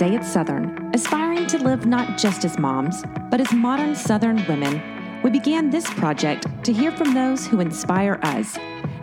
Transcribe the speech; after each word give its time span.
Say 0.00 0.14
It 0.14 0.24
Southern, 0.24 0.90
aspiring 0.94 1.46
to 1.48 1.58
live 1.58 1.84
not 1.84 2.16
just 2.16 2.46
as 2.46 2.58
moms, 2.58 3.04
but 3.30 3.38
as 3.38 3.52
modern 3.52 3.94
Southern 3.94 4.42
women. 4.46 4.80
We 5.22 5.28
began 5.28 5.68
this 5.68 5.92
project 5.92 6.46
to 6.64 6.72
hear 6.72 6.90
from 6.90 7.12
those 7.12 7.46
who 7.46 7.60
inspire 7.60 8.18
us 8.22 8.56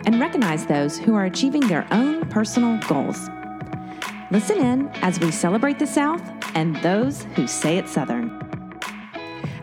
and 0.06 0.18
recognize 0.18 0.66
those 0.66 0.98
who 0.98 1.14
are 1.14 1.26
achieving 1.26 1.60
their 1.68 1.86
own 1.92 2.28
personal 2.30 2.78
goals. 2.88 3.30
Listen 4.32 4.58
in 4.58 4.88
as 5.00 5.20
we 5.20 5.30
celebrate 5.30 5.78
the 5.78 5.86
South 5.86 6.20
and 6.56 6.74
those 6.82 7.22
who 7.36 7.46
say 7.46 7.78
it 7.78 7.88
Southern. 7.88 8.30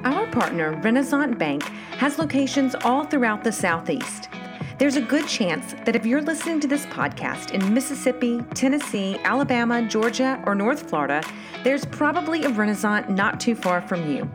Our 0.06 0.28
partner, 0.28 0.82
Renasant 0.84 1.38
Bank, 1.38 1.64
has 1.98 2.18
locations 2.18 2.76
all 2.76 3.04
throughout 3.04 3.44
the 3.44 3.52
Southeast. 3.52 4.30
There's 4.78 4.98
a 4.98 5.02
good 5.02 5.26
chance 5.26 5.74
that 5.86 5.96
if 5.96 6.06
you're 6.06 6.22
listening 6.22 6.60
to 6.60 6.68
this 6.68 6.86
podcast 6.88 7.52
in 7.52 7.74
Mississippi, 7.74 8.42
Tennessee, 8.54 9.18
Alabama, 9.24 9.82
Georgia, 9.88 10.44
or 10.46 10.54
North 10.54 10.90
Florida, 10.90 11.24
there's 11.64 11.86
probably 11.86 12.44
a 12.44 12.50
Renasant 12.50 13.08
not 13.08 13.40
too 13.40 13.56
far 13.56 13.82
from 13.82 14.12
you. 14.12 14.30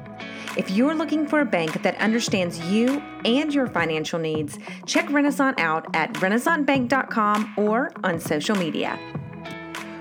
If 0.57 0.71
you're 0.71 0.95
looking 0.95 1.27
for 1.27 1.41
a 1.41 1.45
bank 1.45 1.83
that 1.83 1.95
understands 1.99 2.59
you 2.71 3.03
and 3.27 3.53
your 3.53 3.67
financial 3.67 4.19
needs, 4.19 4.59
check 4.87 5.07
Renasant 5.09 5.61
out 5.61 5.95
at 5.95 6.15
renasantbank.com 6.15 7.55
or 7.59 7.93
on 8.03 8.19
social 8.19 8.57
media. 8.57 8.99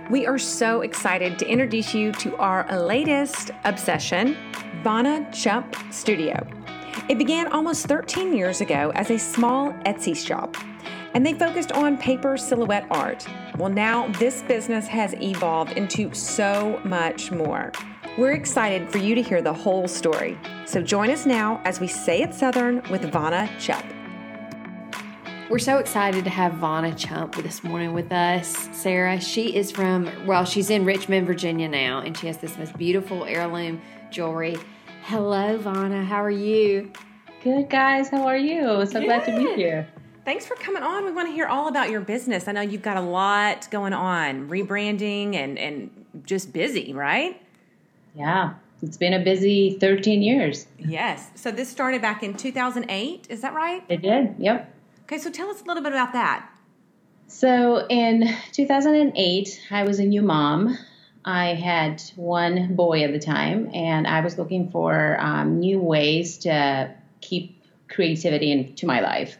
We 0.09 0.25
are 0.25 0.39
so 0.39 0.81
excited 0.81 1.37
to 1.39 1.47
introduce 1.47 1.93
you 1.93 2.13
to 2.13 2.35
our 2.37 2.65
latest 2.81 3.51
obsession, 3.65 4.37
Vana 4.83 5.27
Chupp 5.31 5.93
Studio. 5.93 6.58
It 7.07 7.17
began 7.17 7.47
almost 7.47 7.85
13 7.87 8.35
years 8.35 8.61
ago 8.61 8.91
as 8.95 9.09
a 9.09 9.17
small 9.17 9.71
Etsy 9.85 10.15
shop, 10.15 10.57
and 11.13 11.25
they 11.25 11.33
focused 11.33 11.71
on 11.71 11.97
paper 11.97 12.37
silhouette 12.37 12.85
art. 12.91 13.27
Well, 13.57 13.69
now 13.69 14.07
this 14.19 14.41
business 14.43 14.87
has 14.87 15.13
evolved 15.15 15.73
into 15.73 16.13
so 16.13 16.81
much 16.83 17.31
more. 17.31 17.71
We're 18.17 18.33
excited 18.33 18.91
for 18.91 18.97
you 18.97 19.15
to 19.15 19.21
hear 19.21 19.41
the 19.41 19.53
whole 19.53 19.87
story. 19.87 20.37
So 20.65 20.81
join 20.81 21.09
us 21.09 21.25
now 21.25 21.61
as 21.63 21.79
we 21.79 21.87
say 21.87 22.21
it 22.21 22.33
Southern 22.33 22.83
with 22.89 23.03
Vana 23.11 23.49
Chupp. 23.57 23.85
We're 25.49 25.57
so 25.57 25.77
excited 25.77 26.25
to 26.25 26.29
have 26.29 26.53
Vana 26.53 26.91
Chupp 26.91 27.41
this 27.41 27.63
morning 27.63 27.93
with 27.93 28.11
us. 28.11 28.69
Sarah, 28.71 29.19
she 29.19 29.55
is 29.55 29.71
from, 29.71 30.11
well, 30.27 30.45
she's 30.45 30.69
in 30.69 30.85
Richmond, 30.85 31.25
Virginia 31.25 31.67
now, 31.67 32.01
and 32.01 32.15
she 32.15 32.27
has 32.27 32.37
this 32.37 32.55
most 32.57 32.77
beautiful 32.77 33.25
heirloom 33.25 33.81
jewelry 34.11 34.57
Hello, 35.03 35.57
Vana. 35.57 36.03
How 36.03 36.23
are 36.23 36.29
you? 36.29 36.91
Good, 37.43 37.69
guys. 37.69 38.09
How 38.09 38.27
are 38.27 38.37
you? 38.37 38.85
So 38.85 38.99
Good. 38.99 39.05
glad 39.05 39.25
to 39.25 39.35
be 39.35 39.55
here. 39.55 39.87
Thanks 40.25 40.45
for 40.45 40.55
coming 40.55 40.83
on. 40.83 41.05
We 41.05 41.11
want 41.11 41.27
to 41.27 41.33
hear 41.33 41.47
all 41.47 41.67
about 41.67 41.89
your 41.89 42.01
business. 42.01 42.47
I 42.47 42.51
know 42.51 42.61
you've 42.61 42.81
got 42.83 42.97
a 42.97 43.01
lot 43.01 43.67
going 43.71 43.93
on, 43.93 44.49
rebranding 44.49 45.35
and 45.35 45.57
and 45.57 46.05
just 46.25 46.53
busy, 46.53 46.93
right? 46.93 47.41
Yeah. 48.13 48.53
It's 48.81 48.97
been 48.97 49.13
a 49.13 49.19
busy 49.23 49.77
13 49.79 50.21
years. 50.21 50.67
Yes. 50.77 51.31
So 51.35 51.51
this 51.51 51.69
started 51.69 52.01
back 52.01 52.23
in 52.23 52.33
2008, 52.35 53.27
is 53.29 53.41
that 53.41 53.53
right? 53.53 53.83
It 53.89 54.01
did. 54.01 54.35
Yep. 54.37 54.73
Okay, 55.03 55.17
so 55.17 55.29
tell 55.29 55.49
us 55.49 55.61
a 55.61 55.65
little 55.65 55.83
bit 55.83 55.91
about 55.91 56.13
that. 56.13 56.49
So 57.27 57.85
in 57.89 58.29
2008, 58.53 59.61
I 59.71 59.83
was 59.83 59.99
a 59.99 60.05
new 60.05 60.21
mom. 60.21 60.77
I 61.29 61.53
had 61.53 62.01
one 62.15 62.75
boy 62.75 63.03
at 63.03 63.11
the 63.11 63.19
time, 63.19 63.69
and 63.71 64.07
I 64.07 64.21
was 64.21 64.39
looking 64.39 64.71
for 64.71 65.15
um, 65.21 65.59
new 65.59 65.79
ways 65.79 66.39
to 66.39 66.91
keep 67.21 67.61
creativity 67.87 68.51
into 68.51 68.87
my 68.87 69.01
life. 69.01 69.37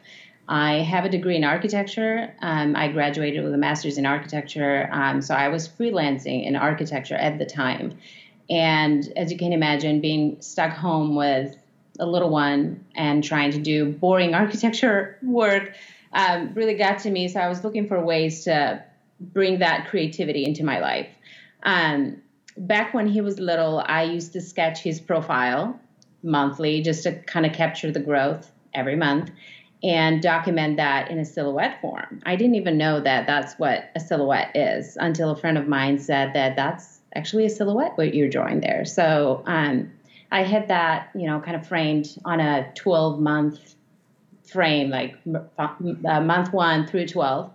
I 0.48 0.82
have 0.82 1.06
a 1.06 1.10
degree 1.10 1.36
in 1.36 1.44
architecture. 1.44 2.32
Um, 2.44 2.76
I 2.76 2.90
graduated 2.90 3.44
with 3.44 3.56
a 3.56 3.58
master's 3.58 3.98
in 3.98 4.06
architecture, 4.06 4.88
um, 4.92 5.24
so 5.24 5.34
I 5.34 5.48
was 5.48 5.68
freelancing 5.68 6.46
in 6.46 6.56
architecture 6.56 7.16
at 7.16 7.40
the 7.40 7.46
time. 7.48 7.98
And 8.52 9.12
as 9.16 9.32
you 9.32 9.40
can 9.40 9.52
imagine, 9.52 10.00
being 10.00 10.40
stuck 10.42 10.74
home 10.74 11.16
with 11.16 11.56
a 12.00 12.06
little 12.06 12.30
one 12.30 12.86
and 12.94 13.24
trying 13.24 13.50
to 13.54 13.60
do 13.60 13.92
boring 13.94 14.36
architecture 14.44 15.18
work 15.24 15.74
um, 16.14 16.54
really 16.54 16.76
got 16.76 17.00
to 17.00 17.10
me. 17.10 17.30
So 17.30 17.40
I 17.40 17.50
was 17.50 17.64
looking 17.64 17.88
for 17.88 18.00
ways 18.00 18.44
to 18.44 18.84
bring 19.20 19.60
that 19.60 19.88
creativity 19.90 20.46
into 20.46 20.64
my 20.64 20.80
life. 20.80 21.08
Um, 21.64 22.22
back 22.58 22.94
when 22.94 23.08
he 23.08 23.22
was 23.22 23.40
little, 23.40 23.84
I 23.86 24.04
used 24.04 24.34
to 24.34 24.42
sketch 24.42 24.82
his 24.82 25.00
profile 25.00 25.80
monthly 26.24 26.82
just 26.82 27.04
to 27.04 27.14
kind 27.24 27.46
of 27.46 27.54
capture 27.54 27.92
the 27.92 28.00
growth 28.00 28.52
every 28.74 28.96
month 28.96 29.32
and 29.82 30.22
document 30.22 30.78
that 30.78 31.10
in 31.10 31.20
a 31.20 31.26
silhouette 31.26 31.80
form. 31.82 32.22
I 32.26 32.36
didn't 32.36 32.56
even 32.56 32.78
know 32.78 33.00
that 33.00 33.28
that's 33.28 33.54
what 33.58 33.90
a 33.96 34.00
silhouette 34.00 34.56
is 34.56 34.98
until 35.00 35.32
a 35.32 35.36
friend 35.36 35.58
of 35.58 35.68
mine 35.68 36.00
said 36.00 36.34
that 36.34 36.56
that's 36.56 37.00
actually 37.16 37.46
a 37.46 37.50
silhouette 37.50 37.98
what 37.98 38.14
you're 38.14 38.30
drawing 38.30 38.60
there. 38.60 38.84
So 38.84 39.42
um, 39.46 39.92
I 40.32 40.44
had 40.44 40.68
that, 40.68 41.10
you 41.16 41.28
know, 41.28 41.40
kind 41.40 41.56
of 41.56 41.66
framed 41.66 42.18
on 42.26 42.40
a 42.40 42.72
12 42.76 43.20
month 43.20 43.76
frame, 44.44 44.90
like 44.90 45.16
uh, 45.58 46.22
month 46.22 46.52
one 46.52 46.86
through 46.86 47.08
12. 47.08 47.52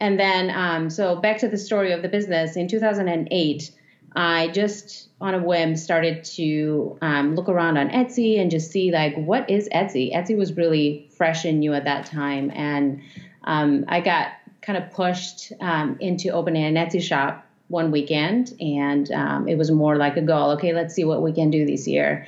And 0.00 0.18
then, 0.18 0.50
um, 0.50 0.90
so 0.90 1.16
back 1.16 1.38
to 1.38 1.48
the 1.48 1.56
story 1.56 1.92
of 1.92 2.02
the 2.02 2.08
business. 2.08 2.56
In 2.56 2.68
2008, 2.68 3.70
I 4.16 4.48
just 4.48 5.08
on 5.20 5.34
a 5.34 5.38
whim 5.38 5.76
started 5.76 6.24
to 6.24 6.98
um, 7.02 7.34
look 7.34 7.48
around 7.48 7.78
on 7.78 7.88
Etsy 7.88 8.40
and 8.40 8.50
just 8.50 8.70
see 8.70 8.92
like 8.92 9.16
what 9.16 9.50
is 9.50 9.68
Etsy. 9.70 10.14
Etsy 10.14 10.36
was 10.36 10.56
really 10.56 11.08
fresh 11.16 11.44
and 11.44 11.60
new 11.60 11.74
at 11.74 11.84
that 11.84 12.06
time, 12.06 12.50
and 12.54 13.02
um, 13.42 13.84
I 13.88 14.00
got 14.00 14.28
kind 14.62 14.82
of 14.82 14.92
pushed 14.92 15.52
um, 15.60 15.96
into 16.00 16.30
opening 16.30 16.64
an 16.64 16.74
Etsy 16.74 17.02
shop 17.02 17.46
one 17.68 17.90
weekend, 17.90 18.54
and 18.60 19.10
um, 19.10 19.48
it 19.48 19.58
was 19.58 19.70
more 19.70 19.96
like 19.96 20.16
a 20.16 20.22
goal. 20.22 20.52
Okay, 20.52 20.72
let's 20.72 20.94
see 20.94 21.04
what 21.04 21.22
we 21.22 21.32
can 21.32 21.50
do 21.50 21.66
this 21.66 21.88
year. 21.88 22.26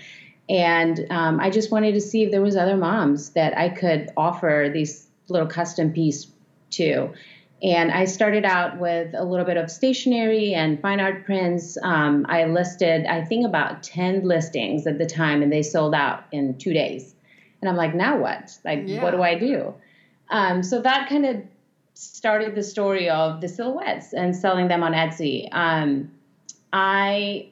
And 0.48 1.06
um, 1.10 1.41
I 1.41 1.50
just 1.50 1.71
wanted 1.71 1.94
to 1.94 2.00
see 2.00 2.22
if 2.22 2.31
there 2.31 2.43
was 2.43 2.56
other 2.56 2.77
moms 2.77 3.31
that 3.31 3.56
I 3.56 3.69
could 3.69 4.10
offer 4.16 4.71
these 4.72 5.06
little 5.28 5.48
custom 5.48 5.93
piece 5.93 6.28
to. 6.71 7.10
And 7.62 7.91
I 7.91 8.05
started 8.05 8.44
out 8.44 8.78
with 8.78 9.15
a 9.15 9.25
little 9.25 9.47
bit 9.47 9.56
of 9.56 9.71
stationery 9.71 10.53
and 10.53 10.81
fine 10.81 11.00
art 11.00 11.25
prints. 11.25 11.78
Um, 11.83 12.27
I 12.28 12.44
listed, 12.44 13.06
I 13.06 13.25
think, 13.25 13.47
about 13.47 13.83
10 13.83 14.25
listings 14.25 14.87
at 14.87 14.99
the 14.99 15.06
time, 15.06 15.43
and 15.43 15.50
they 15.50 15.62
sold 15.62 15.95
out 15.95 16.25
in 16.33 16.59
two 16.59 16.75
days. 16.75 17.15
And 17.61 17.71
I'm 17.71 17.77
like, 17.77 17.95
now 17.95 18.19
what? 18.19 18.59
Like, 18.65 18.83
yeah. 18.84 19.03
what 19.03 19.12
do 19.12 19.22
I 19.22 19.39
do? 19.39 19.75
Um, 20.28 20.62
so 20.62 20.83
that 20.83 21.09
kind 21.09 21.25
of 21.25 21.43
started 21.95 22.55
the 22.55 22.62
story 22.62 23.09
of 23.09 23.41
the 23.41 23.49
silhouettes 23.49 24.12
and 24.12 24.37
selling 24.37 24.69
them 24.69 24.83
on 24.83 24.93
Etsy. 24.93 25.49
Um, 25.50 26.11
I 26.75 27.49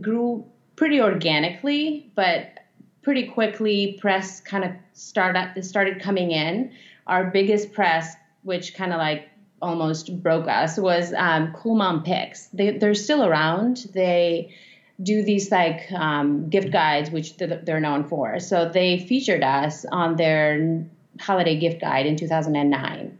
grew 0.00 0.46
pretty 0.76 1.00
organically, 1.00 2.10
but 2.14 2.60
pretty 3.02 3.26
quickly, 3.26 3.98
press 4.00 4.40
kind 4.40 4.64
of 4.64 4.72
started 4.94 5.62
started 5.62 6.00
coming 6.00 6.30
in. 6.30 6.72
Our 7.06 7.30
biggest 7.30 7.72
press 7.72 8.14
which 8.42 8.74
kind 8.74 8.92
of 8.92 8.98
like 8.98 9.28
almost 9.62 10.22
broke 10.22 10.48
us, 10.48 10.78
was 10.78 11.12
um, 11.16 11.52
Cool 11.52 11.76
Mom 11.76 12.02
Picks. 12.02 12.46
They, 12.48 12.78
they're 12.78 12.94
still 12.94 13.24
around. 13.24 13.86
They 13.92 14.54
do 15.02 15.22
these 15.22 15.50
like 15.50 15.90
um, 15.92 16.48
gift 16.48 16.70
guides, 16.70 17.10
which 17.10 17.36
they're 17.36 17.80
known 17.80 18.04
for. 18.08 18.38
So 18.40 18.68
they 18.68 18.98
featured 18.98 19.42
us 19.42 19.84
on 19.90 20.16
their 20.16 20.86
holiday 21.20 21.58
gift 21.58 21.80
guide 21.80 22.06
in 22.06 22.16
2009. 22.16 23.18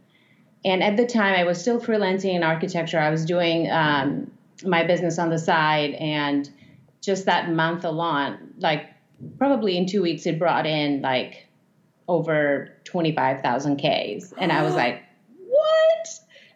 And 0.63 0.83
at 0.83 0.97
the 0.97 1.05
time, 1.05 1.35
I 1.35 1.43
was 1.43 1.59
still 1.59 1.79
freelancing 1.79 2.35
in 2.35 2.43
architecture. 2.43 2.99
I 2.99 3.09
was 3.09 3.25
doing 3.25 3.69
um, 3.71 4.31
my 4.63 4.83
business 4.83 5.17
on 5.17 5.29
the 5.29 5.39
side, 5.39 5.95
and 5.95 6.47
just 7.01 7.25
that 7.25 7.51
month 7.51 7.83
alone, 7.83 8.53
like 8.59 8.85
probably 9.37 9.75
in 9.75 9.87
two 9.87 10.03
weeks, 10.03 10.27
it 10.27 10.37
brought 10.37 10.67
in 10.67 11.01
like 11.01 11.47
over 12.07 12.69
25,000 12.83 13.77
Ks. 13.77 14.33
And 14.37 14.51
I 14.51 14.63
was 14.63 14.75
like, 14.83 15.01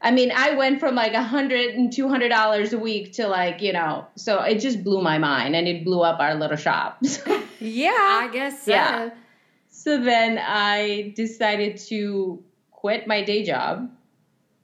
I 0.02 0.12
mean, 0.12 0.32
I 0.36 0.54
went 0.56 0.80
from 0.80 0.94
like 0.94 1.14
a 1.14 1.24
hundred 1.24 1.74
and 1.74 1.92
two 1.92 2.08
hundred 2.08 2.30
dollars 2.30 2.74
a 2.74 2.78
week 2.78 3.14
to 3.14 3.28
like, 3.28 3.62
you 3.62 3.74
know, 3.74 4.06
so 4.16 4.40
it 4.42 4.60
just 4.60 4.84
blew 4.84 5.02
my 5.02 5.18
mind 5.18 5.56
and 5.56 5.68
it 5.68 5.84
blew 5.84 6.02
up 6.02 6.20
our 6.20 6.36
little 6.36 6.58
shop. 6.58 7.00
yeah, 7.60 7.90
I 7.92 8.30
guess 8.32 8.64
so. 8.64 8.72
Yeah. 8.72 9.10
So 9.70 10.02
then 10.04 10.38
I 10.40 11.14
decided 11.16 11.78
to 11.88 12.44
quit 12.72 13.08
my 13.08 13.24
day 13.24 13.44
job 13.44 13.90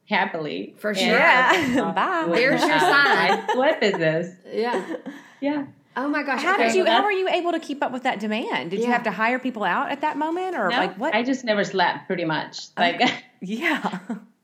happily. 0.08 0.76
For 0.78 0.94
sure. 0.94 1.08
Yeah. 1.08 1.92
Bye. 1.96 2.36
There's 2.36 2.62
your 2.62 2.72
uh, 2.72 2.80
sign. 2.80 3.58
What 3.58 3.82
business? 3.82 4.36
Yeah. 4.52 4.96
Yeah. 5.40 5.66
Oh 5.98 6.08
my 6.08 6.24
gosh! 6.24 6.42
How 6.42 6.54
okay. 6.54 6.68
did 6.68 6.76
you? 6.76 6.86
How 6.86 7.04
were 7.04 7.12
you 7.12 7.28
able 7.28 7.52
to 7.52 7.60
keep 7.60 7.84
up 7.84 7.92
with 7.92 8.04
that 8.04 8.22
demand? 8.22 8.72
Did 8.72 8.80
yeah. 8.80 8.86
you 8.86 8.92
have 8.94 9.04
to 9.04 9.12
hire 9.12 9.40
people 9.40 9.64
out 9.64 9.92
at 9.92 10.02
that 10.02 10.18
moment, 10.18 10.56
or 10.56 10.70
no, 10.70 10.78
like 10.78 10.96
what? 10.98 11.14
I 11.14 11.24
just 11.24 11.44
never 11.44 11.66
slept, 11.66 12.08
pretty 12.08 12.24
much. 12.24 12.68
Oh. 12.78 12.82
Like, 12.82 13.02
yeah. 13.42 14.00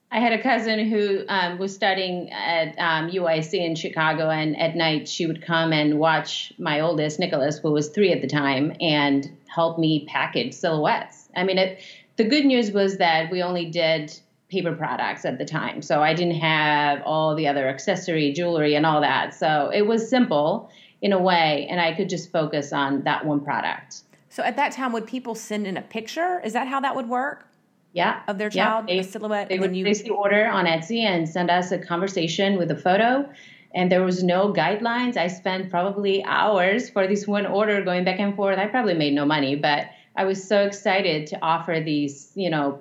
I 0.10 0.20
had 0.20 0.32
a 0.32 0.42
cousin 0.42 0.88
who 0.90 1.24
um, 1.28 1.58
was 1.58 1.76
studying 1.76 2.32
at 2.32 2.70
um, 2.80 3.10
UIC 3.12 3.54
in 3.54 3.76
Chicago, 3.76 4.30
and 4.30 4.58
at 4.58 4.76
night 4.76 5.08
she 5.08 5.28
would 5.28 5.42
come 5.42 5.74
and 5.74 6.00
watch 6.00 6.54
my 6.58 6.80
oldest, 6.80 7.20
Nicholas, 7.20 7.60
who 7.60 7.72
was 7.72 7.90
three 7.90 8.14
at 8.14 8.22
the 8.22 8.28
time, 8.28 8.74
and 8.80 9.30
help 9.48 9.78
me 9.78 10.06
package 10.08 10.54
silhouettes. 10.54 11.28
I 11.36 11.44
mean, 11.44 11.58
it, 11.58 11.82
the 12.16 12.24
good 12.24 12.46
news 12.46 12.72
was 12.72 12.98
that 12.98 13.30
we 13.32 13.44
only 13.44 13.66
did 13.66 14.18
paper 14.50 14.74
products 14.74 15.26
at 15.26 15.38
the 15.38 15.46
time. 15.46 15.82
So 15.82 16.02
I 16.02 16.14
didn't 16.14 16.40
have 16.40 17.02
all 17.04 17.36
the 17.36 17.48
other 17.48 17.68
accessory, 17.68 18.32
jewelry, 18.32 18.76
and 18.76 18.86
all 18.86 19.02
that. 19.02 19.34
So 19.34 19.70
it 19.74 19.82
was 19.82 20.10
simple 20.10 20.72
in 21.02 21.12
a 21.12 21.20
way, 21.20 21.68
and 21.70 21.82
I 21.82 21.94
could 21.94 22.08
just 22.08 22.32
focus 22.32 22.72
on 22.72 23.04
that 23.04 23.26
one 23.26 23.42
product. 23.42 24.04
So 24.30 24.42
at 24.42 24.56
that 24.56 24.72
time, 24.72 24.94
would 24.94 25.06
people 25.06 25.36
send 25.36 25.68
in 25.68 25.76
a 25.76 25.82
picture? 25.82 26.40
Is 26.46 26.54
that 26.54 26.68
how 26.68 26.80
that 26.80 26.96
would 26.96 27.10
work? 27.10 27.48
Yeah. 27.98 28.22
Of 28.28 28.38
their 28.38 28.52
child, 28.52 28.86
yeah. 28.88 28.94
they, 28.94 29.00
a 29.00 29.04
silhouette? 29.04 29.50
They 29.50 29.58
would 29.58 29.76
you... 29.76 29.84
place 29.84 30.04
the 30.04 30.12
order 30.12 30.46
on 30.48 30.66
Etsy 30.66 31.02
and 31.02 31.28
send 31.28 31.50
us 31.50 31.72
a 31.72 31.80
conversation 31.80 32.60
with 32.60 32.70
a 32.70 32.76
photo. 32.76 33.28
And 33.74 33.92
there 33.92 34.04
was 34.04 34.24
no 34.24 34.54
guidelines. 34.54 35.18
I 35.18 35.28
spent 35.28 35.72
probably 35.72 36.24
hours 36.24 36.92
for 36.92 37.08
this 37.08 37.26
one 37.26 37.48
order 37.48 37.84
going 37.84 38.06
back 38.06 38.20
and 38.20 38.36
forth. 38.36 38.60
I 38.60 38.68
probably 38.68 38.94
made 38.94 39.14
no 39.14 39.26
money, 39.26 39.56
but 39.56 39.88
I 40.16 40.26
was 40.26 40.48
so 40.48 40.64
excited 40.64 41.26
to 41.28 41.42
offer 41.42 41.82
these, 41.84 42.32
you 42.36 42.52
know, 42.52 42.80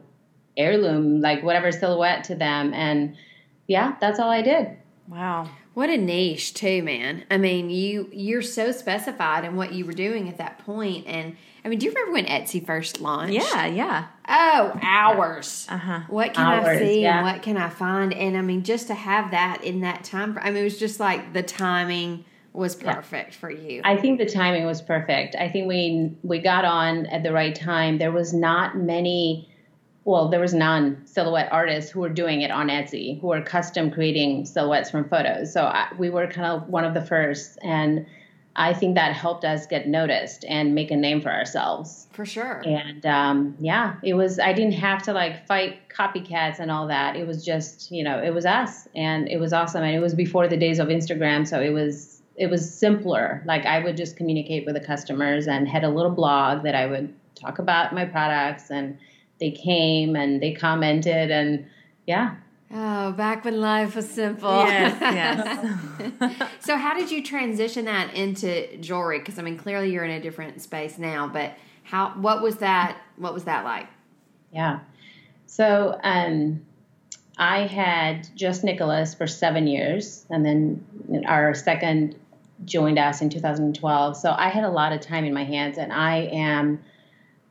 heirloom, 0.54 1.22
like 1.22 1.42
whatever 1.42 1.72
silhouette 1.72 2.24
to 2.24 2.34
them. 2.34 2.74
And 2.74 3.16
yeah, 3.66 3.96
that's 4.02 4.20
all 4.20 4.30
I 4.30 4.42
did. 4.42 4.76
Wow. 5.08 5.48
What 5.76 5.90
a 5.90 5.98
niche 5.98 6.54
too, 6.54 6.82
man. 6.82 7.24
I 7.30 7.36
mean, 7.36 7.68
you 7.68 8.08
you're 8.10 8.40
so 8.40 8.72
specified 8.72 9.44
in 9.44 9.56
what 9.56 9.74
you 9.74 9.84
were 9.84 9.92
doing 9.92 10.26
at 10.26 10.38
that 10.38 10.60
point 10.60 11.06
and 11.06 11.36
I 11.62 11.68
mean, 11.68 11.78
do 11.78 11.84
you 11.84 11.92
remember 11.92 12.12
when 12.12 12.24
Etsy 12.24 12.64
first 12.64 13.02
launched? 13.02 13.34
Yeah, 13.34 13.66
yeah. 13.66 14.06
Oh, 14.26 14.80
hours. 14.80 15.66
Uh 15.68 15.76
huh. 15.76 16.00
What 16.08 16.32
can 16.32 16.46
hours, 16.46 16.78
I 16.78 16.80
see 16.80 17.02
yeah. 17.02 17.18
and 17.18 17.26
what 17.26 17.42
can 17.42 17.58
I 17.58 17.68
find? 17.68 18.14
And 18.14 18.38
I 18.38 18.40
mean, 18.40 18.62
just 18.62 18.86
to 18.86 18.94
have 18.94 19.32
that 19.32 19.64
in 19.64 19.82
that 19.82 20.02
time, 20.02 20.38
I 20.40 20.50
mean, 20.50 20.62
it 20.62 20.64
was 20.64 20.78
just 20.78 20.98
like 20.98 21.34
the 21.34 21.42
timing 21.42 22.24
was 22.54 22.74
perfect 22.74 23.32
yeah. 23.34 23.38
for 23.38 23.50
you. 23.50 23.82
I 23.84 23.98
think 23.98 24.18
the 24.18 24.24
timing 24.24 24.64
was 24.64 24.80
perfect. 24.80 25.36
I 25.38 25.50
think 25.50 25.68
we 25.68 26.16
we 26.22 26.38
got 26.38 26.64
on 26.64 27.04
at 27.04 27.22
the 27.22 27.32
right 27.32 27.54
time. 27.54 27.98
There 27.98 28.12
was 28.12 28.32
not 28.32 28.78
many 28.78 29.50
well, 30.06 30.28
there 30.28 30.40
was 30.40 30.54
none 30.54 31.04
silhouette 31.04 31.48
artists 31.50 31.90
who 31.90 31.98
were 31.98 32.08
doing 32.08 32.42
it 32.42 32.52
on 32.52 32.68
Etsy, 32.68 33.20
who 33.20 33.26
were 33.26 33.42
custom 33.42 33.90
creating 33.90 34.46
silhouettes 34.46 34.88
from 34.88 35.08
photos. 35.08 35.52
So 35.52 35.64
I, 35.64 35.88
we 35.98 36.10
were 36.10 36.28
kind 36.28 36.46
of 36.46 36.68
one 36.68 36.84
of 36.84 36.94
the 36.94 37.04
first, 37.04 37.58
and 37.60 38.06
I 38.54 38.72
think 38.72 38.94
that 38.94 39.14
helped 39.14 39.44
us 39.44 39.66
get 39.66 39.88
noticed 39.88 40.44
and 40.48 40.76
make 40.76 40.92
a 40.92 40.96
name 40.96 41.20
for 41.20 41.32
ourselves. 41.32 42.06
For 42.12 42.24
sure. 42.24 42.62
And 42.64 43.04
um, 43.04 43.56
yeah, 43.58 43.96
it 44.04 44.14
was. 44.14 44.38
I 44.38 44.52
didn't 44.52 44.74
have 44.74 45.02
to 45.02 45.12
like 45.12 45.44
fight 45.48 45.88
copycats 45.88 46.60
and 46.60 46.70
all 46.70 46.86
that. 46.86 47.16
It 47.16 47.26
was 47.26 47.44
just, 47.44 47.90
you 47.90 48.04
know, 48.04 48.22
it 48.22 48.32
was 48.32 48.46
us, 48.46 48.86
and 48.94 49.28
it 49.28 49.40
was 49.40 49.52
awesome. 49.52 49.82
And 49.82 49.94
it 49.94 50.00
was 50.00 50.14
before 50.14 50.46
the 50.46 50.56
days 50.56 50.78
of 50.78 50.86
Instagram, 50.86 51.48
so 51.48 51.60
it 51.60 51.70
was 51.70 52.22
it 52.36 52.48
was 52.48 52.72
simpler. 52.72 53.42
Like 53.44 53.66
I 53.66 53.82
would 53.82 53.96
just 53.96 54.16
communicate 54.16 54.66
with 54.66 54.76
the 54.76 54.86
customers 54.86 55.48
and 55.48 55.66
had 55.66 55.82
a 55.82 55.88
little 55.88 56.12
blog 56.12 56.62
that 56.62 56.76
I 56.76 56.86
would 56.86 57.12
talk 57.34 57.58
about 57.58 57.92
my 57.92 58.04
products 58.04 58.70
and 58.70 58.98
they 59.40 59.50
came 59.50 60.16
and 60.16 60.42
they 60.42 60.52
commented 60.52 61.30
and 61.30 61.66
yeah. 62.06 62.36
Oh, 62.70 63.12
back 63.12 63.44
when 63.44 63.60
life 63.60 63.94
was 63.94 64.08
simple. 64.08 64.50
Yes, 64.50 64.98
yes. 65.00 66.42
so, 66.60 66.76
how 66.76 66.94
did 66.94 67.10
you 67.10 67.22
transition 67.22 67.84
that 67.84 68.14
into 68.14 68.76
jewelry? 68.78 69.20
Because 69.20 69.38
I 69.38 69.42
mean, 69.42 69.56
clearly 69.56 69.92
you're 69.92 70.04
in 70.04 70.10
a 70.10 70.20
different 70.20 70.60
space 70.60 70.98
now. 70.98 71.28
But 71.28 71.54
how? 71.84 72.10
What 72.16 72.42
was 72.42 72.56
that? 72.56 73.00
What 73.16 73.34
was 73.34 73.44
that 73.44 73.64
like? 73.64 73.86
Yeah. 74.52 74.80
So, 75.46 75.98
um, 76.02 76.66
I 77.38 77.66
had 77.66 78.28
just 78.34 78.64
Nicholas 78.64 79.14
for 79.14 79.26
seven 79.26 79.66
years, 79.68 80.26
and 80.28 80.44
then 80.44 81.24
our 81.26 81.54
second 81.54 82.16
joined 82.64 82.98
us 82.98 83.20
in 83.20 83.30
2012. 83.30 84.16
So 84.16 84.34
I 84.36 84.48
had 84.48 84.64
a 84.64 84.70
lot 84.70 84.92
of 84.92 85.00
time 85.00 85.24
in 85.24 85.34
my 85.34 85.44
hands, 85.44 85.78
and 85.78 85.92
I 85.92 86.28
am 86.32 86.82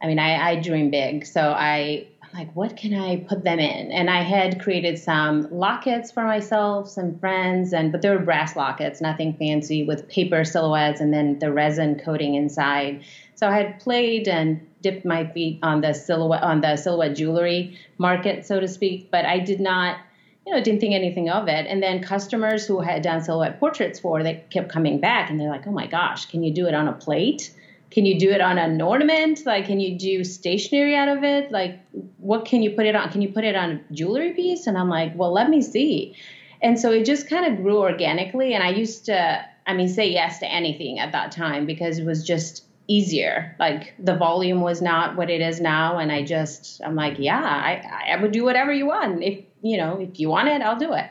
I 0.01 0.07
mean, 0.07 0.19
I, 0.19 0.51
I 0.51 0.55
dream 0.61 0.91
big. 0.91 1.25
So 1.25 1.41
I, 1.41 2.07
I'm 2.21 2.29
like, 2.37 2.55
what 2.55 2.77
can 2.77 2.93
I 2.93 3.17
put 3.17 3.43
them 3.43 3.59
in? 3.59 3.91
And 3.91 4.09
I 4.09 4.21
had 4.21 4.61
created 4.61 4.99
some 4.99 5.47
lockets 5.51 6.11
for 6.11 6.23
myself, 6.23 6.89
some 6.89 7.17
friends, 7.19 7.73
and 7.73 7.91
but 7.91 8.01
they 8.01 8.09
were 8.09 8.19
brass 8.19 8.55
lockets, 8.55 9.01
nothing 9.01 9.33
fancy, 9.33 9.83
with 9.83 10.07
paper 10.09 10.43
silhouettes 10.43 11.01
and 11.01 11.13
then 11.13 11.39
the 11.39 11.51
resin 11.51 11.99
coating 11.99 12.35
inside. 12.35 13.03
So 13.35 13.47
I 13.47 13.57
had 13.57 13.79
played 13.79 14.27
and 14.27 14.67
dipped 14.81 15.05
my 15.05 15.25
feet 15.27 15.59
on 15.63 15.81
the 15.81 15.93
silhouette 15.93 16.43
on 16.43 16.61
the 16.61 16.75
silhouette 16.75 17.15
jewelry 17.15 17.77
market, 17.97 18.45
so 18.45 18.59
to 18.59 18.67
speak, 18.67 19.09
but 19.11 19.25
I 19.25 19.39
did 19.39 19.59
not 19.59 19.97
you 20.45 20.53
know, 20.53 20.61
didn't 20.61 20.79
think 20.79 20.93
anything 20.93 21.29
of 21.29 21.47
it. 21.47 21.65
And 21.67 21.81
then 21.81 22.03
customers 22.03 22.67
who 22.67 22.79
had 22.79 23.01
done 23.01 23.23
silhouette 23.23 23.59
portraits 23.59 23.99
for, 23.99 24.21
they 24.21 24.43
kept 24.51 24.69
coming 24.69 24.99
back 24.99 25.29
and 25.29 25.39
they're 25.39 25.49
like, 25.49 25.65
oh 25.65 25.71
my 25.71 25.87
gosh, 25.87 26.27
can 26.27 26.43
you 26.43 26.53
do 26.53 26.67
it 26.67 26.75
on 26.75 26.87
a 26.87 26.93
plate? 26.93 27.51
Can 27.95 28.05
you 28.05 28.19
do 28.19 28.29
it 28.29 28.41
on 28.41 28.57
an 28.57 28.81
ornament? 28.81 29.45
Like 29.45 29.67
can 29.67 29.79
you 29.79 29.97
do 29.97 30.25
stationery 30.25 30.97
out 30.97 31.07
of 31.07 31.23
it? 31.23 31.49
Like 31.49 31.79
what 32.17 32.43
can 32.43 32.61
you 32.61 32.71
put 32.71 32.85
it 32.85 32.93
on? 32.93 33.09
Can 33.09 33.21
you 33.21 33.31
put 33.31 33.45
it 33.45 33.55
on 33.55 33.71
a 33.71 33.93
jewelry 33.93 34.33
piece? 34.33 34.67
And 34.67 34.77
i'm 34.77 34.89
like 34.89 35.13
well 35.15 35.31
let 35.31 35.49
me 35.49 35.61
see. 35.61 36.15
And 36.61 36.77
so 36.77 36.91
it 36.91 37.05
just 37.05 37.29
kind 37.29 37.45
of 37.45 37.63
grew 37.63 37.77
organically. 37.77 38.53
And 38.53 38.61
i 38.61 38.69
used 38.69 39.05
to 39.05 39.45
i 39.65 39.73
mean 39.73 39.87
say 39.87 40.09
yes 40.11 40.39
to 40.39 40.51
anything 40.51 40.99
at 40.99 41.13
that 41.13 41.31
time 41.31 41.65
because 41.65 41.97
it 41.97 42.05
was 42.05 42.27
just 42.27 42.65
easier. 42.87 43.55
Like 43.59 43.93
the 43.97 44.15
volume 44.15 44.59
was 44.59 44.81
not 44.81 45.15
what 45.15 45.29
it 45.29 45.39
is 45.39 45.61
now. 45.61 45.97
And 45.97 46.11
i 46.11 46.21
just 46.21 46.81
i'm 46.83 46.95
like 46.95 47.17
yeah 47.17 47.41
i 47.41 48.11
i 48.13 48.21
would 48.21 48.33
do 48.33 48.43
whatever 48.43 48.73
you 48.73 48.87
want. 48.87 49.23
If 49.23 49.39
you 49.61 49.77
know 49.77 50.01
if 50.01 50.19
you 50.19 50.27
want 50.27 50.49
it 50.49 50.61
i'll 50.61 50.77
do 50.77 50.91
it. 50.91 51.09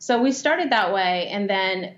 So 0.00 0.20
we 0.20 0.32
started 0.32 0.70
that 0.70 0.92
way. 0.92 1.28
And 1.28 1.48
then 1.48 1.94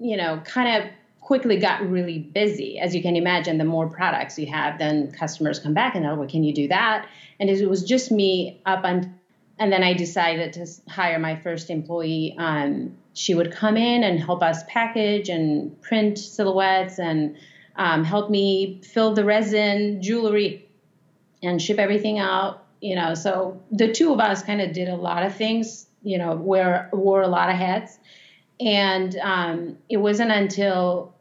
you 0.00 0.16
know 0.16 0.42
kind 0.44 0.82
of 0.82 0.90
quickly 1.28 1.58
got 1.58 1.86
really 1.86 2.18
busy. 2.18 2.78
As 2.78 2.94
you 2.94 3.02
can 3.02 3.14
imagine, 3.14 3.58
the 3.58 3.64
more 3.66 3.86
products 3.86 4.38
you 4.38 4.46
have, 4.46 4.78
then 4.78 5.12
customers 5.12 5.58
come 5.58 5.74
back 5.74 5.94
and 5.94 6.02
they're, 6.02 6.14
well, 6.14 6.26
can 6.26 6.42
you 6.42 6.54
do 6.54 6.68
that? 6.68 7.06
And 7.38 7.50
it 7.50 7.68
was 7.68 7.84
just 7.84 8.10
me 8.10 8.62
up 8.64 8.82
on, 8.82 9.14
and 9.58 9.70
then 9.70 9.82
I 9.82 9.92
decided 9.92 10.54
to 10.54 10.66
hire 10.90 11.18
my 11.18 11.36
first 11.36 11.68
employee. 11.68 12.34
Um, 12.38 12.96
she 13.12 13.34
would 13.34 13.52
come 13.52 13.76
in 13.76 14.04
and 14.04 14.18
help 14.18 14.42
us 14.42 14.62
package 14.68 15.28
and 15.28 15.78
print 15.82 16.18
silhouettes 16.18 16.98
and 16.98 17.36
um, 17.76 18.04
help 18.04 18.30
me 18.30 18.80
fill 18.82 19.12
the 19.12 19.26
resin, 19.26 20.00
jewelry, 20.00 20.66
and 21.42 21.60
ship 21.60 21.78
everything 21.78 22.18
out. 22.18 22.64
You 22.80 22.96
know, 22.96 23.12
so 23.12 23.62
the 23.70 23.92
two 23.92 24.14
of 24.14 24.20
us 24.20 24.42
kind 24.42 24.62
of 24.62 24.72
did 24.72 24.88
a 24.88 24.96
lot 24.96 25.24
of 25.24 25.36
things. 25.36 25.88
You 26.02 26.16
know, 26.16 26.36
wear 26.36 26.88
wore 26.90 27.20
a 27.20 27.28
lot 27.28 27.50
of 27.50 27.56
hats, 27.56 27.98
and 28.58 29.14
um, 29.16 29.76
it 29.90 29.98
wasn't 29.98 30.30
until 30.30 31.12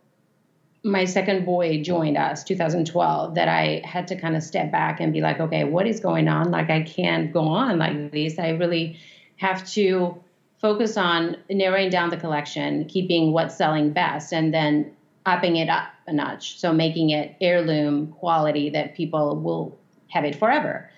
my 0.83 1.05
second 1.05 1.45
boy 1.45 1.81
joined 1.81 2.17
us 2.17 2.43
2012 2.43 3.35
that 3.35 3.47
i 3.47 3.81
had 3.83 4.07
to 4.07 4.19
kind 4.19 4.35
of 4.35 4.43
step 4.43 4.71
back 4.71 4.99
and 4.99 5.11
be 5.11 5.21
like 5.21 5.39
okay 5.39 5.63
what 5.63 5.87
is 5.87 5.99
going 5.99 6.27
on? 6.27 6.51
Like 6.51 6.69
i 6.69 6.81
can't 6.81 7.33
go 7.33 7.41
on 7.41 7.79
like 7.79 8.11
this. 8.11 8.39
I 8.39 8.49
really 8.49 8.99
have 9.37 9.67
to 9.71 10.21
focus 10.59 10.97
on 10.97 11.37
narrowing 11.49 11.89
down 11.89 12.09
the 12.09 12.17
collection 12.17 12.85
keeping 12.85 13.31
what's 13.31 13.55
selling 13.55 13.91
best 13.91 14.33
and 14.33 14.53
then 14.53 14.91
upping 15.25 15.57
it 15.57 15.69
up 15.69 15.89
a 16.07 16.13
notch. 16.13 16.57
So 16.59 16.71
making 16.73 17.09
it 17.09 17.35
heirloom 17.41 18.07
quality 18.13 18.69
that 18.69 18.95
people 18.95 19.35
will 19.35 19.77
have 20.09 20.23
it 20.23 20.35
forever. 20.35 20.89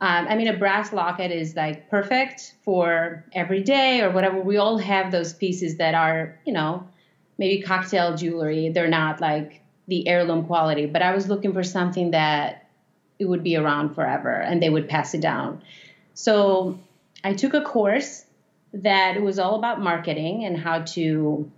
Um, 0.00 0.26
i 0.28 0.34
mean 0.36 0.48
a 0.48 0.56
brass 0.56 0.92
locket 0.92 1.30
is 1.30 1.54
like 1.54 1.88
perfect 1.88 2.54
for 2.64 3.24
every 3.32 3.62
day 3.62 4.00
or 4.00 4.10
whatever. 4.10 4.40
We 4.40 4.56
all 4.56 4.78
have 4.78 5.12
those 5.12 5.32
pieces 5.32 5.76
that 5.76 5.94
are 5.94 6.38
you 6.44 6.52
know 6.52 6.88
maybe 7.38 7.62
cocktail 7.62 8.16
jewelry. 8.16 8.68
They're 8.70 8.88
not 8.88 9.20
like 9.20 9.62
the 9.88 10.06
heirloom 10.08 10.46
quality, 10.46 10.86
but 10.86 11.02
I 11.02 11.14
was 11.14 11.28
looking 11.28 11.52
for 11.52 11.62
something 11.62 12.12
that 12.12 12.68
it 13.18 13.26
would 13.26 13.42
be 13.42 13.56
around 13.56 13.94
forever 13.94 14.32
and 14.32 14.62
they 14.62 14.70
would 14.70 14.88
pass 14.88 15.14
it 15.14 15.20
down. 15.20 15.62
So 16.14 16.78
I 17.22 17.34
took 17.34 17.54
a 17.54 17.62
course 17.62 18.24
that 18.72 19.20
was 19.20 19.38
all 19.38 19.56
about 19.56 19.80
marketing 19.80 20.44
and 20.44 20.58
how 20.58 20.80
to 20.80 21.50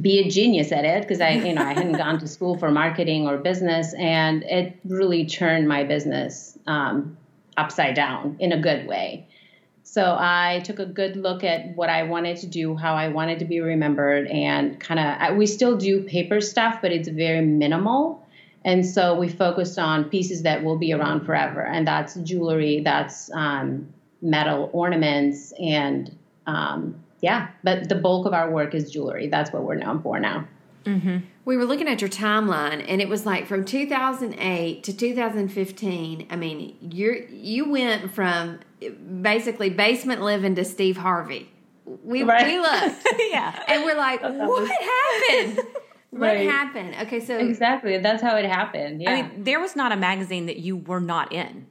be 0.00 0.20
a 0.20 0.28
genius 0.28 0.72
at 0.72 0.84
it 0.84 1.02
because 1.02 1.20
I, 1.20 1.30
you 1.30 1.54
know, 1.54 1.62
I 1.62 1.72
hadn't 1.72 1.92
gone 1.96 2.18
to 2.20 2.28
school 2.28 2.56
for 2.58 2.70
marketing 2.70 3.26
or 3.26 3.38
business, 3.38 3.92
and 3.94 4.42
it 4.44 4.78
really 4.84 5.26
turned 5.26 5.68
my 5.68 5.84
business 5.84 6.58
um, 6.66 7.16
upside 7.56 7.94
down 7.94 8.36
in 8.38 8.52
a 8.52 8.60
good 8.60 8.86
way. 8.86 9.26
So 9.90 10.16
I 10.16 10.62
took 10.64 10.78
a 10.78 10.86
good 10.86 11.16
look 11.16 11.42
at 11.42 11.74
what 11.74 11.90
I 11.90 12.04
wanted 12.04 12.36
to 12.36 12.46
do, 12.46 12.76
how 12.76 12.94
I 12.94 13.08
wanted 13.08 13.40
to 13.40 13.44
be 13.44 13.58
remembered, 13.58 14.28
and 14.28 14.78
kind 14.78 15.00
of 15.00 15.36
we 15.36 15.48
still 15.48 15.76
do 15.76 16.04
paper 16.04 16.40
stuff, 16.40 16.78
but 16.80 16.92
it's 16.92 17.08
very 17.08 17.44
minimal. 17.44 18.24
And 18.64 18.86
so 18.86 19.18
we 19.18 19.28
focused 19.28 19.80
on 19.80 20.04
pieces 20.04 20.42
that 20.42 20.62
will 20.62 20.78
be 20.78 20.92
around 20.92 21.26
forever, 21.26 21.66
and 21.66 21.88
that's 21.88 22.14
jewelry, 22.14 22.82
that's 22.84 23.32
um, 23.32 23.92
metal 24.22 24.70
ornaments, 24.72 25.52
and 25.58 26.16
um, 26.46 27.02
yeah. 27.20 27.48
But 27.64 27.88
the 27.88 27.96
bulk 27.96 28.26
of 28.26 28.32
our 28.32 28.48
work 28.48 28.76
is 28.76 28.92
jewelry. 28.92 29.26
That's 29.26 29.52
what 29.52 29.64
we're 29.64 29.74
known 29.74 30.02
for 30.02 30.20
now. 30.20 30.46
Mm-hmm. 30.84 31.18
We 31.44 31.56
were 31.56 31.64
looking 31.64 31.88
at 31.88 32.00
your 32.00 32.10
timeline, 32.10 32.84
and 32.86 33.00
it 33.00 33.08
was 33.08 33.26
like 33.26 33.46
from 33.46 33.64
2008 33.64 34.82
to 34.84 34.96
2015. 34.96 36.26
I 36.30 36.36
mean, 36.36 36.76
you 36.80 37.26
you 37.30 37.70
went 37.70 38.12
from 38.12 38.60
basically 39.20 39.70
basement 39.70 40.22
living 40.22 40.54
to 40.54 40.64
Steve 40.64 40.96
Harvey. 40.96 41.50
We 41.84 42.22
right. 42.22 42.46
we 42.46 42.58
looked, 42.58 43.06
yeah, 43.30 43.62
and 43.68 43.84
we're 43.84 43.96
like, 43.96 44.22
what 44.22 44.70
happened? 44.70 45.60
What 46.12 46.26
right. 46.26 46.50
happened? 46.50 46.96
Okay, 47.02 47.20
so 47.20 47.38
exactly 47.38 47.96
that's 47.98 48.20
how 48.20 48.34
it 48.34 48.44
happened. 48.44 49.00
Yeah, 49.00 49.12
I 49.12 49.22
mean, 49.22 49.44
there 49.44 49.60
was 49.60 49.76
not 49.76 49.92
a 49.92 49.96
magazine 49.96 50.46
that 50.46 50.56
you 50.56 50.76
were 50.76 50.98
not 50.98 51.32
in. 51.32 51.68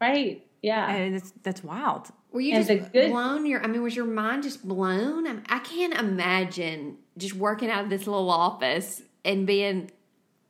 Right. 0.00 0.46
Yeah. 0.62 0.90
And 0.90 1.16
it's, 1.16 1.32
that's 1.42 1.62
wild. 1.62 2.08
Were 2.34 2.40
you 2.40 2.54
And 2.56 2.66
just 2.66 2.92
good- 2.92 3.12
blown? 3.12 3.46
Your, 3.46 3.62
I 3.62 3.68
mean, 3.68 3.80
was 3.82 3.94
your 3.94 4.04
mind 4.06 4.42
just 4.42 4.66
blown? 4.66 5.26
I, 5.28 5.32
mean, 5.34 5.44
I 5.48 5.60
can't 5.60 5.94
imagine 5.94 6.96
just 7.16 7.34
working 7.34 7.70
out 7.70 7.84
of 7.84 7.90
this 7.90 8.08
little 8.08 8.28
office 8.28 9.00
and 9.24 9.46
being 9.46 9.92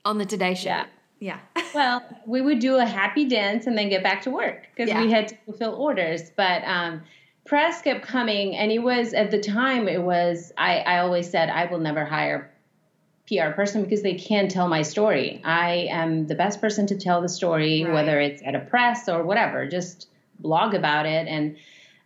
on 0.03 0.17
the 0.17 0.25
Today 0.25 0.55
Show. 0.55 0.69
Yeah. 0.71 0.87
Yeah. 1.21 1.39
Well, 1.75 2.05
we 2.25 2.41
would 2.41 2.61
do 2.61 2.77
a 2.77 2.85
happy 2.87 3.25
dance 3.25 3.67
and 3.67 3.77
then 3.77 3.89
get 3.89 4.03
back 4.05 4.23
to 4.23 4.31
work 4.31 4.69
because 4.75 4.89
Yeah. 4.89 5.03
we 5.03 5.11
had 5.11 5.27
to 5.29 5.37
fulfill 5.45 5.75
orders. 5.75 6.31
But 6.37 6.63
um, 6.65 7.03
press 7.47 7.83
kept 7.83 8.03
coming, 8.07 8.55
and 8.55 8.71
it 8.71 8.79
was 8.79 9.13
at 9.13 9.33
the 9.33 9.41
time 9.41 9.89
it 9.89 10.01
was 10.01 10.53
I, 10.57 10.79
I 10.79 10.99
always 11.01 11.29
said 11.29 11.51
I 11.51 11.65
will 11.67 11.81
never 11.81 12.05
hire 12.05 12.49
PR 13.27 13.51
person 13.57 13.83
because 13.83 14.03
they 14.03 14.15
can't 14.15 14.49
tell 14.51 14.69
my 14.69 14.83
story. 14.83 15.43
I 15.45 15.89
am 15.91 16.29
the 16.29 16.37
best 16.37 16.61
person 16.61 16.87
to 16.87 16.97
tell 16.97 17.21
the 17.21 17.29
story, 17.29 17.83
Right. 17.83 17.93
whether 17.93 18.21
it's 18.21 18.41
at 18.47 18.55
a 18.55 18.61
press 18.61 19.09
or 19.09 19.25
whatever. 19.25 19.67
Just 19.69 20.07
blog 20.39 20.75
about 20.75 21.07
it. 21.07 21.27
And 21.27 21.57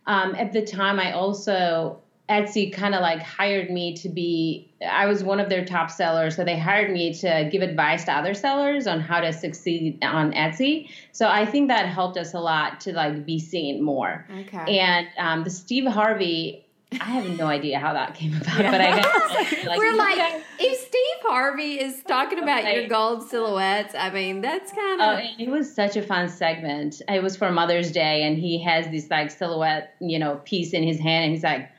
um, 0.09 0.33
at 0.33 0.53
the 0.53 0.65
time, 0.65 0.99
I 0.99 1.11
also 1.11 2.01
Etsy 2.27 2.73
kind 2.73 2.95
of 2.95 3.01
like 3.01 3.21
hired 3.21 3.69
me 3.69 3.93
to 3.97 4.09
be. 4.09 4.73
I 4.83 5.05
was 5.05 5.23
one 5.23 5.39
of 5.39 5.49
their 5.49 5.63
top 5.63 5.91
sellers, 5.91 6.35
so 6.35 6.43
they 6.43 6.57
hired 6.57 6.91
me 6.91 7.13
to 7.13 7.47
give 7.51 7.61
advice 7.61 8.05
to 8.05 8.13
other 8.13 8.33
sellers 8.33 8.87
on 8.87 9.01
how 9.01 9.19
to 9.19 9.31
succeed 9.31 10.03
on 10.03 10.33
Etsy. 10.33 10.89
So 11.11 11.27
I 11.27 11.45
think 11.45 11.67
that 11.67 11.85
helped 11.85 12.17
us 12.17 12.33
a 12.33 12.39
lot 12.39 12.81
to 12.81 12.93
like 12.93 13.23
be 13.23 13.37
seen 13.37 13.83
more. 13.83 14.25
Okay. 14.47 14.79
And 14.79 15.07
um, 15.17 15.43
the 15.43 15.51
Steve 15.51 15.85
Harvey. 15.85 16.65
I 16.93 17.05
have 17.05 17.37
no 17.37 17.45
idea 17.45 17.77
how 17.77 17.93
that 17.93 18.15
came 18.15 18.35
about, 18.35 18.57
but 18.57 18.81
I 18.81 18.95
guess 18.99 19.65
like, 19.65 19.77
We're 19.77 19.95
like, 19.95 20.17
guys- 20.17 20.41
if 20.59 20.79
Steve 20.79 21.21
Harvey 21.23 21.79
is 21.79 22.01
talking 22.07 22.39
about 22.39 22.63
your 22.73 22.87
gold 22.87 23.29
silhouettes, 23.29 23.93
I 23.97 24.09
mean, 24.09 24.41
that's 24.41 24.71
kind 24.71 24.99
Oh, 24.99 25.13
of. 25.13 25.19
and 25.19 25.39
it 25.39 25.49
was 25.49 25.73
such 25.73 25.95
a 25.97 26.01
fun 26.01 26.29
segment. 26.29 27.01
It 27.07 27.21
was 27.21 27.37
for 27.37 27.51
Mother's 27.51 27.91
Day, 27.91 28.23
and 28.23 28.37
he 28.39 28.63
has 28.63 28.87
this 28.89 29.09
like 29.09 29.29
silhouette, 29.29 29.93
you 29.99 30.17
know, 30.17 30.41
piece 30.45 30.73
in 30.73 30.81
his 30.83 30.99
hand, 30.99 31.25
and 31.25 31.33
he's 31.33 31.43
like, 31.43 31.69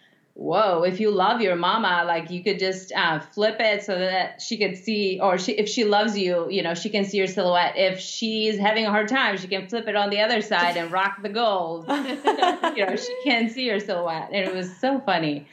"Whoa! 0.40 0.84
If 0.84 1.00
you 1.00 1.10
love 1.10 1.42
your 1.42 1.54
mama, 1.54 2.04
like 2.06 2.30
you 2.30 2.42
could 2.42 2.58
just 2.58 2.92
uh, 2.92 3.20
flip 3.20 3.56
it 3.60 3.84
so 3.84 3.98
that 3.98 4.40
she 4.40 4.56
could 4.56 4.74
see, 4.74 5.20
or 5.20 5.36
she, 5.36 5.52
if 5.52 5.68
she 5.68 5.84
loves 5.84 6.16
you, 6.16 6.48
you 6.50 6.62
know, 6.62 6.72
she 6.72 6.88
can 6.88 7.04
see 7.04 7.18
your 7.18 7.26
silhouette. 7.26 7.74
If 7.76 8.00
she's 8.00 8.58
having 8.58 8.86
a 8.86 8.90
hard 8.90 9.08
time, 9.08 9.36
she 9.36 9.48
can 9.48 9.68
flip 9.68 9.86
it 9.86 9.96
on 9.96 10.08
the 10.08 10.20
other 10.22 10.40
side 10.40 10.78
and 10.78 10.90
rock 10.90 11.20
the 11.22 11.28
gold. 11.28 11.84
you 11.88 12.86
know, 12.86 12.96
she 12.96 13.14
can 13.22 13.50
see 13.50 13.66
your 13.66 13.80
silhouette, 13.80 14.30
and 14.32 14.48
it 14.48 14.54
was 14.54 14.74
so 14.78 14.98
funny. 15.00 15.46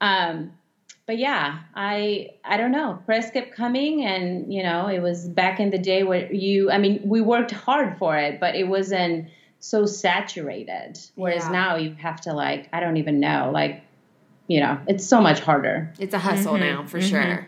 Um, 0.00 0.52
but 1.06 1.18
yeah, 1.18 1.58
I 1.74 2.30
I 2.44 2.58
don't 2.58 2.70
know. 2.70 3.02
Press 3.06 3.32
kept 3.32 3.56
coming, 3.56 4.04
and 4.04 4.54
you 4.54 4.62
know, 4.62 4.86
it 4.86 5.00
was 5.00 5.28
back 5.28 5.58
in 5.58 5.70
the 5.70 5.78
day 5.78 6.04
where 6.04 6.32
you. 6.32 6.70
I 6.70 6.78
mean, 6.78 7.00
we 7.04 7.20
worked 7.20 7.50
hard 7.50 7.98
for 7.98 8.16
it, 8.16 8.38
but 8.38 8.54
it 8.54 8.68
wasn't 8.68 9.30
so 9.58 9.84
saturated. 9.84 10.98
Whereas 11.16 11.44
Yeah. 11.46 11.50
now 11.50 11.76
you 11.76 11.94
have 11.94 12.20
to 12.22 12.32
like, 12.32 12.68
I 12.72 12.80
don't 12.80 12.98
even 12.98 13.18
know, 13.18 13.50
like, 13.52 13.82
you 14.48 14.60
know, 14.60 14.80
it's 14.88 15.06
so 15.06 15.20
much 15.20 15.40
harder. 15.40 15.92
It's 16.00 16.14
a 16.14 16.18
hustle 16.18 16.58
now, 16.58 16.84
for 16.84 17.00
sure. 17.00 17.46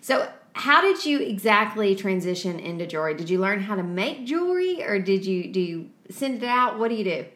So, 0.00 0.30
how 0.54 0.80
did 0.80 1.04
you 1.04 1.20
exactly 1.20 1.94
transition 1.94 2.58
into 2.58 2.86
jewelry? 2.86 3.14
Did 3.14 3.28
you 3.28 3.38
learn 3.38 3.60
how 3.60 3.76
to 3.76 3.82
make 3.82 4.24
jewelry, 4.24 4.82
or 4.82 4.98
did 4.98 5.26
you 5.26 5.52
do 5.52 5.60
you 5.60 5.90
send 6.10 6.42
it 6.42 6.46
out? 6.46 6.78
What 6.78 6.88
do 6.88 6.94
you 6.94 7.04
do? 7.04 7.26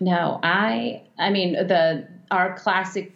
No, 0.00 0.40
I 0.42 1.02
I 1.18 1.30
mean 1.30 1.52
the 1.52 2.08
our 2.30 2.56
classic 2.58 3.12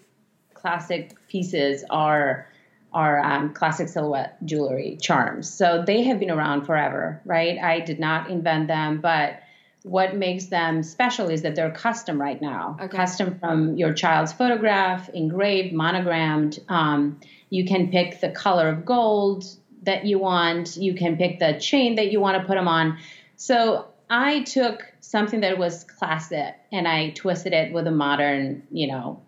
classic 0.52 1.14
pieces 1.28 1.85
are 1.90 2.47
are 2.93 3.19
um, 3.19 3.52
classic 3.52 3.88
silhouette 3.88 4.37
jewelry 4.45 4.97
charms. 5.00 5.52
So 5.52 5.83
they 5.85 6.04
have 6.04 6.21
been 6.21 6.31
around 6.31 6.64
forever, 6.64 7.21
right? 7.25 7.59
I 7.59 7.81
did 7.81 7.99
not 7.99 8.31
invent 8.31 8.69
them, 8.69 9.00
but 9.00 9.40
what 9.84 10.16
makes 10.16 10.46
them 10.46 10.82
special 10.82 11.28
is 11.28 11.42
that 11.42 11.54
they're 11.54 11.70
custom 11.70 12.18
right 12.18 12.40
now. 12.40 12.78
Okay. 12.80 12.96
Custom 12.96 13.38
from 13.38 13.76
your 13.76 13.92
child's 13.92 14.32
photograph, 14.32 15.10
engraved, 15.10 15.74
monogrammed. 15.74 16.58
Um, 16.70 17.20
you 17.50 17.66
can 17.66 17.90
pick 17.90 18.22
the 18.22 18.30
color 18.30 18.70
of 18.70 18.86
gold 18.86 19.44
that 19.82 20.06
you 20.06 20.18
want. 20.18 20.78
You 20.78 20.94
can 20.94 21.18
pick 21.18 21.38
the 21.38 21.60
chain 21.60 21.96
that 21.96 22.10
you 22.10 22.18
want 22.18 22.40
to 22.40 22.46
put 22.46 22.54
them 22.54 22.66
on. 22.66 22.96
So 23.36 23.88
I 24.08 24.44
took 24.44 24.90
something 25.00 25.40
that 25.40 25.58
was 25.58 25.84
classic 25.84 26.54
and 26.72 26.88
I 26.88 27.10
twisted 27.10 27.52
it 27.52 27.74
with 27.74 27.86
a 27.86 27.90
modern, 27.90 28.62
you 28.70 28.86
know, 28.86 29.20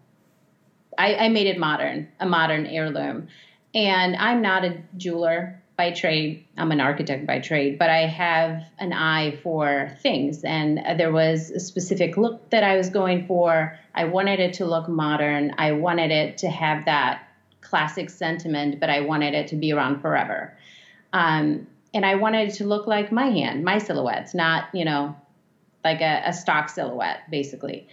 I, 0.96 1.16
I 1.16 1.28
made 1.28 1.48
it 1.48 1.58
modern, 1.58 2.08
a 2.18 2.25
modern 2.25 2.64
heirloom. 2.64 3.28
And 3.75 4.16
I'm 4.16 4.40
not 4.40 4.64
a 4.64 4.78
jeweler 4.96 5.62
by 5.76 5.90
trade. 5.90 6.47
I'm 6.56 6.73
an 6.73 6.80
architect 6.80 7.26
by 7.26 7.38
trade, 7.40 7.78
but 7.78 7.90
I 7.90 8.06
have 8.06 8.62
an 8.78 8.92
eye 8.92 9.37
for 9.42 9.90
things. 10.00 10.42
And 10.42 10.78
there 10.99 11.12
was 11.12 11.50
a 11.50 11.61
specific 11.61 12.16
look 12.16 12.49
that 12.50 12.64
I 12.64 12.76
was 12.76 12.88
going 12.88 13.26
for. 13.26 13.78
I 13.95 14.04
wanted 14.04 14.40
it 14.40 14.54
to 14.54 14.64
look 14.64 14.88
modern. 14.88 15.54
I 15.59 15.73
wanted 15.73 16.11
it 16.11 16.38
to 16.38 16.49
have 16.49 16.87
that 16.87 17.28
classic 17.61 18.09
sentiment, 18.09 18.80
but 18.80 18.88
I 18.88 19.00
wanted 19.00 19.35
it 19.35 19.49
to 19.49 19.56
be 19.56 19.73
around 19.73 20.00
forever. 20.00 20.56
Um, 21.12 21.66
and 21.92 22.06
I 22.06 22.14
wanted 22.14 22.49
it 22.49 22.54
to 22.54 22.64
look 22.64 22.87
like 22.87 23.12
my 23.12 23.26
hand, 23.26 23.64
my 23.64 23.78
silhouettes, 23.78 24.35
not, 24.35 24.68
you 24.73 24.85
know, 24.85 25.14
like 25.85 26.00
a, 26.00 26.23
a 26.26 26.33
stock 26.33 26.68
silhouette, 26.68 27.30
basically. 27.30 27.87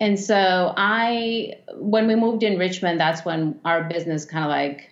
And 0.00 0.18
so 0.18 0.74
I, 0.76 1.54
when 1.74 2.08
we 2.08 2.14
moved 2.14 2.42
in 2.42 2.58
Richmond, 2.58 2.98
that's 3.00 3.24
when 3.24 3.60
our 3.64 3.84
business 3.84 4.24
kind 4.24 4.44
of 4.44 4.50
like, 4.50 4.91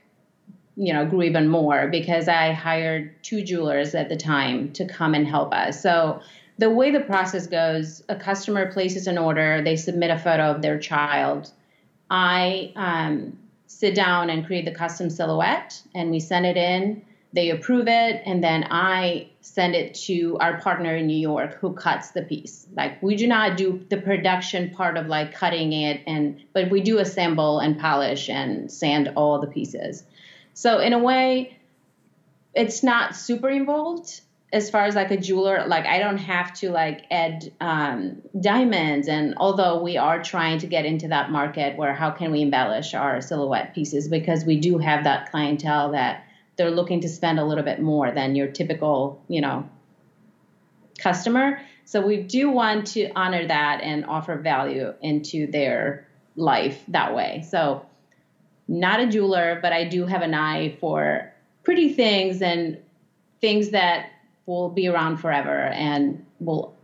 you 0.81 0.95
know, 0.95 1.05
grew 1.05 1.23
even 1.23 1.47
more 1.47 1.89
because 1.89 2.27
I 2.27 2.53
hired 2.53 3.23
two 3.23 3.43
jewelers 3.43 3.95
at 3.95 4.09
the 4.09 4.17
time 4.17 4.73
to 4.73 4.87
come 4.87 5.13
and 5.13 5.29
help 5.29 5.53
us. 5.53 5.83
So 5.83 6.23
the 6.57 6.71
way 6.71 6.91
the 6.91 7.01
process 7.01 7.47
goes, 7.47 8.03
a 8.09 8.17
customer 8.17 8.73
places 8.73 9.07
an 9.07 9.19
order, 9.19 9.61
they 9.63 9.77
submit 9.77 10.11
a 10.11 10.19
photo 10.19 10.45
of 10.45 10.63
their 10.63 10.79
child. 10.79 11.51
I 12.09 12.73
um, 12.77 13.39
sit 13.67 13.95
down 13.95 14.31
and 14.31 14.47
create 14.47 14.65
the 14.65 14.71
custom 14.71 15.11
silhouette, 15.11 15.83
and 15.95 16.11
we 16.11 16.19
send 16.19 16.47
it 16.47 16.57
in. 16.57 17.03
They 17.35 17.51
approve 17.51 17.87
it, 17.87 18.23
and 18.25 18.43
then 18.43 18.67
I 18.71 19.29
send 19.43 19.75
it 19.75 19.95
to 20.07 20.39
our 20.41 20.63
partner 20.63 20.97
in 20.97 21.07
New 21.07 21.17
York 21.17 21.59
who 21.61 21.75
cuts 21.75 22.13
the 22.13 22.23
piece. 22.23 22.67
Like 22.75 23.03
we 23.03 23.17
do 23.17 23.27
not 23.27 23.59
do 23.59 23.85
the 23.91 23.99
production 23.99 24.71
part 24.71 24.97
of 24.97 25.09
like 25.09 25.35
cutting 25.35 25.75
it, 25.75 26.01
and 26.07 26.43
but 26.55 26.71
we 26.71 26.81
do 26.81 26.99
assemble 26.99 27.59
and 27.59 27.79
polish 27.79 28.31
and 28.31 28.73
sand 28.73 29.13
all 29.15 29.41
the 29.41 29.47
pieces. 29.47 30.05
So 30.55 30.79
in 30.79 30.93
a 30.93 30.99
way, 30.99 31.57
it's 32.55 32.83
not 32.83 33.15
super 33.15 33.49
involved 33.49 34.21
as 34.53 34.69
far 34.69 34.85
as 34.85 34.95
like 34.95 35.11
a 35.11 35.17
jeweler. 35.17 35.67
Like 35.67 35.87
i 35.87 35.99
don't 35.99 36.19
have 36.19 36.53
to 36.55 36.71
like 36.71 37.05
add 37.11 37.53
um, 37.61 38.23
diamonds. 38.39 39.09
And 39.09 39.35
although 39.37 39.83
we 39.83 39.97
are 39.97 40.23
trying 40.23 40.59
to 40.59 40.67
get 40.67 40.85
into 40.85 41.09
that 41.09 41.31
market 41.31 41.77
where 41.77 41.95
how 41.95 42.11
can 42.11 42.33
we 42.33 42.43
embellish 42.43 42.95
our 42.95 43.21
silhouette 43.21 43.75
pieces 43.75 44.09
because 44.09 44.45
we 44.45 44.59
do 44.59 44.79
have 44.79 45.05
that 45.05 45.31
clientele 45.31 45.93
that 45.93 46.25
they're 46.57 46.71
looking 46.71 47.01
to 47.03 47.09
spend 47.09 47.39
a 47.39 47.45
little 47.45 47.65
bit 47.65 47.81
more 47.81 48.11
than 48.11 48.35
your 48.35 48.49
typical 48.49 49.23
you 49.29 49.41
know 49.41 49.69
customer. 50.99 51.61
So 51.85 52.07
we 52.07 52.23
do 52.23 52.51
want 52.51 52.89
to 52.89 53.11
honor 53.17 53.47
that 53.47 53.81
and 53.83 54.05
offer 54.05 54.37
value 54.37 54.95
into 55.01 55.51
their 55.51 56.07
life 56.37 56.81
that 56.89 57.15
way. 57.15 57.45
So 57.49 57.87
not 58.71 59.01
a 59.01 59.07
jeweler 59.07 59.59
but 59.61 59.73
i 59.73 59.85
do 59.85 60.07
have 60.07 60.23
an 60.23 60.33
eye 60.33 60.75
for 60.81 61.31
pretty 61.65 61.93
things 61.93 62.41
and 62.41 62.79
things 63.41 63.71
that 63.71 64.11
will 64.47 64.69
be 64.71 64.89
around 64.89 65.17
forever 65.19 65.65
and 65.67 66.25
will 66.41 66.75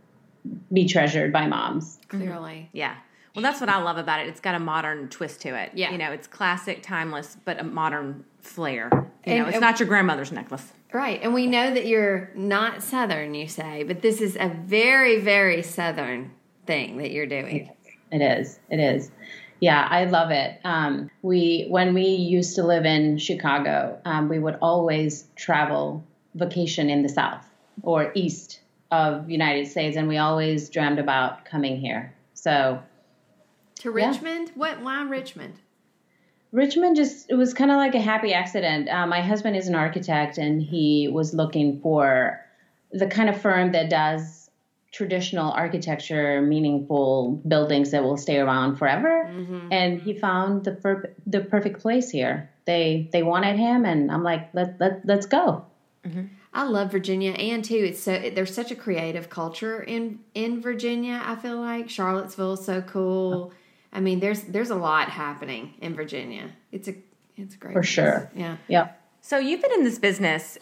be 0.71 0.87
treasured 0.87 1.33
by 1.33 1.45
moms. 1.47 1.99
Clearly. 2.07 2.51
Mm-hmm. 2.69 2.77
Yeah. 2.77 2.95
Well, 3.35 3.43
that's 3.43 3.59
what 3.59 3.69
I 3.69 3.81
love 3.81 3.97
about 3.97 4.21
it. 4.21 4.27
It's 4.27 4.39
got 4.39 4.55
a 4.55 4.59
modern 4.59 5.09
twist 5.09 5.41
to 5.41 5.49
it. 5.49 5.71
Yeah. 5.73 5.91
You 5.91 5.97
know, 5.97 6.11
it's 6.11 6.25
classic, 6.27 6.81
timeless, 6.81 7.35
but 7.43 7.59
a 7.59 7.63
modern 7.63 8.23
flair. 8.39 8.89
You 8.93 9.33
And- 9.33 9.43
know, 9.43 9.49
it's 9.49 9.59
not 9.59 9.79
your 9.79 9.87
grandmother's 9.87 10.31
necklace. 10.31 10.71
Right. 10.93 11.19
And 11.21 11.33
we 11.33 11.47
know 11.47 11.73
that 11.73 11.85
you're 11.85 12.31
not 12.33 12.81
Southern, 12.81 13.33
you 13.33 13.47
say, 13.49 13.83
but 13.83 14.01
this 14.01 14.21
is 14.21 14.37
a 14.39 14.47
very, 14.47 15.19
very 15.19 15.61
Southern 15.61 16.31
thing 16.65 16.97
that 16.97 17.11
you're 17.11 17.25
doing. 17.27 17.69
It 18.11 18.21
is. 18.21 18.59
It 18.69 18.79
is. 18.79 19.11
Yeah, 19.59 19.87
I 19.89 20.05
love 20.05 20.31
it. 20.31 20.59
Um, 20.63 21.09
we 21.21 21.65
when 21.69 21.93
we 21.93 22.05
used 22.05 22.55
to 22.55 22.63
live 22.63 22.85
in 22.85 23.17
Chicago, 23.17 23.99
um, 24.05 24.29
we 24.29 24.37
would 24.39 24.57
always 24.61 25.25
travel 25.35 26.03
vacation 26.35 26.89
in 26.89 27.01
the 27.01 27.09
South 27.09 27.43
or 27.81 28.11
East 28.13 28.59
of 28.91 29.29
United 29.29 29.67
States, 29.67 29.97
and 29.97 30.07
we 30.07 30.17
always 30.17 30.69
dreamed 30.69 30.99
about 30.99 31.45
coming 31.45 31.79
here. 31.79 32.13
So 32.33 32.79
To 33.79 33.89
Yeah. 33.97 34.07
Richmond? 34.09 34.51
What? 34.55 34.81
Why 34.81 35.03
Richmond? 35.03 35.55
Richmond 36.51 36.95
just 36.95 37.29
it 37.29 37.35
was 37.35 37.53
kind 37.53 37.71
of 37.71 37.77
like 37.77 37.95
a 37.95 37.99
happy 37.99 38.33
accident. 38.33 38.89
Uh, 38.89 39.05
my 39.07 39.21
husband 39.21 39.55
is 39.55 39.67
an 39.67 39.75
architect, 39.75 40.37
and 40.37 40.61
he 40.61 41.09
was 41.11 41.33
looking 41.33 41.79
for 41.81 42.39
the 42.91 43.07
kind 43.07 43.27
of 43.27 43.41
firm 43.41 43.71
that 43.73 43.89
does 43.89 44.36
traditional 44.97 45.51
architecture, 45.51 46.41
meaningful 46.41 47.39
buildings 47.47 47.91
that 47.91 48.03
will 48.03 48.17
stay 48.17 48.39
around 48.39 48.77
forever. 48.77 49.31
And 49.71 50.01
he 50.01 50.15
found 50.15 50.63
the 50.63 50.71
per- 50.71 51.13
the 51.27 51.41
perfect 51.41 51.81
place 51.81 52.09
here. 52.09 52.49
They 52.65 53.07
they 53.11 53.21
wanted 53.21 53.57
him, 53.57 53.85
and 53.85 54.11
I'm 54.11 54.23
like, 54.23 54.49
let 54.53 54.79
let 54.79 55.05
let's 55.05 55.27
go. 55.27 55.65
I 56.53 56.63
love 56.63 56.91
Virginia, 56.91 57.33
and 57.33 57.63
too, 57.63 57.75
it's 57.89 58.01
so 58.01 58.17
there's 58.33 58.55
such 58.55 58.71
a 58.71 58.75
creative 58.75 59.29
culture 59.29 59.83
in 59.83 60.19
in 60.33 60.61
Virginia. 60.61 61.21
I 61.23 61.35
feel 61.35 61.57
like 61.57 61.89
Charlottesville 61.89 62.53
is 62.53 62.65
so 62.65 62.81
cool. 62.81 63.53
I 63.93 63.99
mean, 63.99 64.19
there's 64.19 64.41
there's 64.43 64.71
a 64.71 64.75
lot 64.75 65.09
happening 65.09 65.75
in 65.79 65.93
Virginia. 65.93 66.49
It's 66.71 66.87
a 66.87 66.95
it's 67.35 67.55
great 67.55 67.73
for 67.73 67.81
place. 67.81 67.89
sure. 67.89 68.31
Yeah. 68.35 68.57
yeah. 68.67 68.89
So 69.21 69.37
you've 69.37 69.61
been 69.61 69.73
in 69.73 69.83
this 69.83 69.99
business 69.99 70.57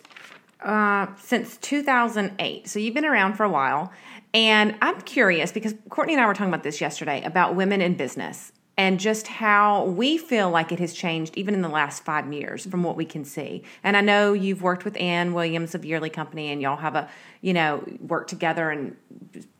uh, 0.61 1.07
since 1.17 1.57
2008. 1.57 2.67
So 2.67 2.79
you've 2.79 2.93
been 2.93 3.05
around 3.05 3.33
for 3.35 3.43
a 3.43 3.49
while. 3.49 3.91
And 4.35 4.75
I'm 4.81 4.99
curious 4.99 5.53
because 5.53 5.73
Courtney 5.87 6.13
and 6.13 6.21
I 6.21 6.27
were 6.27 6.33
talking 6.33 6.53
about 6.53 6.63
this 6.63 6.81
yesterday 6.81 7.23
about 7.23 7.55
women 7.55 7.79
in 7.79 7.93
business 7.93 8.51
and 8.77 8.99
just 8.99 9.27
how 9.27 9.85
we 9.85 10.17
feel 10.17 10.49
like 10.49 10.73
it 10.73 10.79
has 10.79 10.93
changed 10.93 11.37
even 11.37 11.53
in 11.53 11.61
the 11.61 11.69
last 11.69 12.03
five 12.03 12.31
years 12.33 12.65
from 12.65 12.83
what 12.83 12.97
we 12.97 13.05
can 13.05 13.23
see. 13.23 13.63
And 13.81 13.95
I 13.95 14.01
know 14.01 14.33
you've 14.33 14.61
worked 14.61 14.83
with 14.83 14.97
Ann 14.97 15.33
Williams 15.33 15.73
of 15.73 15.85
Yearly 15.85 16.09
Company 16.09 16.51
and 16.51 16.61
y'all 16.61 16.75
have 16.75 16.95
a, 16.95 17.09
you 17.39 17.53
know, 17.53 17.81
work 18.01 18.27
together 18.27 18.71
and, 18.71 18.97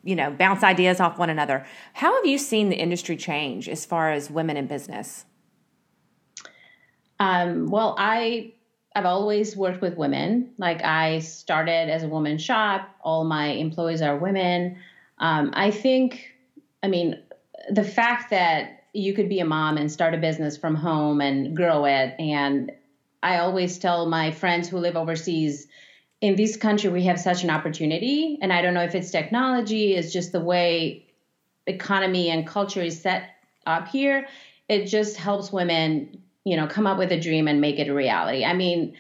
you 0.04 0.14
know, 0.14 0.30
bounce 0.30 0.62
ideas 0.62 1.00
off 1.00 1.18
one 1.18 1.30
another. 1.30 1.66
How 1.94 2.14
have 2.14 2.26
you 2.26 2.38
seen 2.38 2.68
the 2.68 2.76
industry 2.76 3.16
change 3.16 3.70
as 3.70 3.86
far 3.86 4.12
as 4.12 4.30
women 4.30 4.58
in 4.58 4.68
business? 4.68 5.24
Um, 7.18 7.68
well, 7.68 7.96
I 7.98 8.55
I've 8.96 9.06
always 9.06 9.58
worked 9.58 9.82
with 9.82 9.98
women. 9.98 10.52
Like 10.58 10.84
I 10.84 11.20
started 11.20 11.90
as 11.90 12.04
a 12.04 12.08
woman 12.08 12.38
shop. 12.38 12.90
All 13.02 13.26
my 13.26 13.48
employees 13.48 14.02
are 14.02 14.18
women. 14.18 14.78
Um, 15.20 15.52
I 15.54 15.72
think, 15.72 16.34
I 16.82 16.88
mean, 16.88 17.22
the 17.70 17.84
fact 17.84 18.30
that 18.30 18.84
you 18.94 19.14
could 19.14 19.28
be 19.28 19.42
a 19.42 19.46
mom 19.46 19.78
and 19.78 19.92
start 19.92 20.14
a 20.14 20.18
business 20.18 20.56
from 20.56 20.76
home 20.76 21.20
and 21.20 21.56
grow 21.56 21.84
it. 21.84 22.16
And 22.18 22.72
I 23.22 23.40
always 23.40 23.78
tell 23.78 24.06
my 24.06 24.32
friends 24.32 24.70
who 24.70 24.78
live 24.78 24.96
overseas, 24.96 25.68
in 26.22 26.38
this 26.38 26.56
country, 26.56 26.90
we 26.90 27.04
have 27.04 27.20
such 27.20 27.44
an 27.44 27.50
opportunity. 27.50 28.40
And 28.42 28.54
I 28.54 28.62
don't 28.62 28.74
know 28.74 28.84
if 28.84 28.96
it's 28.96 29.12
technology, 29.12 29.96
it's 29.96 30.14
just 30.14 30.32
the 30.32 30.40
way 30.40 31.06
economy 31.68 32.30
and 32.30 32.48
culture 32.48 32.82
is 32.82 33.02
set 33.02 33.30
up 33.66 33.90
here. 33.90 34.28
It 34.70 34.86
just 34.86 35.18
helps 35.18 35.52
women 35.52 36.24
you 36.46 36.56
know, 36.56 36.68
come 36.68 36.88
up 36.88 36.98
with 36.98 37.12
a 37.12 37.20
dream 37.20 37.48
and 37.48 37.60
make 37.60 37.80
it 37.80 37.90
a 37.90 37.94
reality. 37.94 38.46
I 38.46 38.54
mean, 38.54 38.96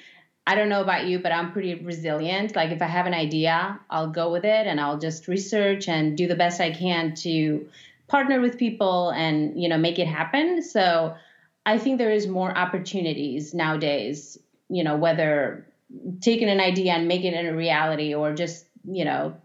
I 0.47 0.55
don't 0.55 0.69
know 0.69 0.81
about 0.81 1.05
you, 1.05 1.19
but 1.19 1.31
I'm 1.31 1.51
pretty 1.51 1.75
resilient. 1.75 2.55
Like 2.55 2.71
if 2.71 2.81
I 2.81 2.87
have 2.87 3.05
an 3.05 3.13
idea, 3.13 3.79
I'll 3.89 4.09
go 4.09 4.31
with 4.31 4.43
it 4.45 4.67
and 4.67 4.79
I'll 4.79 4.97
just 4.97 5.27
research 5.27 5.87
and 5.87 6.17
do 6.17 6.27
the 6.27 6.35
best 6.35 6.59
I 6.59 6.71
can 6.71 7.15
to 7.15 7.67
partner 8.07 8.41
with 8.41 8.57
people 8.57 9.09
and, 9.11 9.59
you 9.61 9.69
know, 9.69 9.77
make 9.77 9.97
it 9.97 10.07
happen. 10.07 10.61
So 10.61 11.15
I 11.65 11.77
think 11.77 11.97
there 11.97 12.11
is 12.11 12.27
more 12.27 12.55
opportunities 12.55 13.53
nowadays, 13.53 14.37
you 14.69 14.83
know, 14.83 14.97
whether 14.97 15.65
taking 16.21 16.49
an 16.49 16.59
idea 16.59 16.93
and 16.93 17.07
making 17.07 17.33
it 17.33 17.45
a 17.45 17.55
reality 17.55 18.13
or 18.13 18.33
just, 18.33 18.65
you 18.83 19.05
know, 19.05 19.35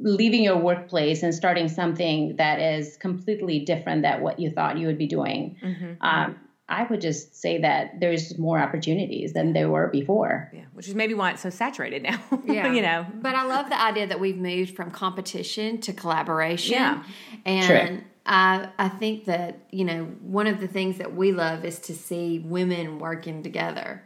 leaving 0.00 0.42
your 0.42 0.56
workplace 0.56 1.22
and 1.22 1.34
starting 1.34 1.68
something 1.68 2.36
that 2.36 2.60
is 2.60 2.96
completely 2.96 3.60
different 3.60 4.02
than 4.02 4.22
what 4.22 4.40
you 4.40 4.50
thought 4.50 4.78
you 4.78 4.86
would 4.86 4.98
be 4.98 5.06
doing. 5.06 5.56
Mm-hmm. 5.62 5.92
Um, 6.00 6.36
I 6.72 6.84
would 6.84 7.02
just 7.02 7.36
say 7.36 7.60
that 7.60 8.00
there's 8.00 8.38
more 8.38 8.58
opportunities 8.58 9.34
than 9.34 9.52
there 9.52 9.68
were 9.68 9.88
before. 9.88 10.50
Yeah, 10.54 10.62
which 10.72 10.88
is 10.88 10.94
maybe 10.94 11.12
why 11.12 11.32
it's 11.32 11.42
so 11.42 11.50
saturated 11.50 12.02
now. 12.02 12.18
Yeah, 12.46 12.72
you 12.72 12.82
know. 12.82 13.06
But 13.14 13.34
I 13.34 13.44
love 13.44 13.68
the 13.68 13.80
idea 13.80 14.06
that 14.06 14.18
we've 14.18 14.38
moved 14.38 14.74
from 14.74 14.90
competition 14.90 15.80
to 15.82 15.92
collaboration. 15.92 16.72
Yeah, 16.72 17.04
and 17.44 17.88
True. 17.88 18.04
I 18.24 18.68
I 18.78 18.88
think 18.88 19.26
that 19.26 19.66
you 19.70 19.84
know 19.84 20.04
one 20.22 20.46
of 20.46 20.60
the 20.60 20.66
things 20.66 20.98
that 20.98 21.14
we 21.14 21.32
love 21.32 21.64
is 21.64 21.78
to 21.80 21.94
see 21.94 22.38
women 22.38 22.98
working 22.98 23.42
together. 23.42 24.02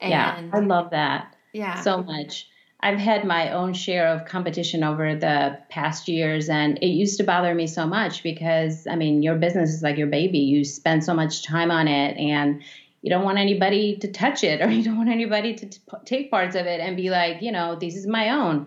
And 0.00 0.10
yeah, 0.10 0.50
I 0.52 0.58
love 0.60 0.90
that. 0.90 1.36
Yeah, 1.52 1.80
so 1.80 2.02
much. 2.02 2.48
I've 2.82 2.98
had 2.98 3.24
my 3.24 3.52
own 3.52 3.74
share 3.74 4.08
of 4.08 4.24
competition 4.24 4.82
over 4.82 5.14
the 5.14 5.58
past 5.68 6.08
years, 6.08 6.48
and 6.48 6.78
it 6.78 6.86
used 6.86 7.18
to 7.18 7.24
bother 7.24 7.54
me 7.54 7.66
so 7.66 7.86
much 7.86 8.22
because, 8.22 8.86
I 8.86 8.96
mean, 8.96 9.22
your 9.22 9.36
business 9.36 9.70
is 9.70 9.82
like 9.82 9.98
your 9.98 10.06
baby. 10.06 10.38
You 10.38 10.64
spend 10.64 11.04
so 11.04 11.12
much 11.12 11.44
time 11.44 11.70
on 11.70 11.88
it, 11.88 12.16
and 12.16 12.62
you 13.02 13.10
don't 13.10 13.24
want 13.24 13.38
anybody 13.38 13.96
to 13.96 14.08
touch 14.08 14.44
it, 14.44 14.62
or 14.64 14.70
you 14.70 14.82
don't 14.82 14.96
want 14.96 15.10
anybody 15.10 15.54
to 15.54 15.66
t- 15.66 15.80
take 16.04 16.30
parts 16.30 16.56
of 16.56 16.66
it 16.66 16.80
and 16.80 16.96
be 16.96 17.10
like, 17.10 17.42
you 17.42 17.52
know, 17.52 17.76
this 17.76 17.96
is 17.96 18.06
my 18.06 18.30
own. 18.30 18.66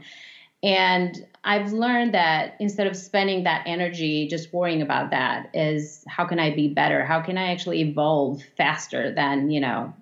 And 0.61 1.25
I've 1.43 1.73
learned 1.73 2.13
that 2.13 2.55
instead 2.59 2.87
of 2.87 2.95
spending 2.95 3.43
that 3.43 3.63
energy 3.65 4.27
just 4.29 4.53
worrying 4.53 4.81
about 4.81 5.09
that, 5.09 5.49
is 5.53 6.05
how 6.07 6.25
can 6.25 6.39
I 6.39 6.55
be 6.55 6.69
better? 6.69 7.03
How 7.03 7.19
can 7.19 7.37
I 7.37 7.51
actually 7.51 7.81
evolve 7.81 8.41
faster 8.55 9.13
than, 9.13 9.49
you 9.49 9.59
know, 9.59 9.93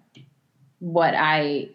what 0.80 1.16
I 1.16 1.70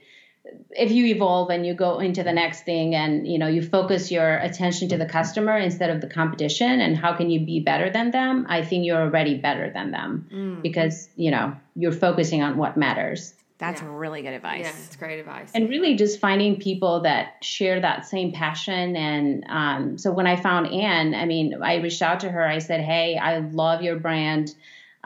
if 0.70 0.90
you 0.90 1.06
evolve 1.06 1.50
and 1.50 1.66
you 1.66 1.74
go 1.74 1.98
into 1.98 2.22
the 2.22 2.32
next 2.32 2.64
thing 2.64 2.94
and 2.94 3.26
you 3.26 3.38
know 3.38 3.46
you 3.46 3.62
focus 3.62 4.10
your 4.10 4.36
attention 4.38 4.88
to 4.88 4.96
the 4.96 5.06
customer 5.06 5.56
instead 5.56 5.90
of 5.90 6.00
the 6.00 6.06
competition 6.06 6.80
and 6.80 6.96
how 6.96 7.14
can 7.14 7.30
you 7.30 7.44
be 7.44 7.60
better 7.60 7.90
than 7.90 8.10
them 8.10 8.46
i 8.48 8.62
think 8.62 8.84
you're 8.84 9.00
already 9.00 9.36
better 9.36 9.70
than 9.70 9.90
them. 9.90 10.28
Mm. 10.32 10.62
because 10.62 11.08
you 11.16 11.30
know 11.30 11.54
you're 11.74 11.92
focusing 11.92 12.42
on 12.42 12.56
what 12.56 12.76
matters. 12.76 13.34
That's 13.58 13.80
yeah. 13.80 13.88
really 13.90 14.22
good 14.22 14.34
advice. 14.34 14.64
yeah 14.64 14.84
it's 14.84 14.96
great 14.96 15.18
advice. 15.18 15.50
And 15.54 15.68
really 15.68 15.94
just 15.94 16.20
finding 16.20 16.58
people 16.58 17.00
that 17.00 17.36
share 17.42 17.80
that 17.80 18.06
same 18.06 18.32
passion 18.32 18.96
and 18.96 19.44
um, 19.48 19.98
so 19.98 20.12
when 20.12 20.26
i 20.26 20.36
found 20.36 20.66
anne 20.68 21.14
i 21.14 21.24
mean 21.24 21.62
i 21.62 21.76
reached 21.76 22.02
out 22.02 22.20
to 22.20 22.30
her 22.30 22.46
i 22.46 22.58
said 22.58 22.80
hey 22.80 23.16
i 23.16 23.38
love 23.38 23.82
your 23.82 23.98
brand 23.98 24.54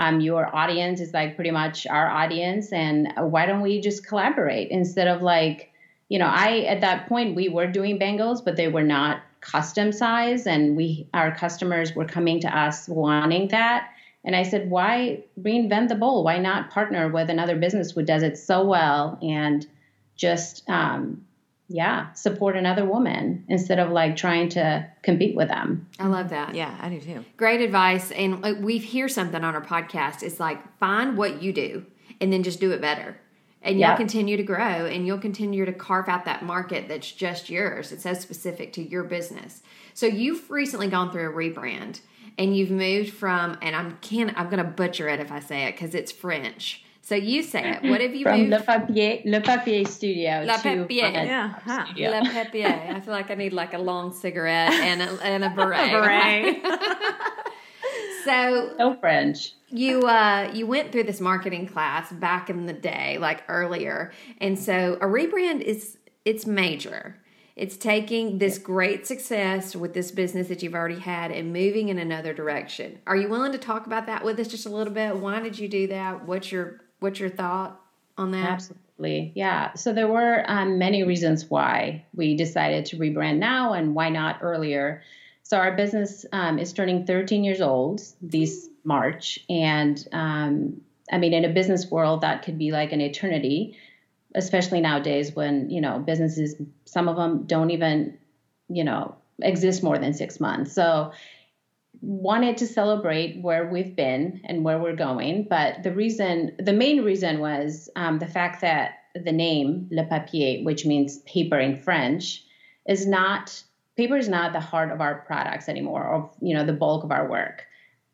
um, 0.00 0.20
your 0.20 0.54
audience 0.56 0.98
is 0.98 1.12
like 1.12 1.36
pretty 1.36 1.50
much 1.50 1.86
our 1.86 2.08
audience 2.08 2.72
and 2.72 3.12
why 3.18 3.44
don't 3.44 3.60
we 3.60 3.80
just 3.82 4.06
collaborate? 4.06 4.70
Instead 4.70 5.06
of 5.06 5.20
like 5.20 5.70
you 6.08 6.18
know 6.18 6.26
i 6.26 6.60
at 6.60 6.80
that 6.80 7.06
point 7.06 7.36
we 7.36 7.48
were 7.48 7.68
doing 7.68 7.96
bangles 7.96 8.42
but 8.42 8.56
they 8.56 8.66
were 8.66 8.82
not 8.82 9.22
custom 9.40 9.92
size 9.92 10.46
and 10.46 10.76
we 10.76 11.06
our 11.14 11.32
customers 11.34 11.94
were 11.94 12.04
coming 12.04 12.40
to 12.40 12.48
us 12.48 12.88
wanting 12.88 13.48
that. 13.48 13.90
And 14.24 14.34
i 14.34 14.42
said 14.42 14.70
why 14.70 15.22
reinvent 15.40 15.88
the 15.88 15.94
bowl? 15.94 16.24
Why 16.24 16.38
not 16.38 16.70
partner 16.70 17.08
with 17.08 17.28
another 17.28 17.56
business 17.56 17.92
who 17.92 18.02
does 18.02 18.22
it 18.22 18.38
so 18.38 18.64
well 18.64 19.18
and 19.22 19.66
just 20.16 20.68
um, 20.68 21.24
yeah, 21.72 22.12
support 22.14 22.56
another 22.56 22.84
woman 22.84 23.44
instead 23.48 23.78
of 23.78 23.90
like 23.90 24.16
trying 24.16 24.48
to 24.50 24.84
compete 25.02 25.36
with 25.36 25.46
them. 25.46 25.86
I 26.00 26.08
love 26.08 26.30
that. 26.30 26.56
Yeah, 26.56 26.76
I 26.80 26.88
do 26.88 27.00
too. 27.00 27.24
Great 27.36 27.60
advice. 27.60 28.10
And 28.10 28.42
we 28.64 28.78
hear 28.78 29.08
something 29.08 29.44
on 29.44 29.54
our 29.54 29.64
podcast. 29.64 30.24
It's 30.24 30.40
like 30.40 30.58
find 30.78 31.16
what 31.16 31.40
you 31.40 31.52
do 31.52 31.86
and 32.20 32.32
then 32.32 32.42
just 32.42 32.58
do 32.58 32.72
it 32.72 32.80
better. 32.80 33.16
And 33.62 33.78
you'll 33.78 33.96
continue 33.96 34.36
to 34.36 34.42
grow 34.42 34.86
and 34.86 35.06
you'll 35.06 35.18
continue 35.18 35.64
to 35.64 35.72
carve 35.72 36.08
out 36.08 36.24
that 36.24 36.42
market 36.42 36.88
that's 36.88 37.12
just 37.12 37.48
yours. 37.48 37.92
It's 37.92 38.02
so 38.02 38.14
specific 38.14 38.72
to 38.72 38.82
your 38.82 39.04
business. 39.04 39.62
So 39.94 40.06
you've 40.06 40.50
recently 40.50 40.88
gone 40.88 41.12
through 41.12 41.30
a 41.30 41.32
rebrand 41.32 42.00
and 42.36 42.56
you've 42.56 42.70
moved 42.70 43.12
from 43.12 43.58
and 43.62 43.76
I'm 43.76 43.98
can 43.98 44.34
I'm 44.34 44.48
gonna 44.48 44.64
butcher 44.64 45.08
it 45.08 45.20
if 45.20 45.30
I 45.30 45.40
say 45.40 45.64
it 45.64 45.72
because 45.72 45.94
it's 45.94 46.10
French 46.10 46.82
so 47.02 47.14
you 47.14 47.42
say 47.42 47.78
it. 47.82 47.90
What 47.90 48.00
have 48.00 48.14
you 48.14 48.24
From 48.24 48.48
moved? 48.48 48.50
Le 48.50 48.60
Papier, 48.62 49.22
Le 49.24 49.40
Papier 49.40 49.84
Studio. 49.84 50.42
Le 50.44 50.58
Papier. 50.58 51.10
Yeah. 51.10 51.54
Huh. 51.64 51.86
Le 51.96 52.22
Papier. 52.30 52.94
I 52.94 53.00
feel 53.00 53.12
like 53.12 53.30
I 53.30 53.34
need 53.34 53.52
like 53.52 53.74
a 53.74 53.78
long 53.78 54.12
cigarette 54.12 54.72
and 54.72 55.02
a, 55.02 55.24
and 55.24 55.44
a 55.44 55.50
beret. 55.56 55.88
a 55.88 56.60
beret. 56.62 56.62
so 58.24 58.74
no 58.78 58.94
French. 58.94 59.54
You 59.68 60.02
uh 60.02 60.50
you 60.54 60.66
went 60.66 60.92
through 60.92 61.04
this 61.04 61.20
marketing 61.20 61.66
class 61.66 62.12
back 62.12 62.50
in 62.50 62.66
the 62.66 62.72
day, 62.72 63.18
like 63.18 63.42
earlier, 63.48 64.12
and 64.38 64.58
so 64.58 64.98
a 65.00 65.06
rebrand 65.06 65.62
is 65.62 65.98
it's 66.24 66.46
major. 66.46 67.16
It's 67.56 67.76
taking 67.76 68.38
this 68.38 68.56
great 68.58 69.06
success 69.06 69.76
with 69.76 69.92
this 69.92 70.10
business 70.10 70.48
that 70.48 70.62
you've 70.62 70.74
already 70.74 71.00
had 71.00 71.30
and 71.30 71.52
moving 71.52 71.88
in 71.88 71.98
another 71.98 72.32
direction. 72.32 73.00
Are 73.06 73.16
you 73.16 73.28
willing 73.28 73.52
to 73.52 73.58
talk 73.58 73.86
about 73.86 74.06
that 74.06 74.24
with 74.24 74.38
us 74.40 74.48
just 74.48 74.64
a 74.64 74.70
little 74.70 74.94
bit? 74.94 75.16
Why 75.16 75.40
did 75.40 75.58
you 75.58 75.68
do 75.68 75.86
that? 75.88 76.26
What's 76.26 76.50
your 76.50 76.80
What's 77.00 77.18
your 77.18 77.30
thought 77.30 77.80
on 78.16 78.30
that? 78.32 78.48
Absolutely. 78.48 79.32
Yeah. 79.34 79.74
So 79.74 79.92
there 79.92 80.08
were 80.08 80.44
um, 80.46 80.78
many 80.78 81.02
reasons 81.02 81.48
why 81.48 82.04
we 82.14 82.36
decided 82.36 82.86
to 82.86 82.96
rebrand 82.96 83.38
now 83.38 83.72
and 83.72 83.94
why 83.94 84.10
not 84.10 84.38
earlier. 84.42 85.02
So 85.42 85.56
our 85.56 85.74
business 85.74 86.24
um, 86.32 86.58
is 86.58 86.72
turning 86.72 87.06
13 87.06 87.42
years 87.42 87.60
old 87.60 88.02
this 88.20 88.68
March. 88.84 89.40
And 89.48 90.06
um, 90.12 90.82
I 91.10 91.18
mean, 91.18 91.32
in 91.32 91.44
a 91.44 91.48
business 91.48 91.90
world, 91.90 92.20
that 92.20 92.44
could 92.44 92.58
be 92.58 92.70
like 92.70 92.92
an 92.92 93.00
eternity, 93.00 93.76
especially 94.34 94.80
nowadays 94.80 95.34
when, 95.34 95.70
you 95.70 95.80
know, 95.80 95.98
businesses, 95.98 96.54
some 96.84 97.08
of 97.08 97.16
them 97.16 97.44
don't 97.44 97.70
even, 97.70 98.18
you 98.68 98.84
know, 98.84 99.16
exist 99.42 99.82
more 99.82 99.98
than 99.98 100.12
six 100.12 100.38
months. 100.38 100.72
So 100.72 101.12
wanted 102.00 102.58
to 102.58 102.66
celebrate 102.66 103.42
where 103.42 103.68
we've 103.68 103.94
been 103.94 104.40
and 104.44 104.64
where 104.64 104.78
we're 104.78 104.96
going. 104.96 105.46
But 105.48 105.82
the 105.82 105.92
reason, 105.92 106.56
the 106.58 106.72
main 106.72 107.04
reason 107.04 107.40
was 107.40 107.88
um, 107.96 108.18
the 108.18 108.26
fact 108.26 108.62
that 108.62 108.92
the 109.14 109.32
name 109.32 109.88
Le 109.90 110.04
Papier, 110.04 110.64
which 110.64 110.86
means 110.86 111.18
paper 111.18 111.58
in 111.58 111.76
French, 111.76 112.44
is 112.86 113.06
not 113.06 113.62
paper 113.96 114.16
is 114.16 114.28
not 114.28 114.52
the 114.52 114.60
heart 114.60 114.90
of 114.90 115.00
our 115.00 115.16
products 115.26 115.68
anymore, 115.68 116.04
or 116.04 116.30
you 116.40 116.54
know 116.54 116.64
the 116.64 116.72
bulk 116.72 117.04
of 117.04 117.10
our 117.10 117.28
work. 117.28 117.66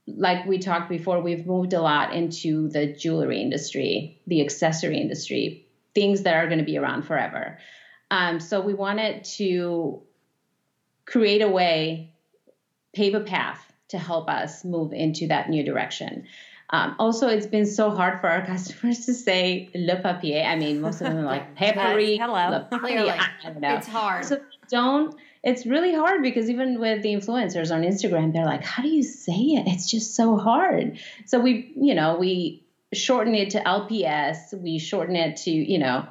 Like 0.08 0.46
we 0.46 0.58
talked 0.58 0.88
before, 0.88 1.20
we've 1.20 1.46
moved 1.46 1.72
a 1.72 1.80
lot 1.80 2.12
into 2.14 2.68
the 2.68 2.86
jewelry 2.86 3.40
industry, 3.40 4.20
the 4.26 4.40
accessory 4.40 5.00
industry, 5.00 5.66
things 5.94 6.22
that 6.22 6.34
are 6.34 6.46
going 6.46 6.58
to 6.58 6.64
be 6.64 6.78
around 6.78 7.02
forever. 7.02 7.58
Um, 8.10 8.38
so 8.38 8.60
we 8.60 8.72
wanted 8.72 9.24
to 9.36 10.02
create 11.06 11.42
a 11.42 11.48
way, 11.48 12.14
pave 12.94 13.14
a 13.14 13.20
path 13.20 13.65
to 13.88 13.98
help 13.98 14.28
us 14.28 14.64
move 14.64 14.92
into 14.92 15.28
that 15.28 15.48
new 15.48 15.64
direction. 15.64 16.26
Um, 16.70 16.96
also, 16.98 17.28
it's 17.28 17.46
been 17.46 17.66
so 17.66 17.90
hard 17.90 18.20
for 18.20 18.28
our 18.28 18.44
customers 18.52 19.06
to 19.06 19.14
say 19.14 19.70
le 19.74 19.96
papier. 19.96 20.42
I 20.42 20.56
mean, 20.56 20.80
most 20.80 21.00
of 21.00 21.08
them 21.08 21.18
are 21.18 21.22
like 21.22 21.54
papery. 21.56 22.16
Hello. 22.16 22.66
Clearly, 22.72 23.14
it's 23.44 23.86
hard. 23.86 24.24
So 24.24 24.40
don't. 24.68 25.14
It's 25.44 25.64
really 25.64 25.94
hard 25.94 26.24
because 26.24 26.50
even 26.50 26.80
with 26.80 27.02
the 27.02 27.14
influencers 27.14 27.72
on 27.72 27.82
Instagram, 27.82 28.32
they're 28.32 28.44
like, 28.44 28.64
"How 28.64 28.82
do 28.82 28.88
you 28.88 29.04
say 29.04 29.32
it? 29.32 29.68
It's 29.68 29.88
just 29.88 30.16
so 30.16 30.36
hard." 30.36 30.98
So 31.26 31.38
we, 31.38 31.72
you 31.76 31.94
know, 31.94 32.16
we 32.18 32.64
shorten 32.92 33.34
it 33.34 33.50
to 33.50 33.60
LPS. 33.60 34.60
We 34.60 34.78
shorten 34.78 35.14
it 35.14 35.36
to, 35.38 35.50
you 35.52 35.78
know, 35.78 36.06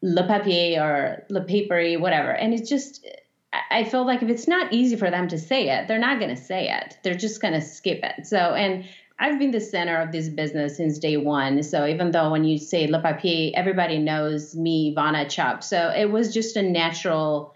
le 0.00 0.26
papier 0.28 0.80
or 0.80 1.24
le 1.28 1.42
papery, 1.42 1.96
whatever. 1.96 2.30
And 2.30 2.54
it's 2.54 2.68
just 2.68 3.04
I 3.52 3.84
feel 3.84 4.04
like 4.04 4.22
if 4.22 4.28
it's 4.28 4.46
not 4.46 4.72
easy 4.72 4.96
for 4.96 5.10
them 5.10 5.28
to 5.28 5.38
say 5.38 5.70
it, 5.70 5.88
they're 5.88 5.98
not 5.98 6.18
going 6.18 6.34
to 6.34 6.40
say 6.40 6.70
it. 6.70 6.98
They're 7.02 7.14
just 7.14 7.40
going 7.40 7.54
to 7.54 7.62
skip 7.62 8.00
it. 8.02 8.26
So, 8.26 8.36
and 8.36 8.84
I've 9.18 9.38
been 9.38 9.50
the 9.50 9.60
center 9.60 10.00
of 10.00 10.12
this 10.12 10.28
business 10.28 10.76
since 10.76 10.98
day 10.98 11.16
one. 11.16 11.62
So 11.62 11.86
even 11.86 12.10
though 12.10 12.30
when 12.30 12.44
you 12.44 12.58
say 12.58 12.86
Le 12.86 13.00
Papier, 13.00 13.52
everybody 13.54 13.98
knows 13.98 14.54
me, 14.54 14.94
Vana 14.94 15.24
Chupp. 15.24 15.64
So 15.64 15.90
it 15.90 16.10
was 16.10 16.32
just 16.32 16.56
a 16.56 16.62
natural 16.62 17.54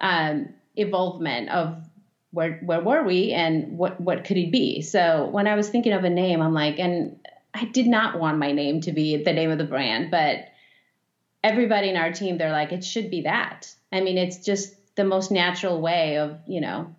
um, 0.00 0.54
evolvement 0.76 1.50
of 1.50 1.82
where 2.30 2.58
where 2.64 2.80
were 2.80 3.04
we 3.04 3.32
and 3.32 3.78
what 3.78 4.00
what 4.00 4.24
could 4.24 4.36
it 4.36 4.50
be. 4.50 4.82
So 4.82 5.28
when 5.30 5.46
I 5.46 5.54
was 5.54 5.68
thinking 5.68 5.92
of 5.92 6.04
a 6.04 6.10
name, 6.10 6.40
I'm 6.40 6.54
like, 6.54 6.78
and 6.78 7.18
I 7.52 7.66
did 7.66 7.86
not 7.86 8.18
want 8.18 8.38
my 8.38 8.52
name 8.52 8.80
to 8.82 8.92
be 8.92 9.22
the 9.22 9.32
name 9.32 9.50
of 9.50 9.58
the 9.58 9.64
brand, 9.64 10.10
but 10.10 10.48
everybody 11.44 11.90
in 11.90 11.96
our 11.96 12.12
team, 12.12 12.38
they're 12.38 12.50
like, 12.50 12.72
it 12.72 12.84
should 12.84 13.10
be 13.10 13.22
that. 13.22 13.72
I 13.92 14.00
mean, 14.00 14.18
it's 14.18 14.38
just 14.38 14.74
the 14.96 15.04
most 15.04 15.30
natural 15.30 15.80
way 15.80 16.18
of 16.18 16.38
you 16.46 16.60
know 16.60 16.94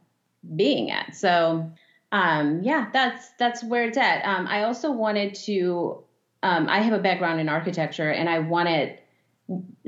being 0.55 0.91
at. 0.91 1.15
So 1.15 1.71
um, 2.11 2.61
yeah, 2.63 2.87
that's 2.93 3.29
that's 3.39 3.63
where 3.63 3.85
it's 3.85 3.97
at. 3.97 4.25
Um, 4.25 4.47
I 4.47 4.63
also 4.63 4.91
wanted 4.91 5.35
to. 5.45 6.03
Um, 6.43 6.69
I 6.69 6.79
have 6.79 6.93
a 6.93 6.99
background 6.99 7.39
in 7.39 7.49
architecture, 7.49 8.09
and 8.09 8.29
I 8.29 8.39
wanted 8.39 8.99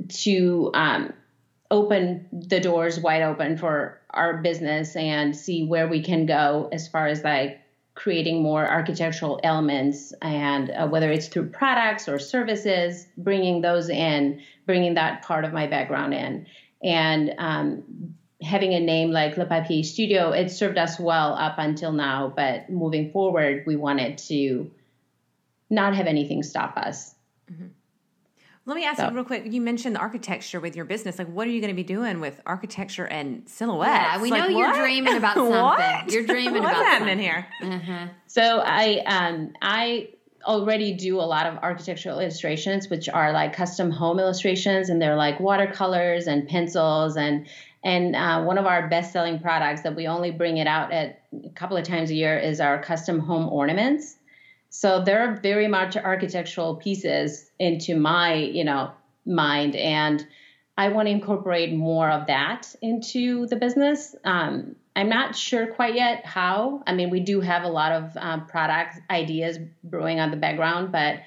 to 0.09 0.71
um, 0.73 1.13
open 1.69 2.27
the 2.31 2.59
doors 2.59 2.99
wide 2.99 3.21
open 3.21 3.57
for 3.57 4.01
our 4.09 4.37
business 4.37 4.95
and 4.95 5.35
see 5.35 5.65
where 5.65 5.87
we 5.87 6.01
can 6.01 6.25
go 6.25 6.69
as 6.71 6.87
far 6.87 7.07
as 7.07 7.23
like 7.23 7.61
creating 7.95 8.43
more 8.43 8.67
architectural 8.67 9.39
elements 9.43 10.13
and 10.21 10.69
uh, 10.69 10.87
whether 10.87 11.11
it's 11.11 11.27
through 11.27 11.49
products 11.49 12.07
or 12.07 12.19
services 12.19 13.07
bringing 13.17 13.61
those 13.61 13.89
in 13.89 14.39
bringing 14.67 14.93
that 14.93 15.23
part 15.23 15.43
of 15.43 15.51
my 15.51 15.65
background 15.65 16.13
in 16.13 16.45
and 16.87 17.33
um, 17.37 18.15
having 18.41 18.73
a 18.73 18.79
name 18.79 19.11
like 19.11 19.35
Le 19.35 19.45
Papier 19.45 19.83
Studio, 19.83 20.31
it 20.31 20.49
served 20.49 20.77
us 20.77 20.97
well 20.97 21.33
up 21.33 21.55
until 21.57 21.91
now. 21.91 22.31
But 22.33 22.69
moving 22.69 23.11
forward, 23.11 23.65
we 23.67 23.75
wanted 23.75 24.17
to 24.29 24.71
not 25.69 25.95
have 25.95 26.07
anything 26.07 26.43
stop 26.43 26.77
us. 26.77 27.13
Mm-hmm. 27.51 27.67
Let 28.65 28.75
me 28.75 28.85
ask 28.85 28.99
so. 28.99 29.09
you 29.09 29.15
real 29.15 29.25
quick. 29.25 29.43
You 29.45 29.61
mentioned 29.61 29.95
the 29.95 29.99
architecture 29.99 30.59
with 30.61 30.75
your 30.75 30.85
business. 30.85 31.17
Like, 31.17 31.27
what 31.27 31.47
are 31.47 31.49
you 31.49 31.59
going 31.61 31.73
to 31.73 31.75
be 31.75 31.83
doing 31.83 32.21
with 32.21 32.39
architecture 32.45 33.05
and 33.05 33.47
silhouette? 33.47 33.89
Yeah, 33.89 34.21
we 34.21 34.31
like, 34.31 34.43
know 34.43 34.57
you're 34.57 34.73
dreaming 34.73 35.15
about 35.15 35.35
something. 35.35 36.13
you're 36.13 36.25
dreaming 36.25 36.63
What's 36.63 36.77
about 36.77 36.85
happening 36.85 37.17
something. 37.61 37.81
here. 37.81 37.91
Uh-huh. 37.91 38.07
So 38.27 38.61
I, 38.63 39.01
um, 39.07 39.53
I 39.61 40.09
already 40.47 40.93
do 40.93 41.19
a 41.19 41.27
lot 41.27 41.45
of 41.45 41.57
architectural 41.61 42.19
illustrations, 42.19 42.89
which 42.89 43.09
are 43.09 43.33
like 43.33 43.53
custom 43.53 43.91
home 43.91 44.19
illustrations, 44.19 44.89
and 44.89 45.01
they're 45.01 45.15
like 45.15 45.39
watercolors 45.39 46.25
and 46.27 46.47
pencils 46.47 47.17
and 47.17 47.47
and 47.83 48.15
uh, 48.15 48.41
one 48.43 48.57
of 48.57 48.65
our 48.65 48.87
best-selling 48.89 49.39
products 49.39 49.81
that 49.81 49.95
we 49.95 50.07
only 50.07 50.31
bring 50.31 50.57
it 50.57 50.67
out 50.67 50.91
at 50.91 51.21
a 51.45 51.49
couple 51.49 51.77
of 51.77 51.83
times 51.83 52.09
a 52.09 52.15
year 52.15 52.37
is 52.37 52.59
our 52.59 52.81
custom 52.81 53.19
home 53.19 53.47
ornaments. 53.47 54.17
So 54.69 55.03
they're 55.03 55.39
very 55.41 55.67
much 55.67 55.95
architectural 55.95 56.75
pieces 56.75 57.49
into 57.59 57.95
my, 57.95 58.33
you 58.33 58.63
know, 58.63 58.91
mind, 59.25 59.75
and 59.75 60.25
I 60.77 60.89
want 60.89 61.07
to 61.07 61.11
incorporate 61.11 61.73
more 61.73 62.09
of 62.09 62.27
that 62.27 62.75
into 62.81 63.47
the 63.47 63.55
business. 63.55 64.15
Um, 64.23 64.75
I'm 64.97 65.09
not 65.09 65.35
sure 65.35 65.67
quite 65.67 65.93
yet 65.93 66.25
how. 66.25 66.81
I 66.87 66.93
mean, 66.95 67.11
we 67.11 67.19
do 67.19 67.39
have 67.39 67.63
a 67.63 67.67
lot 67.67 67.91
of 67.91 68.17
um, 68.17 68.47
product 68.47 68.99
ideas 69.11 69.59
brewing 69.83 70.19
on 70.19 70.31
the 70.31 70.37
background, 70.37 70.91
but 70.91 71.19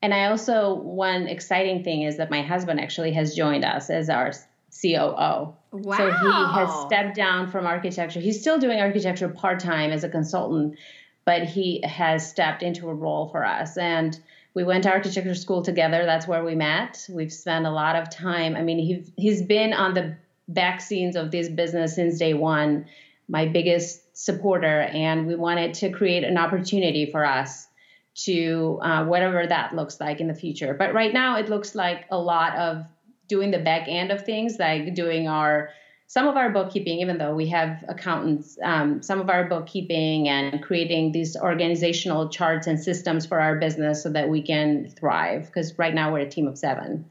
and 0.00 0.14
I 0.14 0.30
also 0.30 0.72
one 0.72 1.26
exciting 1.26 1.84
thing 1.84 2.02
is 2.02 2.16
that 2.16 2.30
my 2.30 2.40
husband 2.40 2.80
actually 2.80 3.12
has 3.12 3.34
joined 3.34 3.62
us 3.62 3.90
as 3.90 4.08
our 4.08 4.32
COO. 4.80 5.54
Wow. 5.70 5.96
So 5.98 6.10
he 6.10 6.32
has 6.32 6.86
stepped 6.86 7.14
down 7.14 7.50
from 7.50 7.66
architecture. 7.66 8.20
He's 8.20 8.40
still 8.40 8.58
doing 8.58 8.80
architecture 8.80 9.28
part 9.28 9.60
time 9.60 9.90
as 9.90 10.02
a 10.02 10.08
consultant, 10.08 10.78
but 11.26 11.42
he 11.44 11.82
has 11.84 12.26
stepped 12.26 12.62
into 12.62 12.88
a 12.88 12.94
role 12.94 13.28
for 13.28 13.44
us. 13.44 13.76
And 13.76 14.18
we 14.54 14.64
went 14.64 14.84
to 14.84 14.90
architecture 14.90 15.34
school 15.34 15.60
together. 15.60 16.06
That's 16.06 16.26
where 16.26 16.42
we 16.42 16.54
met. 16.54 17.06
We've 17.10 17.32
spent 17.32 17.66
a 17.66 17.70
lot 17.70 17.96
of 17.96 18.08
time. 18.08 18.56
I 18.56 18.62
mean, 18.62 18.78
he, 18.78 19.04
he's 19.18 19.42
been 19.42 19.74
on 19.74 19.92
the 19.92 20.16
back 20.48 20.80
scenes 20.80 21.16
of 21.16 21.30
this 21.30 21.50
business 21.50 21.94
since 21.94 22.18
day 22.18 22.32
one 22.32 22.86
my 23.30 23.46
biggest 23.46 24.16
supporter, 24.16 24.80
and 24.80 25.26
we 25.26 25.36
wanted 25.36 25.74
to 25.74 25.90
create 25.90 26.24
an 26.24 26.36
opportunity 26.36 27.10
for 27.10 27.24
us 27.24 27.68
to 28.14 28.78
uh, 28.82 29.04
whatever 29.04 29.46
that 29.46 29.74
looks 29.74 30.00
like 30.00 30.20
in 30.20 30.26
the 30.26 30.34
future. 30.34 30.74
But 30.74 30.92
right 30.92 31.12
now, 31.12 31.36
it 31.36 31.48
looks 31.48 31.74
like 31.74 32.06
a 32.10 32.18
lot 32.18 32.56
of 32.56 32.84
doing 33.28 33.52
the 33.52 33.60
back 33.60 33.86
end 33.86 34.10
of 34.10 34.24
things, 34.24 34.58
like 34.58 34.94
doing 34.94 35.28
our 35.28 35.70
some 36.08 36.26
of 36.26 36.36
our 36.36 36.50
bookkeeping, 36.50 36.98
even 36.98 37.18
though 37.18 37.36
we 37.36 37.46
have 37.46 37.84
accountants, 37.86 38.58
um, 38.64 39.00
some 39.00 39.20
of 39.20 39.30
our 39.30 39.48
bookkeeping 39.48 40.28
and 40.28 40.60
creating 40.60 41.12
these 41.12 41.36
organizational 41.36 42.28
charts 42.28 42.66
and 42.66 42.80
systems 42.80 43.24
for 43.24 43.40
our 43.40 43.60
business 43.60 44.02
so 44.02 44.10
that 44.10 44.28
we 44.28 44.42
can 44.42 44.90
thrive. 44.98 45.46
Because 45.46 45.78
right 45.78 45.94
now 45.94 46.12
we're 46.12 46.26
a 46.26 46.28
team 46.28 46.48
of 46.48 46.58
seven. 46.58 47.04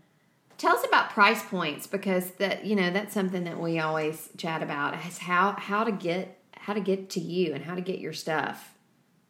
Tell 0.59 0.75
us 0.75 0.85
about 0.85 1.09
price 1.11 1.41
points 1.41 1.87
because 1.87 2.31
that 2.31 2.65
you 2.65 2.75
know 2.75 2.91
that's 2.91 3.13
something 3.13 3.45
that 3.45 3.59
we 3.59 3.79
always 3.79 4.29
chat 4.37 4.61
about 4.61 4.93
is 5.07 5.17
how 5.17 5.55
how 5.57 5.85
to 5.85 5.91
get 5.91 6.37
how 6.51 6.73
to 6.73 6.81
get 6.81 7.09
to 7.11 7.21
you 7.21 7.53
and 7.53 7.63
how 7.63 7.75
to 7.75 7.81
get 7.81 7.99
your 7.99 8.13
stuff. 8.13 8.75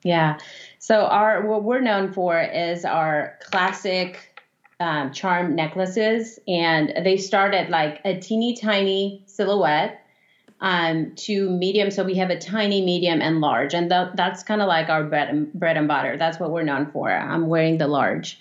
Yeah. 0.03 0.39
So 0.79 1.05
our 1.05 1.45
what 1.45 1.63
we're 1.63 1.81
known 1.81 2.13
for 2.13 2.41
is 2.41 2.83
our 2.83 3.37
classic 3.43 4.41
um, 4.79 5.13
charm 5.13 5.55
necklaces, 5.55 6.39
and 6.47 6.93
they 7.05 7.17
start 7.17 7.53
at 7.53 7.69
like 7.69 8.01
a 8.05 8.19
teeny 8.19 8.55
tiny 8.55 9.23
silhouette 9.27 10.03
um, 10.61 11.13
to 11.15 11.49
medium. 11.49 11.91
So 11.91 12.03
we 12.03 12.15
have 12.15 12.29
a 12.29 12.37
tiny, 12.37 12.81
medium, 12.83 13.21
and 13.21 13.39
large, 13.39 13.73
and 13.73 13.89
that's 13.89 14.43
kind 14.43 14.61
of 14.61 14.67
like 14.67 14.89
our 14.89 15.03
bread 15.03 15.29
and, 15.29 15.53
bread 15.53 15.77
and 15.77 15.87
butter. 15.87 16.17
That's 16.17 16.39
what 16.39 16.51
we're 16.51 16.63
known 16.63 16.91
for. 16.91 17.11
I'm 17.11 17.47
wearing 17.47 17.77
the 17.77 17.87
large, 17.87 18.39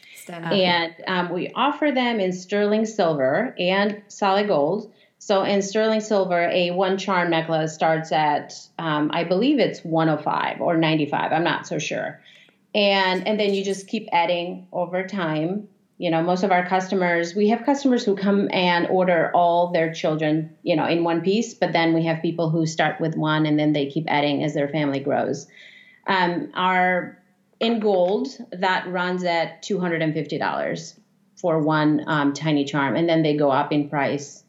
and 0.52 0.94
um, 1.06 1.30
we 1.30 1.50
offer 1.54 1.92
them 1.92 2.20
in 2.20 2.32
sterling 2.32 2.86
silver 2.86 3.54
and 3.58 4.02
solid 4.08 4.48
gold. 4.48 4.92
So 5.20 5.42
in 5.42 5.62
sterling 5.62 6.00
silver, 6.00 6.48
a 6.52 6.70
one 6.70 6.96
charm 6.96 7.30
necklace 7.30 7.74
starts 7.74 8.12
at 8.12 8.54
um, 8.78 9.10
I 9.12 9.24
believe 9.24 9.58
it's 9.58 9.84
105 9.84 10.60
or 10.60 10.76
95. 10.76 11.32
I'm 11.32 11.44
not 11.44 11.66
so 11.66 11.78
sure, 11.78 12.20
and 12.74 13.26
and 13.26 13.38
then 13.38 13.54
you 13.54 13.64
just 13.64 13.86
keep 13.86 14.08
adding 14.12 14.66
over 14.72 15.06
time 15.06 15.68
you 15.98 16.10
know 16.10 16.22
most 16.22 16.44
of 16.44 16.52
our 16.52 16.66
customers 16.66 17.34
we 17.34 17.48
have 17.48 17.66
customers 17.66 18.04
who 18.04 18.16
come 18.16 18.48
and 18.52 18.86
order 18.86 19.30
all 19.34 19.72
their 19.72 19.92
children 19.92 20.56
you 20.62 20.74
know 20.74 20.86
in 20.86 21.04
one 21.04 21.20
piece 21.20 21.54
but 21.54 21.72
then 21.72 21.92
we 21.92 22.04
have 22.04 22.22
people 22.22 22.48
who 22.48 22.64
start 22.64 23.00
with 23.00 23.16
one 23.16 23.44
and 23.44 23.58
then 23.58 23.72
they 23.72 23.86
keep 23.86 24.04
adding 24.08 24.42
as 24.42 24.54
their 24.54 24.68
family 24.68 25.00
grows. 25.00 25.46
Um, 26.06 26.50
our 26.54 27.18
in 27.60 27.80
gold 27.80 28.28
that 28.52 28.88
runs 28.88 29.24
at 29.24 29.62
$250 29.62 30.98
for 31.36 31.60
one 31.60 32.04
um, 32.06 32.32
tiny 32.32 32.64
charm 32.64 32.96
and 32.96 33.08
then 33.08 33.22
they 33.22 33.36
go 33.36 33.50
up 33.50 33.72
in 33.72 33.90
price. 33.90 34.44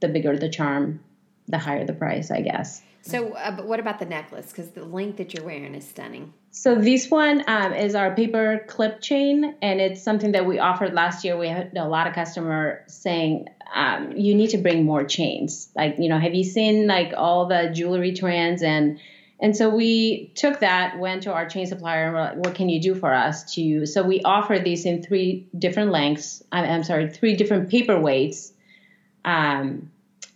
The 0.00 0.08
bigger 0.08 0.36
the 0.36 0.50
charm 0.50 1.00
the 1.48 1.58
higher 1.58 1.84
the 1.86 1.94
price 1.94 2.30
i 2.30 2.42
guess. 2.42 2.82
So 3.00 3.32
uh, 3.32 3.50
but 3.52 3.66
what 3.66 3.80
about 3.80 3.98
the 3.98 4.04
necklace? 4.04 4.48
Because 4.48 4.70
the 4.70 4.84
length 4.84 5.16
that 5.16 5.32
you're 5.32 5.44
wearing 5.44 5.74
is 5.74 5.88
stunning 5.88 6.34
so 6.56 6.74
this 6.74 7.10
one 7.10 7.44
um, 7.48 7.74
is 7.74 7.94
our 7.94 8.14
paper 8.14 8.64
clip 8.66 9.02
chain, 9.02 9.56
and 9.60 9.78
it's 9.78 10.02
something 10.02 10.32
that 10.32 10.46
we 10.46 10.58
offered 10.58 10.94
last 10.94 11.22
year. 11.22 11.36
We 11.36 11.48
had 11.48 11.76
a 11.76 11.86
lot 11.86 12.06
of 12.06 12.14
customer 12.14 12.82
saying 12.86 13.48
um, 13.74 14.12
you 14.16 14.34
need 14.34 14.48
to 14.50 14.56
bring 14.56 14.86
more 14.86 15.04
chains. 15.04 15.68
Like 15.76 15.96
you 15.98 16.08
know, 16.08 16.18
have 16.18 16.34
you 16.34 16.44
seen 16.44 16.86
like 16.86 17.12
all 17.14 17.46
the 17.46 17.70
jewelry 17.74 18.14
trends 18.14 18.62
and 18.62 18.98
and 19.38 19.54
so 19.54 19.68
we 19.68 20.32
took 20.34 20.60
that, 20.60 20.98
went 20.98 21.24
to 21.24 21.32
our 21.34 21.46
chain 21.46 21.66
supplier, 21.66 22.06
and 22.06 22.14
we're 22.14 22.22
like, 22.22 22.36
what 22.36 22.54
can 22.54 22.70
you 22.70 22.80
do 22.80 22.94
for 22.94 23.12
us 23.12 23.54
to? 23.54 23.84
So 23.84 24.02
we 24.02 24.22
offer 24.22 24.58
these 24.58 24.86
in 24.86 25.02
three 25.02 25.46
different 25.58 25.92
lengths. 25.92 26.42
I'm, 26.50 26.64
I'm 26.64 26.84
sorry, 26.84 27.10
three 27.10 27.36
different 27.36 27.68
paper 27.68 28.00
weights. 28.00 28.54
Um, 29.26 29.90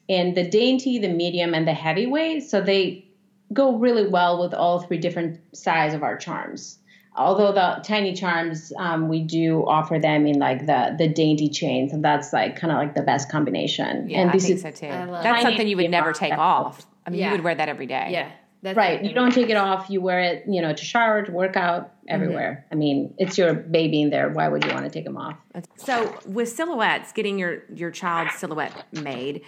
in 0.06 0.34
the 0.34 0.46
dainty, 0.46 0.98
the 0.98 1.08
medium, 1.08 1.54
and 1.54 1.66
the 1.66 1.72
heavyweight. 1.72 2.42
So 2.42 2.60
they 2.60 3.06
go 3.52 3.76
really 3.76 4.06
well 4.06 4.42
with 4.42 4.54
all 4.54 4.80
three 4.80 4.98
different 4.98 5.40
sides 5.56 5.94
of 5.94 6.02
our 6.02 6.16
charms. 6.16 6.78
although 7.16 7.52
the 7.52 7.80
tiny 7.82 8.14
charms 8.14 8.72
um, 8.78 9.08
we 9.08 9.20
do 9.20 9.66
offer 9.66 9.98
them 9.98 10.26
in 10.26 10.38
like 10.38 10.66
the 10.66 10.94
the 10.96 11.08
dainty 11.08 11.48
chains 11.48 11.92
and 11.92 12.04
that's 12.04 12.32
like 12.32 12.54
kind 12.56 12.72
of 12.72 12.78
like 12.78 12.94
the 12.94 13.02
best 13.02 13.30
combination 13.30 14.08
yeah 14.08 14.20
and 14.20 14.30
i 14.30 14.38
think 14.38 14.60
so 14.60 14.70
too 14.70 14.86
that's 14.86 15.42
something 15.42 15.66
you 15.66 15.76
would 15.76 15.90
never 15.90 16.12
take 16.12 16.32
off 16.32 16.86
i 17.06 17.10
mean 17.10 17.18
yeah. 17.18 17.26
you 17.26 17.32
would 17.32 17.42
wear 17.44 17.54
that 17.54 17.68
every 17.68 17.86
day 17.86 18.08
yeah 18.10 18.30
that's 18.62 18.76
right. 18.76 19.02
You 19.02 19.14
don't 19.14 19.32
take 19.32 19.48
it 19.48 19.56
off. 19.56 19.88
You 19.88 20.02
wear 20.02 20.20
it, 20.20 20.44
you 20.46 20.60
know, 20.60 20.74
to 20.74 20.84
shower, 20.84 21.22
to 21.22 21.32
work 21.32 21.56
out, 21.56 21.94
everywhere. 22.08 22.64
Mm-hmm. 22.64 22.74
I 22.74 22.76
mean, 22.76 23.14
it's 23.16 23.38
your 23.38 23.54
baby 23.54 24.02
in 24.02 24.10
there. 24.10 24.28
Why 24.28 24.48
would 24.48 24.64
you 24.64 24.72
want 24.72 24.84
to 24.84 24.90
take 24.90 25.04
them 25.04 25.16
off? 25.16 25.36
So, 25.76 26.14
with 26.26 26.50
silhouettes, 26.50 27.12
getting 27.12 27.38
your 27.38 27.62
your 27.74 27.90
child's 27.90 28.34
silhouette 28.34 28.86
made, 28.92 29.42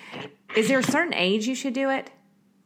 is 0.56 0.68
there 0.68 0.78
a 0.78 0.82
certain 0.82 1.12
age 1.12 1.46
you 1.46 1.54
should 1.54 1.74
do 1.74 1.90
it? 1.90 2.10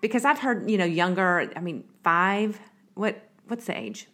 Because 0.01 0.25
I've 0.25 0.39
heard, 0.39 0.71
you 0.71 0.79
know, 0.79 0.85
younger. 0.85 1.51
I 1.57 1.61
mean, 1.61 1.85
five. 2.03 2.61
What 2.95 3.21
what's 3.49 3.67
the 3.67 3.79
age? 3.79 4.09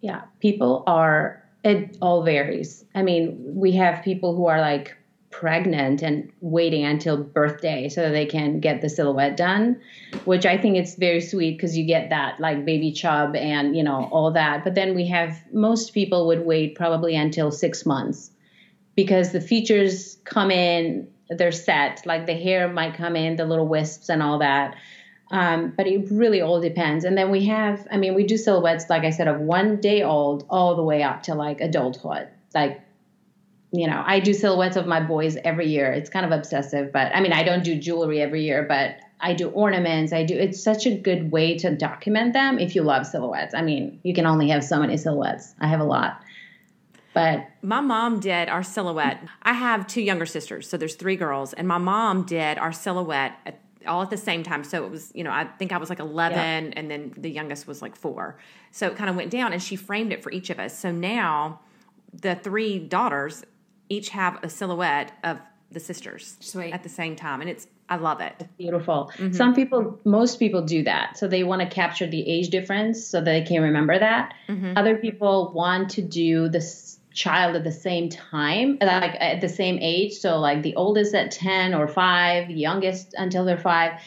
Yeah, 0.00 0.22
people 0.40 0.84
are. 0.86 1.42
It 1.64 1.96
all 2.00 2.22
varies. 2.22 2.84
I 2.94 3.02
mean, 3.02 3.36
we 3.54 3.72
have 3.72 4.04
people 4.04 4.36
who 4.36 4.46
are 4.46 4.60
like 4.60 4.96
pregnant 5.30 6.02
and 6.02 6.32
waiting 6.40 6.84
until 6.84 7.16
birthday 7.16 7.88
so 7.88 8.02
that 8.02 8.10
they 8.10 8.24
can 8.24 8.60
get 8.60 8.80
the 8.80 8.88
silhouette 8.88 9.36
done 9.36 9.78
which 10.24 10.46
i 10.46 10.56
think 10.56 10.76
it's 10.76 10.94
very 10.94 11.20
sweet 11.20 11.56
because 11.56 11.76
you 11.76 11.84
get 11.84 12.08
that 12.08 12.40
like 12.40 12.64
baby 12.64 12.90
chub 12.90 13.36
and 13.36 13.76
you 13.76 13.82
know 13.82 14.08
all 14.10 14.32
that 14.32 14.64
but 14.64 14.74
then 14.74 14.94
we 14.94 15.06
have 15.06 15.38
most 15.52 15.92
people 15.92 16.26
would 16.26 16.46
wait 16.46 16.74
probably 16.74 17.14
until 17.14 17.50
six 17.50 17.84
months 17.84 18.30
because 18.96 19.32
the 19.32 19.40
features 19.40 20.16
come 20.24 20.50
in 20.50 21.06
they're 21.28 21.52
set 21.52 22.00
like 22.06 22.24
the 22.26 22.32
hair 22.34 22.66
might 22.66 22.94
come 22.94 23.14
in 23.14 23.36
the 23.36 23.44
little 23.44 23.68
wisps 23.68 24.08
and 24.08 24.22
all 24.22 24.38
that 24.38 24.76
um, 25.30 25.72
but 25.76 25.86
it 25.86 26.06
really 26.10 26.40
all 26.40 26.60
depends 26.60 27.04
and 27.04 27.16
then 27.16 27.30
we 27.30 27.46
have 27.46 27.86
i 27.90 27.96
mean 27.96 28.14
we 28.14 28.24
do 28.24 28.36
silhouettes 28.36 28.88
like 28.88 29.04
i 29.04 29.10
said 29.10 29.28
of 29.28 29.40
one 29.40 29.80
day 29.80 30.02
old 30.02 30.44
all 30.48 30.76
the 30.76 30.82
way 30.82 31.02
up 31.02 31.22
to 31.22 31.34
like 31.34 31.60
adulthood 31.60 32.28
like 32.54 32.82
you 33.70 33.86
know, 33.86 34.02
I 34.04 34.20
do 34.20 34.32
silhouettes 34.32 34.76
of 34.76 34.86
my 34.86 35.00
boys 35.00 35.36
every 35.44 35.68
year. 35.68 35.92
It's 35.92 36.08
kind 36.08 36.24
of 36.24 36.32
obsessive, 36.32 36.92
but 36.92 37.14
I 37.14 37.20
mean, 37.20 37.32
I 37.32 37.42
don't 37.42 37.62
do 37.62 37.78
jewelry 37.78 38.20
every 38.20 38.42
year, 38.42 38.64
but 38.66 38.96
I 39.20 39.34
do 39.34 39.50
ornaments. 39.50 40.12
I 40.12 40.24
do. 40.24 40.36
It's 40.36 40.62
such 40.62 40.86
a 40.86 40.94
good 40.94 41.30
way 41.30 41.58
to 41.58 41.74
document 41.74 42.32
them 42.32 42.58
if 42.58 42.74
you 42.74 42.82
love 42.82 43.06
silhouettes. 43.06 43.54
I 43.54 43.62
mean, 43.62 44.00
you 44.04 44.14
can 44.14 44.26
only 44.26 44.48
have 44.50 44.64
so 44.64 44.78
many 44.78 44.96
silhouettes. 44.96 45.54
I 45.60 45.66
have 45.66 45.80
a 45.80 45.84
lot. 45.84 46.22
But 47.12 47.48
my 47.62 47.80
mom 47.80 48.20
did 48.20 48.48
our 48.48 48.62
silhouette. 48.62 49.22
I 49.42 49.52
have 49.52 49.86
two 49.86 50.02
younger 50.02 50.26
sisters, 50.26 50.68
so 50.68 50.76
there's 50.76 50.94
three 50.94 51.16
girls, 51.16 51.52
and 51.52 51.66
my 51.66 51.78
mom 51.78 52.24
did 52.24 52.58
our 52.58 52.72
silhouette 52.72 53.32
at, 53.44 53.60
all 53.88 54.02
at 54.02 54.10
the 54.10 54.16
same 54.16 54.42
time. 54.42 54.64
So 54.64 54.84
it 54.84 54.90
was, 54.90 55.10
you 55.14 55.24
know, 55.24 55.30
I 55.30 55.44
think 55.44 55.72
I 55.72 55.78
was 55.78 55.88
like 55.88 55.98
11, 55.98 56.36
yeah. 56.36 56.72
and 56.76 56.90
then 56.90 57.14
the 57.16 57.30
youngest 57.30 57.66
was 57.66 57.82
like 57.82 57.96
four. 57.96 58.38
So 58.70 58.86
it 58.86 58.96
kind 58.96 59.10
of 59.10 59.16
went 59.16 59.30
down, 59.30 59.52
and 59.52 59.62
she 59.62 59.76
framed 59.76 60.12
it 60.12 60.22
for 60.22 60.30
each 60.30 60.50
of 60.50 60.58
us. 60.58 60.78
So 60.78 60.90
now 60.92 61.60
the 62.12 62.34
three 62.34 62.78
daughters 62.78 63.44
each 63.88 64.10
have 64.10 64.38
a 64.42 64.48
silhouette 64.48 65.12
of 65.24 65.38
the 65.70 65.80
sisters 65.80 66.36
Sweet. 66.40 66.72
at 66.72 66.82
the 66.82 66.88
same 66.88 67.14
time 67.14 67.40
and 67.40 67.50
it's 67.50 67.66
i 67.90 67.96
love 67.96 68.20
it 68.20 68.34
it's 68.38 68.48
beautiful 68.56 69.10
mm-hmm. 69.14 69.32
some 69.32 69.54
people 69.54 69.98
most 70.04 70.38
people 70.38 70.62
do 70.62 70.82
that 70.82 71.18
so 71.18 71.28
they 71.28 71.44
want 71.44 71.60
to 71.60 71.68
capture 71.68 72.06
the 72.06 72.26
age 72.26 72.48
difference 72.48 73.04
so 73.04 73.18
that 73.18 73.26
they 73.26 73.42
can 73.42 73.62
remember 73.62 73.98
that 73.98 74.34
mm-hmm. 74.48 74.72
other 74.76 74.96
people 74.96 75.52
want 75.54 75.90
to 75.90 76.00
do 76.00 76.48
the 76.48 76.60
child 77.18 77.56
at 77.56 77.64
the 77.64 77.72
same 77.72 78.08
time 78.08 78.78
like 78.80 79.16
at 79.20 79.40
the 79.40 79.48
same 79.48 79.78
age. 79.80 80.12
So 80.14 80.38
like 80.38 80.62
the 80.62 80.76
oldest 80.76 81.14
at 81.14 81.32
10 81.32 81.74
or 81.74 81.88
5 81.88 82.50
youngest 82.50 83.14
until 83.18 83.44
they're 83.44 83.58
5 83.58 84.00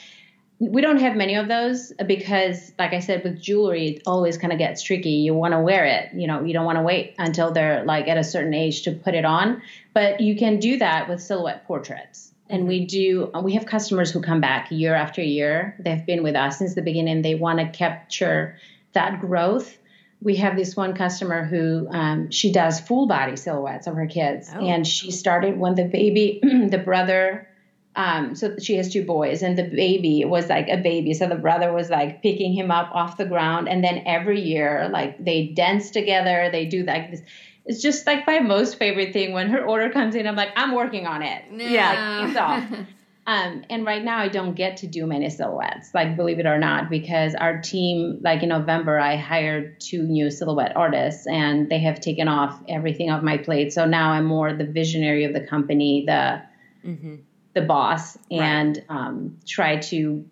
we 0.59 0.79
don't 0.79 0.99
have 0.99 1.15
many 1.15 1.33
of 1.35 1.47
those 1.47 1.91
because 2.05 2.71
like 2.77 2.93
i 2.93 2.99
said 2.99 3.23
with 3.23 3.41
jewelry 3.41 3.87
it 3.87 4.03
always 4.05 4.37
kind 4.37 4.53
of 4.53 4.59
gets 4.59 4.83
tricky. 4.83 5.17
You 5.27 5.33
want 5.33 5.53
to 5.53 5.59
wear 5.59 5.85
it 5.85 6.13
you 6.13 6.27
know 6.27 6.43
you 6.43 6.53
don't 6.53 6.65
want 6.65 6.77
to 6.77 6.83
wait 6.83 7.15
until 7.17 7.51
they're 7.51 7.83
like 7.83 8.07
at 8.07 8.17
a 8.17 8.23
certain 8.23 8.53
age 8.53 8.83
to 8.83 8.91
put 8.91 9.13
it 9.13 9.25
on. 9.25 9.61
But 9.93 10.21
you 10.21 10.37
can 10.37 10.59
do 10.59 10.77
that 10.77 11.09
with 11.09 11.19
silhouette 11.21 11.65
portraits. 11.65 12.31
And 12.49 12.67
we 12.67 12.85
do 12.85 13.31
we 13.43 13.53
have 13.53 13.65
customers 13.65 14.11
who 14.11 14.21
come 14.21 14.39
back 14.39 14.71
year 14.71 14.93
after 14.93 15.21
year. 15.21 15.75
They've 15.79 16.05
been 16.05 16.23
with 16.23 16.35
us 16.35 16.59
since 16.59 16.75
the 16.75 16.81
beginning. 16.81 17.23
They 17.23 17.35
want 17.35 17.59
to 17.59 17.67
capture 17.67 18.55
that 18.93 19.19
growth 19.19 19.77
we 20.21 20.35
have 20.35 20.55
this 20.55 20.75
one 20.75 20.93
customer 20.93 21.43
who 21.43 21.87
um, 21.89 22.29
she 22.29 22.51
does 22.51 22.79
full 22.79 23.07
body 23.07 23.35
silhouettes 23.35 23.87
of 23.87 23.95
her 23.95 24.07
kids. 24.07 24.49
Oh. 24.53 24.59
and 24.59 24.85
she 24.87 25.11
started 25.11 25.57
when 25.57 25.75
the 25.75 25.85
baby 25.85 26.39
the 26.43 26.77
brother 26.77 27.47
um, 27.95 28.35
so 28.35 28.57
she 28.57 28.75
has 28.77 28.91
two 28.91 29.03
boys 29.03 29.43
and 29.43 29.57
the 29.57 29.63
baby 29.63 30.23
was 30.23 30.47
like 30.47 30.69
a 30.69 30.77
baby. 30.77 31.13
So 31.13 31.27
the 31.27 31.35
brother 31.35 31.73
was 31.73 31.89
like 31.89 32.21
picking 32.21 32.53
him 32.53 32.71
up 32.71 32.89
off 32.93 33.17
the 33.17 33.25
ground. 33.25 33.67
And 33.67 33.83
then 33.83 34.03
every 34.05 34.39
year 34.39 34.89
like 34.91 35.23
they 35.23 35.47
dance 35.47 35.91
together. 35.91 36.49
They 36.51 36.65
do 36.65 36.83
like 36.83 37.11
this. 37.11 37.21
It's 37.65 37.81
just 37.81 38.07
like 38.07 38.25
my 38.25 38.39
most 38.39 38.77
favorite 38.77 39.13
thing 39.13 39.33
when 39.33 39.49
her 39.49 39.63
order 39.63 39.91
comes 39.91 40.15
in 40.15 40.25
i'm 40.25 40.35
like 40.35 40.51
i'm 40.55 40.73
working 40.73 41.05
on 41.05 41.21
it. 41.21 41.43
Yeah. 41.51 42.31
Like, 42.69 42.85
um, 43.27 43.63
and 43.69 43.85
right 43.85 44.03
now 44.03 44.17
i 44.17 44.27
don't 44.27 44.55
get 44.55 44.77
to 44.77 44.87
do 44.87 45.05
many 45.05 45.29
silhouettes 45.29 45.93
like 45.93 46.15
believe 46.15 46.39
it 46.39 46.45
or 46.45 46.57
not 46.57 46.89
because 46.89 47.35
our 47.35 47.61
team 47.61 48.19
like 48.21 48.43
in 48.43 48.49
november 48.49 48.99
i 48.99 49.15
hired 49.15 49.79
two 49.79 50.03
new 50.03 50.29
silhouette 50.31 50.75
artists 50.75 51.27
and 51.27 51.69
they 51.69 51.79
have 51.79 51.99
taken 51.99 52.27
off 52.27 52.61
everything 52.67 53.09
off 53.09 53.21
my 53.21 53.37
plate 53.37 53.71
so 53.71 53.85
now 53.85 54.11
i'm 54.11 54.25
more 54.25 54.53
the 54.53 54.65
visionary 54.65 55.23
of 55.23 55.33
the 55.33 55.41
company 55.41 56.03
the 56.05 56.41
mm-hmm 56.85 57.15
the 57.53 57.61
boss 57.61 58.17
and 58.29 58.77
right. 58.89 58.97
um, 58.97 59.37
try 59.45 59.77
to, 59.77 60.25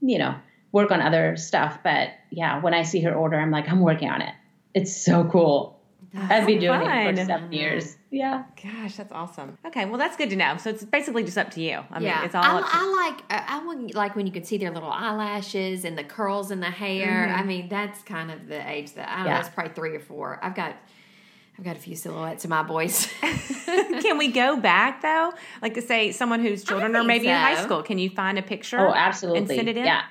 you 0.00 0.18
know, 0.18 0.34
work 0.72 0.90
on 0.90 1.00
other 1.00 1.36
stuff. 1.36 1.78
But 1.84 2.10
yeah, 2.30 2.60
when 2.60 2.74
I 2.74 2.82
see 2.82 3.00
her 3.02 3.14
order, 3.14 3.38
I'm 3.38 3.50
like, 3.50 3.68
I'm 3.68 3.80
working 3.80 4.08
on 4.08 4.22
it. 4.22 4.34
It's 4.74 4.96
so 4.96 5.24
cool. 5.24 5.80
That's 6.12 6.32
I've 6.32 6.46
been 6.46 6.60
doing 6.60 6.80
fun. 6.80 7.08
it 7.08 7.18
for 7.18 7.24
seven 7.24 7.52
years. 7.52 7.96
Yeah. 8.14 8.44
Gosh, 8.62 8.96
that's 8.96 9.12
awesome. 9.12 9.58
Okay, 9.66 9.86
well, 9.86 9.98
that's 9.98 10.16
good 10.16 10.30
to 10.30 10.36
know. 10.36 10.56
So 10.56 10.70
it's 10.70 10.84
basically 10.84 11.24
just 11.24 11.36
up 11.36 11.50
to 11.52 11.60
you. 11.60 11.80
I 11.90 11.98
mean, 11.98 12.08
yeah. 12.08 12.24
it's 12.24 12.34
all. 12.34 12.44
I, 12.44 12.60
to- 12.60 12.66
I 12.70 13.10
like. 13.10 13.24
I 13.28 13.64
want 13.64 13.94
like 13.94 14.14
when 14.14 14.26
you 14.26 14.32
can 14.32 14.44
see 14.44 14.56
their 14.56 14.70
little 14.70 14.90
eyelashes 14.90 15.84
and 15.84 15.98
the 15.98 16.04
curls 16.04 16.50
in 16.50 16.60
the 16.60 16.70
hair. 16.70 17.26
Mm-hmm. 17.26 17.40
I 17.40 17.42
mean, 17.42 17.68
that's 17.68 18.02
kind 18.02 18.30
of 18.30 18.46
the 18.46 18.70
age 18.70 18.94
that 18.94 19.08
I 19.08 19.16
don't 19.16 19.26
yeah. 19.26 19.34
know. 19.34 19.40
It's 19.40 19.48
probably 19.48 19.74
three 19.74 19.96
or 19.96 20.00
four. 20.00 20.38
I've 20.42 20.54
got 20.54 20.76
I've 21.58 21.64
got 21.64 21.76
a 21.76 21.80
few 21.80 21.94
silhouettes 21.94 22.44
of 22.44 22.50
my 22.50 22.62
boys. 22.62 23.08
can 23.20 24.18
we 24.18 24.28
go 24.28 24.56
back 24.56 25.02
though? 25.02 25.32
Like 25.62 25.74
to 25.74 25.82
say 25.82 26.10
someone 26.10 26.40
whose 26.40 26.64
children 26.64 26.96
are 26.96 27.04
maybe 27.04 27.26
so. 27.26 27.30
in 27.30 27.36
high 27.36 27.62
school. 27.62 27.82
Can 27.82 27.98
you 27.98 28.10
find 28.10 28.38
a 28.38 28.42
picture? 28.42 28.78
Oh, 28.78 28.92
absolutely. 28.92 29.40
And 29.40 29.48
send 29.48 29.68
it 29.68 29.76
in? 29.76 29.84
Yeah. 29.84 30.02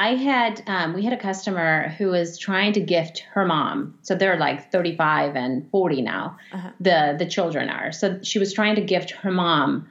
I 0.00 0.14
had 0.14 0.62
um, 0.66 0.94
we 0.94 1.04
had 1.04 1.12
a 1.12 1.18
customer 1.18 1.90
who 1.98 2.06
was 2.08 2.38
trying 2.38 2.72
to 2.72 2.80
gift 2.80 3.20
her 3.32 3.44
mom. 3.44 3.98
So 4.00 4.14
they're 4.14 4.38
like 4.38 4.72
35 4.72 5.36
and 5.36 5.70
40 5.70 6.00
now. 6.00 6.38
Uh-huh. 6.52 6.70
The 6.80 7.16
the 7.18 7.26
children 7.26 7.68
are. 7.68 7.92
So 7.92 8.20
she 8.22 8.38
was 8.38 8.54
trying 8.54 8.76
to 8.76 8.80
gift 8.80 9.10
her 9.10 9.30
mom 9.30 9.90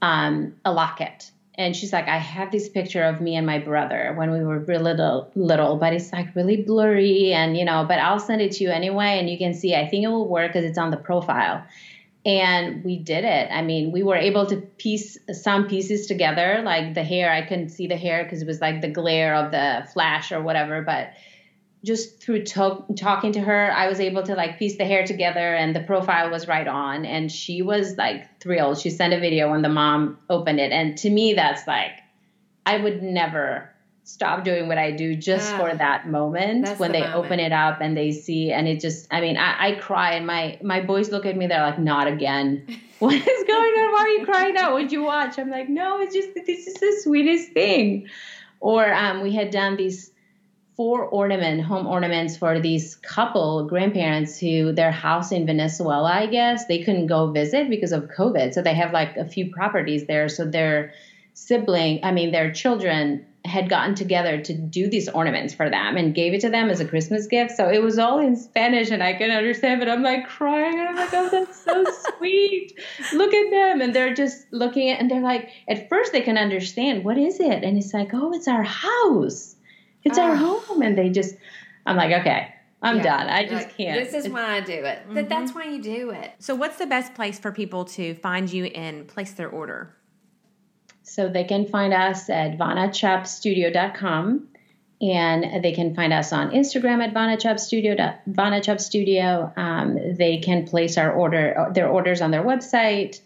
um, 0.00 0.54
a 0.64 0.72
locket 0.72 1.30
and 1.60 1.76
she's 1.76 1.92
like, 1.92 2.08
I 2.08 2.16
have 2.16 2.50
this 2.50 2.70
picture 2.70 3.02
of 3.02 3.20
me 3.20 3.36
and 3.36 3.46
my 3.46 3.58
brother 3.58 4.14
when 4.16 4.30
we 4.30 4.42
were 4.42 4.60
really 4.60 4.94
little, 4.94 5.30
little, 5.34 5.76
but 5.76 5.92
it's 5.92 6.10
like 6.10 6.34
really 6.34 6.62
blurry, 6.62 7.34
and 7.34 7.54
you 7.54 7.66
know, 7.66 7.84
but 7.86 7.98
I'll 7.98 8.18
send 8.18 8.40
it 8.40 8.52
to 8.52 8.64
you 8.64 8.70
anyway, 8.70 9.18
and 9.18 9.28
you 9.28 9.36
can 9.36 9.52
see. 9.52 9.74
I 9.74 9.86
think 9.86 10.04
it 10.04 10.08
will 10.08 10.26
work 10.26 10.54
because 10.54 10.64
it's 10.64 10.78
on 10.78 10.90
the 10.90 10.96
profile. 10.96 11.62
And 12.24 12.84
we 12.84 12.98
did 12.98 13.24
it. 13.24 13.48
I 13.50 13.62
mean, 13.62 13.92
we 13.92 14.02
were 14.02 14.16
able 14.16 14.44
to 14.46 14.56
piece 14.56 15.16
some 15.32 15.68
pieces 15.68 16.06
together, 16.06 16.60
like 16.62 16.94
the 16.94 17.02
hair. 17.02 17.32
I 17.32 17.42
couldn't 17.42 17.70
see 17.70 17.86
the 17.86 17.96
hair 17.96 18.24
because 18.24 18.42
it 18.42 18.46
was 18.46 18.60
like 18.60 18.82
the 18.82 18.90
glare 18.90 19.34
of 19.34 19.50
the 19.50 19.88
flash 19.92 20.30
or 20.30 20.42
whatever, 20.42 20.82
but 20.82 21.12
just 21.82 22.20
through 22.22 22.44
to- 22.44 22.84
talking 22.94 23.32
to 23.32 23.40
her, 23.40 23.72
I 23.72 23.88
was 23.88 24.00
able 24.00 24.22
to 24.24 24.34
like 24.34 24.58
piece 24.58 24.76
the 24.76 24.84
hair 24.84 25.06
together 25.06 25.54
and 25.54 25.74
the 25.74 25.80
profile 25.80 26.30
was 26.30 26.46
right 26.46 26.68
on. 26.68 27.06
And 27.06 27.32
she 27.32 27.62
was 27.62 27.96
like 27.96 28.38
thrilled. 28.38 28.78
She 28.78 28.90
sent 28.90 29.14
a 29.14 29.20
video 29.20 29.50
when 29.50 29.62
the 29.62 29.70
mom 29.70 30.18
opened 30.28 30.60
it. 30.60 30.72
And 30.72 30.98
to 30.98 31.08
me, 31.08 31.32
that's 31.32 31.66
like, 31.66 31.92
I 32.66 32.76
would 32.76 33.02
never 33.02 33.72
stop 34.04 34.44
doing 34.44 34.66
what 34.68 34.78
I 34.78 34.90
do 34.90 35.14
just 35.14 35.54
for 35.56 35.74
that 35.74 36.08
moment 36.08 36.68
when 36.78 36.92
the 36.92 36.98
they 36.98 37.04
moment. 37.04 37.24
open 37.24 37.40
it 37.40 37.52
up 37.52 37.80
and 37.80 37.96
they 37.96 38.12
see. 38.12 38.50
And 38.50 38.66
it 38.66 38.80
just, 38.80 39.06
I 39.10 39.20
mean, 39.20 39.36
I, 39.36 39.68
I 39.68 39.72
cry 39.74 40.14
and 40.14 40.26
my, 40.26 40.58
my 40.62 40.80
boys 40.80 41.10
look 41.10 41.26
at 41.26 41.36
me. 41.36 41.46
They're 41.46 41.62
like, 41.62 41.78
not 41.78 42.06
again. 42.08 42.64
what 42.98 43.14
is 43.14 43.22
going 43.22 43.72
on? 43.72 43.92
Why 43.92 43.98
are 43.98 44.08
you 44.08 44.24
crying 44.24 44.54
now? 44.54 44.72
What'd 44.72 44.92
you 44.92 45.02
watch? 45.02 45.38
I'm 45.38 45.50
like, 45.50 45.68
no, 45.68 46.00
it's 46.00 46.14
just, 46.14 46.34
this 46.34 46.66
is 46.66 46.74
the 46.74 47.00
sweetest 47.02 47.52
thing. 47.52 48.08
Or 48.58 48.92
um, 48.92 49.22
we 49.22 49.32
had 49.32 49.50
done 49.50 49.76
these 49.76 50.10
four 50.76 51.04
ornament 51.04 51.60
home 51.62 51.86
ornaments 51.86 52.38
for 52.38 52.58
these 52.58 52.96
couple 52.96 53.66
grandparents 53.66 54.38
who 54.38 54.72
their 54.72 54.90
house 54.90 55.30
in 55.30 55.44
Venezuela, 55.44 56.10
I 56.10 56.26
guess, 56.26 56.66
they 56.66 56.82
couldn't 56.82 57.06
go 57.06 57.30
visit 57.30 57.68
because 57.68 57.92
of 57.92 58.04
COVID. 58.04 58.54
So 58.54 58.62
they 58.62 58.74
have 58.74 58.92
like 58.92 59.16
a 59.16 59.26
few 59.26 59.50
properties 59.50 60.06
there. 60.06 60.28
So 60.30 60.46
their 60.46 60.94
sibling, 61.34 62.00
I 62.02 62.12
mean 62.12 62.32
their 62.32 62.50
children 62.52 63.26
had 63.44 63.68
gotten 63.68 63.94
together 63.94 64.40
to 64.42 64.54
do 64.54 64.88
these 64.88 65.08
ornaments 65.08 65.54
for 65.54 65.70
them 65.70 65.96
and 65.96 66.14
gave 66.14 66.34
it 66.34 66.40
to 66.42 66.50
them 66.50 66.68
as 66.68 66.80
a 66.80 66.84
Christmas 66.84 67.26
gift. 67.26 67.56
So 67.56 67.68
it 67.68 67.82
was 67.82 67.98
all 67.98 68.18
in 68.18 68.36
Spanish 68.36 68.90
and 68.90 69.02
I 69.02 69.14
can 69.14 69.30
understand, 69.30 69.80
but 69.80 69.88
I'm 69.88 70.02
like 70.02 70.28
crying 70.28 70.78
and 70.78 70.88
I'm 70.88 70.96
like, 70.96 71.12
oh, 71.14 71.28
that's 71.30 71.64
so 71.64 71.84
sweet. 72.18 72.78
Look 73.14 73.32
at 73.32 73.50
them. 73.50 73.80
And 73.80 73.94
they're 73.94 74.14
just 74.14 74.46
looking 74.52 74.90
at, 74.90 75.00
and 75.00 75.10
they're 75.10 75.22
like, 75.22 75.48
at 75.68 75.88
first 75.88 76.12
they 76.12 76.20
can 76.20 76.36
understand, 76.36 77.04
what 77.04 77.16
is 77.16 77.40
it? 77.40 77.64
And 77.64 77.78
it's 77.78 77.94
like, 77.94 78.10
oh, 78.12 78.32
it's 78.32 78.48
our 78.48 78.62
house 78.62 79.56
it's 80.04 80.18
our 80.18 80.32
ah. 80.32 80.36
home 80.36 80.82
and 80.82 80.96
they 80.96 81.10
just 81.10 81.34
i'm 81.86 81.96
like 81.96 82.12
okay 82.20 82.54
I'm 82.82 82.96
Yeah. 82.96 83.02
done. 83.02 83.28
I 83.28 83.42
just 83.42 83.66
Like, 83.66 83.76
can't. 83.76 84.10
This 84.10 84.24
is 84.24 84.32
why 84.32 84.56
I 84.56 84.60
do 84.60 84.72
it. 84.72 85.00
That 85.10 85.28
That's 85.28 85.54
why 85.54 85.64
you 85.64 85.82
do 85.82 86.12
it. 86.12 86.32
So, 86.38 86.54
what's 86.54 86.78
the 86.78 86.86
best 86.86 87.12
place 87.12 87.38
for 87.38 87.52
people 87.52 87.84
to 87.84 88.14
find 88.14 88.50
you 88.50 88.64
and 88.64 89.06
place 89.06 89.32
their 89.34 89.50
order? 89.50 89.94
So 91.10 91.28
they 91.28 91.42
can 91.44 91.66
find 91.66 91.92
us 91.92 92.30
at 92.30 92.56
vanachuppstudio.com 92.56 94.46
and 95.02 95.64
they 95.64 95.72
can 95.72 95.94
find 95.94 96.12
us 96.12 96.32
on 96.32 96.50
Instagram 96.50 97.02
at 97.02 97.12
vanachuppstudio. 97.12 98.16
vanachuppstudio. 98.30 99.58
Um, 99.58 100.14
they 100.16 100.38
can 100.38 100.66
place 100.66 100.96
our 100.98 101.12
order 101.12 101.68
their 101.74 101.88
orders 101.88 102.20
on 102.20 102.30
their 102.30 102.44
website 102.44 103.20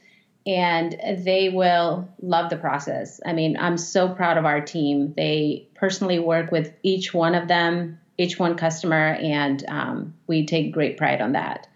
and 0.46 0.96
they 1.24 1.50
will 1.50 2.08
love 2.22 2.48
the 2.48 2.56
process. 2.56 3.20
I 3.24 3.32
mean, 3.34 3.56
I'm 3.58 3.76
so 3.76 4.08
proud 4.08 4.38
of 4.38 4.46
our 4.46 4.60
team. 4.62 5.12
They 5.14 5.68
personally 5.74 6.18
work 6.18 6.50
with 6.50 6.72
each 6.82 7.12
one 7.12 7.34
of 7.34 7.48
them, 7.48 7.98
each 8.18 8.38
one 8.38 8.56
customer, 8.56 9.14
and 9.14 9.64
um, 9.68 10.14
we 10.26 10.46
take 10.46 10.72
great 10.72 10.96
pride 10.96 11.20
on 11.20 11.32
that. 11.32 11.66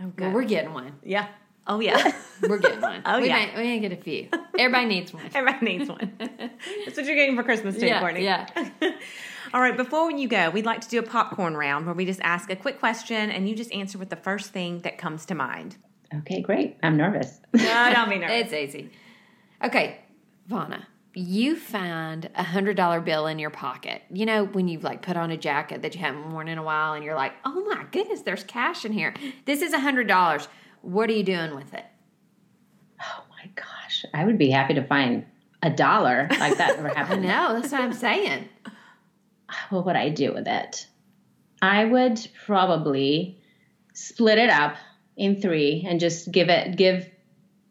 Oh, 0.00 0.12
Well, 0.18 0.32
we're 0.32 0.44
getting 0.44 0.72
one. 0.72 0.92
yeah. 1.02 1.26
Oh, 1.66 1.80
yeah. 1.80 2.12
We're 2.42 2.58
getting 2.58 2.80
one. 2.80 3.02
Oh, 3.06 3.20
we 3.20 3.28
yeah. 3.28 3.46
May, 3.46 3.56
we 3.56 3.62
may 3.68 3.78
get 3.80 3.92
a 3.92 3.96
few. 3.96 4.28
Everybody 4.58 4.86
needs 4.86 5.12
one. 5.12 5.24
Everybody 5.34 5.66
needs 5.78 5.88
one. 5.88 6.12
That's 6.18 6.96
what 6.96 7.06
you're 7.06 7.16
getting 7.16 7.36
for 7.36 7.42
Christmas, 7.42 7.76
too, 7.78 7.86
Yeah, 7.86 8.00
Courtney. 8.00 8.24
yeah. 8.24 8.46
All 9.54 9.60
right, 9.60 9.76
before 9.76 10.10
you 10.10 10.28
go, 10.28 10.50
we'd 10.50 10.66
like 10.66 10.80
to 10.82 10.88
do 10.88 10.98
a 10.98 11.02
popcorn 11.02 11.56
round 11.56 11.86
where 11.86 11.94
we 11.94 12.04
just 12.04 12.20
ask 12.22 12.50
a 12.50 12.56
quick 12.56 12.78
question 12.78 13.30
and 13.30 13.48
you 13.48 13.54
just 13.54 13.72
answer 13.72 13.96
with 13.98 14.10
the 14.10 14.16
first 14.16 14.50
thing 14.52 14.80
that 14.80 14.98
comes 14.98 15.24
to 15.26 15.34
mind. 15.34 15.76
Okay, 16.14 16.40
great. 16.42 16.76
I'm 16.82 16.96
nervous. 16.96 17.40
No, 17.52 17.90
don't 17.92 18.10
be 18.10 18.18
nervous. 18.18 18.52
It's 18.52 18.52
easy. 18.52 18.90
Okay, 19.64 19.98
Vana, 20.46 20.86
you 21.14 21.56
find 21.56 22.28
a 22.34 22.42
hundred 22.42 22.76
dollar 22.76 23.00
bill 23.00 23.26
in 23.26 23.38
your 23.38 23.50
pocket. 23.50 24.02
You 24.12 24.26
know 24.26 24.44
when 24.44 24.68
you've 24.68 24.84
like 24.84 25.00
put 25.02 25.16
on 25.16 25.30
a 25.30 25.36
jacket 25.36 25.82
that 25.82 25.94
you 25.94 26.00
haven't 26.00 26.30
worn 26.30 26.46
in 26.48 26.58
a 26.58 26.62
while, 26.62 26.92
and 26.92 27.02
you're 27.04 27.14
like, 27.14 27.32
"Oh 27.44 27.64
my 27.68 27.84
goodness, 27.90 28.22
there's 28.22 28.44
cash 28.44 28.84
in 28.84 28.92
here. 28.92 29.14
This 29.46 29.62
is 29.62 29.72
a 29.72 29.80
hundred 29.80 30.06
dollars. 30.08 30.46
What 30.82 31.08
are 31.10 31.14
you 31.14 31.22
doing 31.24 31.54
with 31.54 31.72
it?" 31.74 31.84
Oh 33.00 33.24
my 33.30 33.50
gosh, 33.54 34.04
I 34.14 34.24
would 34.24 34.38
be 34.38 34.50
happy 34.50 34.74
to 34.74 34.82
find 34.84 35.24
a 35.62 35.70
dollar 35.70 36.28
like 36.38 36.58
that 36.58 36.76
never 36.76 36.90
I 36.96 36.98
happened. 36.98 37.22
no, 37.22 37.54
that's 37.60 37.72
what 37.72 37.80
I'm 37.80 37.92
saying. 37.92 38.48
What 39.70 39.86
would 39.86 39.96
I 39.96 40.08
do 40.08 40.32
with 40.34 40.48
it? 40.48 40.86
I 41.62 41.84
would 41.84 42.26
probably 42.44 43.40
split 43.94 44.38
it 44.38 44.50
up 44.50 44.76
in 45.16 45.40
three 45.40 45.84
and 45.88 45.98
just 46.00 46.30
give 46.32 46.48
it 46.48 46.76
give 46.76 47.08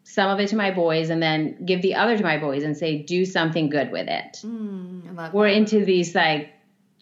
some 0.04 0.30
of 0.30 0.40
it 0.40 0.48
to 0.50 0.56
my 0.56 0.72
boys 0.72 1.10
and 1.10 1.22
then 1.22 1.66
give 1.66 1.82
the 1.82 1.96
other 1.96 2.18
to 2.18 2.24
my 2.24 2.38
boys 2.38 2.64
and 2.64 2.78
say 2.78 3.04
do 3.04 3.26
something 3.26 3.70
good 3.70 3.92
with 3.92 4.08
it. 4.08 4.38
Mm, 4.44 5.34
We're 5.34 5.50
that. 5.50 5.58
into 5.58 5.84
these 5.84 6.16
like 6.16 6.54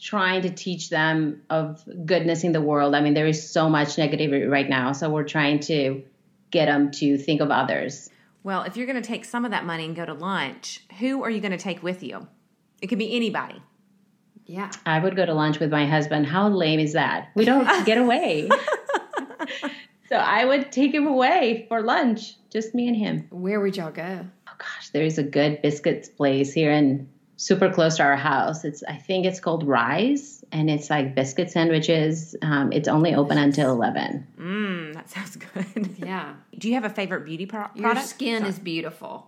trying 0.04 0.42
to 0.42 0.50
teach 0.50 0.90
them 0.90 1.42
of 1.50 1.82
goodness 2.06 2.44
in 2.44 2.52
the 2.52 2.60
world. 2.62 2.94
I 2.94 3.00
mean, 3.00 3.14
there 3.14 3.26
is 3.26 3.50
so 3.50 3.70
much 3.70 3.96
negativity 3.96 4.50
right 4.50 4.68
now, 4.68 4.92
so 4.92 5.10
we're 5.10 5.24
trying 5.24 5.62
to 5.62 6.04
get 6.52 6.66
them 6.66 6.92
to 6.92 7.18
think 7.18 7.40
of 7.40 7.50
others. 7.52 8.10
Well, 8.44 8.64
if 8.64 8.76
you're 8.76 8.86
going 8.86 9.02
to 9.02 9.08
take 9.08 9.24
some 9.24 9.46
of 9.46 9.52
that 9.52 9.66
money 9.66 9.86
and 9.86 9.96
go 9.96 10.06
to 10.06 10.14
lunch, 10.14 10.82
who 11.00 11.24
are 11.24 11.30
you 11.30 11.40
going 11.40 11.54
to 11.54 11.58
take 11.58 11.82
with 11.82 12.04
you? 12.04 12.28
It 12.82 12.88
could 12.88 13.00
be 13.00 13.16
anybody. 13.16 13.62
yeah. 14.46 14.70
I 14.86 15.00
would 15.00 15.16
go 15.16 15.26
to 15.26 15.34
lunch 15.34 15.60
with 15.62 15.72
my 15.72 15.86
husband. 15.86 16.28
How 16.28 16.50
lame 16.50 16.82
is 16.82 16.94
that? 16.94 17.30
We 17.34 17.46
don't 17.46 17.86
get 17.86 17.98
away. 17.98 18.50
so 20.10 20.18
I 20.18 20.44
would 20.44 20.72
take 20.72 20.94
him 20.94 21.08
away 21.08 21.66
for 21.70 21.82
lunch, 21.82 22.36
just 22.50 22.76
me 22.76 22.90
and 22.90 22.98
him. 22.98 23.28
Where 23.32 23.62
would 23.62 23.78
y'all 23.78 23.92
go? 23.92 24.26
Oh 24.50 24.52
gosh, 24.58 24.90
there 24.90 25.04
is 25.04 25.18
a 25.18 25.24
good 25.24 25.62
biscuits 25.62 26.10
place 26.10 26.52
here 26.52 26.72
in 26.72 27.08
super 27.38 27.72
close 27.72 27.98
to 27.98 28.04
our 28.04 28.16
house. 28.16 28.64
It's 28.64 28.84
I 28.84 28.96
think 28.98 29.26
it's 29.26 29.40
called 29.40 29.68
Rise, 29.68 30.44
and 30.52 30.70
it's 30.70 30.90
like 30.90 31.16
biscuit 31.16 31.52
sandwiches. 31.52 32.36
Um, 32.42 32.72
it's 32.72 32.88
only 32.88 33.16
open 33.16 33.38
until 33.38 33.72
eleven. 33.72 34.28
Mmm, 34.40 34.94
that 34.94 35.10
sounds 35.10 35.36
good. 35.38 35.96
Yeah, 36.06 36.34
Do 36.58 36.68
you 36.68 36.76
have 36.76 36.86
a 36.86 36.90
favorite 36.90 37.26
beauty 37.26 37.46
pro- 37.46 37.68
your 37.76 37.86
product? 37.86 38.08
skin 38.08 38.46
is 38.46 38.60
beautiful. 38.60 39.28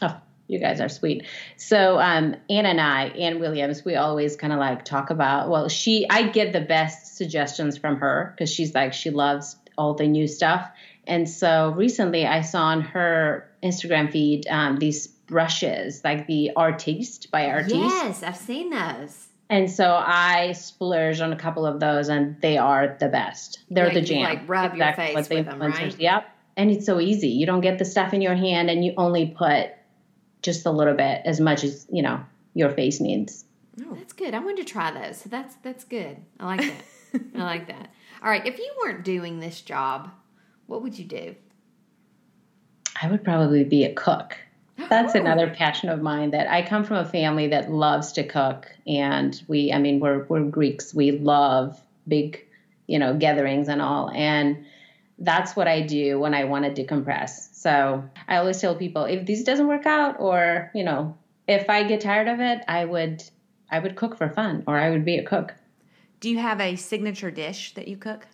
Oh, 0.00 0.16
you 0.48 0.58
guys 0.58 0.80
are 0.80 0.88
sweet. 0.88 1.26
So 1.56 1.98
um, 2.00 2.34
Ann 2.50 2.66
and 2.66 2.80
I, 2.80 3.06
Ann 3.08 3.38
Williams, 3.40 3.84
we 3.84 3.94
always 3.96 4.36
kind 4.36 4.52
of 4.52 4.58
like 4.58 4.84
talk 4.84 5.10
about. 5.10 5.48
Well, 5.48 5.68
she, 5.68 6.06
I 6.10 6.24
get 6.28 6.52
the 6.52 6.60
best 6.60 7.16
suggestions 7.16 7.78
from 7.78 7.96
her 7.96 8.34
because 8.36 8.52
she's 8.52 8.74
like 8.74 8.92
she 8.92 9.10
loves 9.10 9.56
all 9.78 9.94
the 9.94 10.06
new 10.06 10.26
stuff. 10.26 10.68
And 11.06 11.28
so 11.28 11.70
recently, 11.76 12.26
I 12.26 12.42
saw 12.42 12.64
on 12.66 12.80
her 12.82 13.48
Instagram 13.62 14.12
feed 14.12 14.46
um, 14.48 14.76
these 14.78 15.08
brushes, 15.32 16.02
like 16.04 16.26
the 16.26 16.50
Artiste 16.54 17.30
by 17.30 17.46
Artiste. 17.46 17.74
Yes, 17.74 18.22
I've 18.22 18.36
seen 18.36 18.70
those. 18.70 19.28
And 19.48 19.70
so 19.70 19.92
I 19.94 20.52
splurged 20.52 21.20
on 21.20 21.32
a 21.32 21.36
couple 21.36 21.66
of 21.66 21.80
those, 21.80 22.08
and 22.08 22.40
they 22.40 22.58
are 22.58 22.96
the 23.00 23.08
best. 23.08 23.60
They're 23.70 23.86
Like 23.86 23.94
the 23.94 24.00
jam. 24.02 24.22
like, 24.22 24.48
rub 24.48 24.74
your 24.76 24.92
face 24.92 25.28
with 25.28 25.46
them, 25.46 25.60
right? 25.60 25.98
Yep. 25.98 26.24
And 26.56 26.70
it's 26.70 26.86
so 26.86 27.00
easy. 27.00 27.28
You 27.28 27.46
don't 27.46 27.62
get 27.62 27.78
the 27.78 27.84
stuff 27.84 28.12
in 28.14 28.20
your 28.22 28.34
hand, 28.34 28.70
and 28.70 28.84
you 28.84 28.92
only 28.96 29.26
put 29.36 29.70
just 30.42 30.66
a 30.66 30.70
little 30.70 30.94
bit, 30.94 31.22
as 31.24 31.40
much 31.40 31.64
as 31.64 31.86
you 31.90 32.02
know 32.02 32.20
your 32.54 32.70
face 32.70 33.00
needs. 33.00 33.44
Oh, 33.82 33.94
That's 33.94 34.12
good. 34.12 34.34
I 34.34 34.38
wanted 34.38 34.66
to 34.66 34.72
try 34.72 34.90
those. 34.90 35.18
So 35.18 35.28
that's 35.30 35.54
that's 35.62 35.84
good. 35.84 36.16
I 36.38 36.44
like 36.44 36.60
that. 36.60 37.20
I 37.38 37.42
like 37.42 37.66
that. 37.68 37.90
All 38.22 38.28
right. 38.30 38.46
If 38.46 38.58
you 38.58 38.70
weren't 38.82 39.02
doing 39.04 39.40
this 39.40 39.60
job, 39.62 40.10
what 40.66 40.82
would 40.82 40.98
you 40.98 41.04
do? 41.04 41.34
I 43.02 43.10
would 43.10 43.24
probably 43.24 43.64
be 43.64 43.84
a 43.84 43.92
cook. 43.94 44.36
That's 44.76 45.14
another 45.14 45.50
passion 45.50 45.88
of 45.88 46.02
mine. 46.02 46.30
That 46.30 46.50
I 46.50 46.62
come 46.62 46.84
from 46.84 46.98
a 46.98 47.04
family 47.04 47.48
that 47.48 47.70
loves 47.70 48.12
to 48.12 48.24
cook, 48.26 48.66
and 48.86 49.40
we, 49.48 49.72
I 49.72 49.78
mean, 49.78 50.00
we're 50.00 50.24
we're 50.24 50.44
Greeks. 50.44 50.94
We 50.94 51.12
love 51.12 51.80
big, 52.08 52.44
you 52.86 52.98
know, 52.98 53.14
gatherings 53.14 53.68
and 53.68 53.80
all, 53.80 54.10
and 54.10 54.64
that's 55.18 55.54
what 55.54 55.68
I 55.68 55.82
do 55.82 56.18
when 56.18 56.34
I 56.34 56.44
want 56.44 56.64
to 56.64 56.84
decompress. 56.84 57.54
So 57.54 58.04
I 58.28 58.36
always 58.36 58.60
tell 58.60 58.74
people 58.74 59.04
if 59.04 59.26
this 59.26 59.44
doesn't 59.44 59.68
work 59.68 59.86
out, 59.86 60.16
or 60.18 60.70
you 60.74 60.84
know, 60.84 61.16
if 61.46 61.70
I 61.70 61.84
get 61.84 62.00
tired 62.00 62.28
of 62.28 62.40
it, 62.40 62.62
I 62.68 62.84
would 62.84 63.22
I 63.70 63.78
would 63.78 63.96
cook 63.96 64.16
for 64.16 64.28
fun, 64.28 64.64
or 64.66 64.78
I 64.78 64.90
would 64.90 65.04
be 65.04 65.18
a 65.18 65.24
cook. 65.24 65.54
Do 66.20 66.30
you 66.30 66.38
have 66.38 66.60
a 66.60 66.76
signature 66.76 67.30
dish 67.30 67.74
that 67.74 67.88
you 67.88 67.96
cook? 67.96 68.26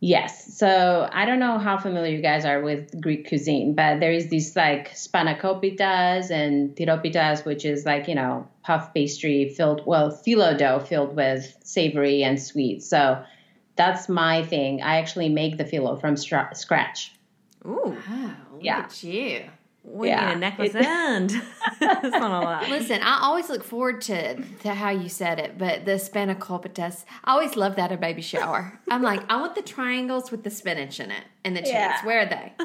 Yes. 0.00 0.56
So 0.58 1.08
I 1.10 1.24
don't 1.24 1.38
know 1.38 1.58
how 1.58 1.78
familiar 1.78 2.14
you 2.14 2.20
guys 2.22 2.44
are 2.44 2.60
with 2.60 3.00
Greek 3.00 3.28
cuisine, 3.28 3.74
but 3.74 3.98
there 3.98 4.12
is 4.12 4.28
these 4.28 4.54
like 4.54 4.90
spanakopitas 4.92 6.30
and 6.30 6.76
tiropitas, 6.76 7.44
which 7.46 7.64
is 7.64 7.86
like, 7.86 8.06
you 8.06 8.14
know, 8.14 8.46
puff 8.62 8.92
pastry 8.92 9.48
filled, 9.48 9.86
well, 9.86 10.10
phyllo 10.10 10.56
dough 10.56 10.80
filled 10.80 11.16
with 11.16 11.56
savory 11.64 12.22
and 12.22 12.40
sweet. 12.40 12.82
So 12.82 13.24
that's 13.76 14.08
my 14.08 14.42
thing. 14.44 14.82
I 14.82 14.98
actually 14.98 15.30
make 15.30 15.56
the 15.56 15.64
phyllo 15.64 15.98
from 16.00 16.16
stra- 16.16 16.50
scratch. 16.54 17.12
Ooh, 17.64 17.96
Oh, 18.08 18.36
look 18.52 18.62
Yeah. 18.64 18.80
at 18.80 19.02
you. 19.02 19.44
We 19.86 20.08
Yeah. 20.08 20.28
need 20.28 20.36
a 20.36 20.38
necklace 20.38 20.74
It- 20.74 20.84
and. 20.86 21.30
That's 21.80 22.02
not 22.04 22.42
a 22.42 22.44
lot. 22.44 22.68
Listen, 22.68 23.00
I 23.02 23.20
always 23.22 23.48
look 23.48 23.62
forward 23.64 24.00
to, 24.02 24.36
to 24.42 24.74
how 24.74 24.90
you 24.90 25.08
said 25.08 25.38
it, 25.38 25.56
but 25.58 25.84
the 25.84 25.92
spanakopita, 25.92 27.04
I 27.24 27.32
always 27.32 27.56
love 27.56 27.76
that 27.76 27.92
at 27.92 28.00
baby 28.00 28.22
shower. 28.22 28.78
I'm 28.90 29.02
like, 29.02 29.22
I 29.30 29.36
want 29.40 29.54
the 29.54 29.62
triangles 29.62 30.30
with 30.30 30.42
the 30.42 30.50
spinach 30.50 31.00
in 31.00 31.10
it 31.10 31.24
and 31.44 31.56
the 31.56 31.60
cheese. 31.62 31.70
Yeah. 31.72 32.04
Where 32.04 32.20
are 32.20 32.26
they? 32.26 32.52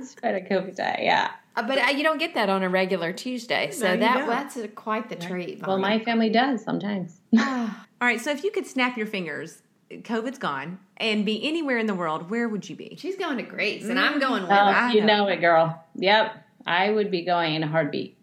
Spanakopita, 0.00 1.02
yeah. 1.02 1.30
Uh, 1.54 1.62
but 1.66 1.78
uh, 1.78 1.88
you 1.90 2.02
don't 2.02 2.18
get 2.18 2.34
that 2.34 2.50
on 2.50 2.62
a 2.62 2.68
regular 2.68 3.12
Tuesday, 3.12 3.70
so 3.70 3.96
that 3.96 3.98
don't. 4.18 4.28
that's 4.28 4.56
a, 4.56 4.68
quite 4.68 5.08
the 5.08 5.16
treat. 5.16 5.66
Well, 5.66 5.78
my 5.78 5.98
family 6.00 6.28
does 6.28 6.62
sometimes. 6.62 7.18
All 7.38 7.68
right, 8.02 8.20
so 8.20 8.30
if 8.30 8.44
you 8.44 8.50
could 8.50 8.66
snap 8.66 8.96
your 8.98 9.06
fingers, 9.06 9.62
COVID's 9.90 10.38
gone, 10.38 10.78
and 10.96 11.24
be 11.24 11.46
anywhere 11.46 11.78
in 11.78 11.86
the 11.86 11.94
world, 11.94 12.30
where 12.30 12.48
would 12.48 12.68
you 12.68 12.74
be? 12.76 12.96
she's 12.98 13.16
going 13.16 13.36
to 13.36 13.42
Greece, 13.42 13.84
and 13.84 13.98
mm. 13.98 14.02
I'm 14.02 14.18
going 14.18 14.42
with 14.42 14.50
Oh, 14.50 14.54
her. 14.54 14.60
I 14.60 14.92
you 14.92 15.00
know. 15.02 15.24
know 15.24 15.28
it, 15.28 15.40
girl. 15.40 15.84
Yep. 15.94 16.34
I 16.66 16.90
would 16.90 17.10
be 17.10 17.22
going 17.22 17.54
in 17.54 17.62
a 17.62 17.68
heartbeat. 17.68 18.18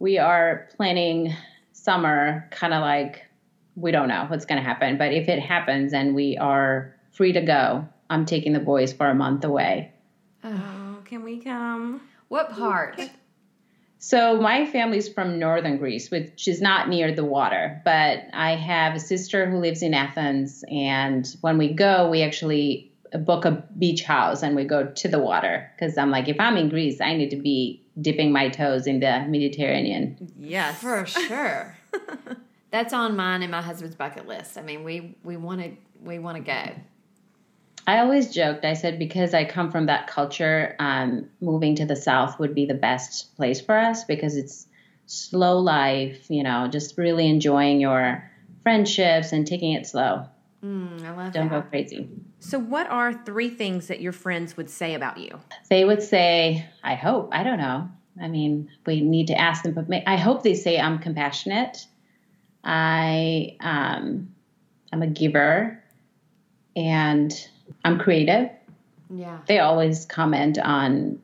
We 0.00 0.18
are 0.18 0.68
planning 0.76 1.32
summer 1.72 2.48
kind 2.50 2.74
of 2.74 2.80
like 2.80 3.24
we 3.76 3.92
don't 3.92 4.08
know 4.08 4.24
what's 4.28 4.44
going 4.46 4.60
to 4.60 4.66
happen, 4.68 4.98
but 4.98 5.12
if 5.12 5.28
it 5.28 5.38
happens 5.38 5.92
and 5.92 6.14
we 6.14 6.36
are 6.36 6.94
free 7.12 7.32
to 7.32 7.40
go, 7.40 7.88
I'm 8.10 8.26
taking 8.26 8.52
the 8.52 8.58
boys 8.60 8.92
for 8.92 9.06
a 9.08 9.14
month 9.14 9.44
away. 9.44 9.92
Oh, 10.42 10.98
can 11.04 11.22
we 11.22 11.38
come? 11.38 12.00
What 12.28 12.50
part? 12.52 13.00
So 13.98 14.40
my 14.40 14.64
family's 14.66 15.08
from 15.08 15.38
northern 15.38 15.76
Greece, 15.76 16.10
which 16.10 16.46
is 16.46 16.60
not 16.60 16.88
near 16.88 17.12
the 17.12 17.24
water, 17.24 17.82
but 17.84 18.20
I 18.32 18.54
have 18.54 18.94
a 18.94 19.00
sister 19.00 19.50
who 19.50 19.58
lives 19.58 19.82
in 19.82 19.92
Athens, 19.92 20.64
and 20.70 21.28
when 21.40 21.58
we 21.58 21.72
go, 21.72 22.08
we 22.08 22.22
actually 22.22 22.92
book 23.16 23.44
a 23.44 23.64
beach 23.78 24.02
house 24.02 24.42
and 24.42 24.54
we 24.54 24.64
go 24.64 24.84
to 24.84 25.08
the 25.08 25.18
water 25.18 25.70
because 25.74 25.96
I'm 25.96 26.10
like, 26.10 26.28
if 26.28 26.38
I'm 26.38 26.56
in 26.56 26.68
Greece, 26.68 27.00
I 27.00 27.14
need 27.14 27.30
to 27.30 27.36
be 27.36 27.82
dipping 28.00 28.32
my 28.32 28.48
toes 28.48 28.86
in 28.86 29.00
the 29.00 29.24
Mediterranean. 29.28 30.30
Yes. 30.38 30.80
For 30.80 31.06
sure. 31.06 31.76
That's 32.70 32.92
on 32.92 33.16
mine 33.16 33.42
and 33.42 33.50
my 33.50 33.62
husband's 33.62 33.96
bucket 33.96 34.28
list. 34.28 34.58
I 34.58 34.62
mean, 34.62 34.84
we 34.84 35.16
we 35.24 35.36
want 35.36 35.62
to 35.62 35.70
we 36.02 36.18
want 36.18 36.36
to 36.36 36.42
go. 36.42 36.72
I 37.88 38.00
always 38.00 38.34
joked. 38.34 38.66
I 38.66 38.74
said 38.74 38.98
because 38.98 39.32
I 39.32 39.46
come 39.46 39.72
from 39.72 39.86
that 39.86 40.08
culture, 40.08 40.76
um, 40.78 41.30
moving 41.40 41.74
to 41.76 41.86
the 41.86 41.96
south 41.96 42.38
would 42.38 42.54
be 42.54 42.66
the 42.66 42.74
best 42.74 43.34
place 43.34 43.62
for 43.62 43.78
us 43.78 44.04
because 44.04 44.36
it's 44.36 44.66
slow 45.06 45.58
life. 45.58 46.26
You 46.28 46.42
know, 46.42 46.68
just 46.68 46.98
really 46.98 47.26
enjoying 47.26 47.80
your 47.80 48.30
friendships 48.62 49.32
and 49.32 49.46
taking 49.46 49.72
it 49.72 49.86
slow. 49.86 50.26
Mm, 50.62 51.02
I 51.02 51.16
love 51.16 51.32
Don't 51.32 51.48
that. 51.48 51.64
go 51.64 51.68
crazy. 51.70 52.10
So, 52.40 52.58
what 52.58 52.90
are 52.90 53.14
three 53.24 53.48
things 53.48 53.86
that 53.86 54.02
your 54.02 54.12
friends 54.12 54.54
would 54.58 54.68
say 54.68 54.92
about 54.92 55.16
you? 55.16 55.40
They 55.70 55.86
would 55.86 56.02
say, 56.02 56.66
I 56.84 56.94
hope, 56.94 57.30
I 57.32 57.42
don't 57.42 57.58
know. 57.58 57.88
I 58.20 58.28
mean, 58.28 58.68
we 58.84 59.00
need 59.00 59.28
to 59.28 59.40
ask 59.40 59.62
them, 59.62 59.72
but 59.72 59.88
may, 59.88 60.04
I 60.06 60.16
hope 60.16 60.42
they 60.42 60.54
say 60.54 60.78
I'm 60.78 60.98
compassionate. 60.98 61.86
I, 62.62 63.56
um, 63.60 64.34
I'm 64.92 65.00
a 65.00 65.06
giver 65.06 65.82
and 66.76 67.32
I'm 67.84 67.98
creative. 67.98 68.50
Yeah. 69.10 69.38
They 69.46 69.58
always 69.58 70.04
comment 70.06 70.58
on, 70.58 71.20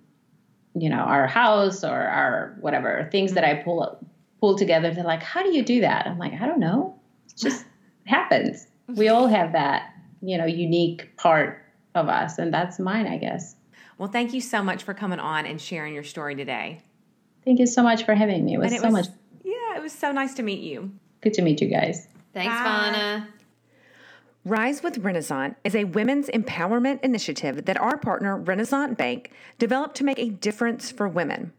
you 0.74 0.88
know, 0.88 0.97
our 0.97 1.26
house 1.26 1.84
or 1.84 1.95
our 1.95 2.57
whatever 2.61 3.09
things 3.11 3.34
that 3.34 3.45
I 3.45 3.55
mm-hmm. 3.55 3.64
pull 3.64 4.07
pull 4.40 4.57
together. 4.57 4.92
They're 4.92 5.05
like, 5.05 5.22
"How 5.22 5.42
do 5.42 5.51
you 5.51 5.64
do 5.64 5.80
that?" 5.82 6.07
I'm 6.07 6.18
like, 6.18 6.32
"I 6.40 6.47
don't 6.47 6.61
know. 6.61 6.99
It 7.28 7.36
just 7.36 7.64
happens. 8.07 8.66
We 8.88 9.09
all 9.09 9.26
have 9.26 9.53
that, 9.53 9.95
you 10.22 10.38
know, 10.38 10.47
unique 10.47 11.16
part 11.16 11.62
of 11.95 12.09
us, 12.09 12.38
and 12.38 12.53
that's 12.53 12.78
mine, 12.78 13.07
I 13.07 13.18
guess." 13.18 13.57
Well, 13.99 14.09
thank 14.09 14.32
you 14.32 14.40
so 14.40 14.62
much 14.62 14.82
for 14.82 14.92
coming 14.92 15.20
on 15.20 15.47
and 15.47 15.61
sharing 15.61 15.95
your 15.95 16.03
story 16.03 16.34
today. 16.34 16.80
Thank 17.45 17.61
you 17.61 17.66
so 17.66 17.82
much 17.82 18.05
for 18.05 18.14
having 18.14 18.45
me. 18.45 18.55
It 18.55 18.59
was 18.59 18.72
it 18.72 18.80
so 18.80 18.86
was, 18.86 18.92
much 18.92 19.07
yeah, 19.45 19.76
it 19.76 19.82
was 19.82 19.92
so 19.92 20.11
nice 20.12 20.34
to 20.34 20.42
meet 20.42 20.61
you. 20.61 20.90
good 21.20 21.34
to 21.34 21.42
meet 21.42 21.61
you 21.61 21.68
guys. 21.68 22.09
Thanks, 22.32 22.53
Bye. 22.53 22.64
Vana. 22.64 23.28
Rise 24.47 24.82
with 24.82 25.03
Renasant 25.03 25.57
is 25.64 25.74
a 25.74 25.84
women's 25.84 26.28
empowerment 26.28 27.03
initiative 27.03 27.64
that 27.64 27.80
our 27.80 27.97
partner, 27.97 28.38
Renasant 28.38 28.95
Bank, 28.99 29.32
developed 29.59 29.97
to 29.97 30.05
make 30.05 30.18
a 30.18 30.28
difference 30.28 30.90
for 30.90 31.09
women. 31.09 31.55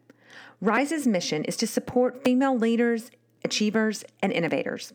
Rise's 0.62 1.08
mission 1.08 1.44
is 1.46 1.58
to 1.58 1.66
support 1.66 2.24
female 2.24 2.56
leaders, 2.56 3.10
achievers, 3.44 4.06
and 4.22 4.32
innovators. 4.32 4.94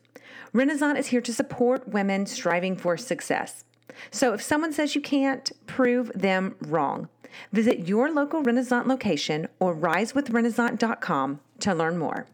Renasant 0.55 0.99
is 0.99 1.09
here 1.09 1.21
to 1.21 1.33
support 1.33 1.89
women 1.89 2.27
striving 2.27 2.77
for 2.77 2.97
success. 2.97 3.65
So 4.13 4.35
if 4.35 4.41
someone 4.41 4.73
says 4.73 4.95
you 4.95 5.01
can't, 5.01 5.51
prove 5.67 6.13
them 6.15 6.55
wrong. 6.61 7.09
Visit 7.53 7.89
your 7.89 8.09
local 8.13 8.45
Renasant 8.45 8.87
location 8.87 9.49
or 9.59 9.75
risewithrenasant.com 9.75 11.41
to 11.59 11.75
learn 11.75 11.99
more. 11.99 12.29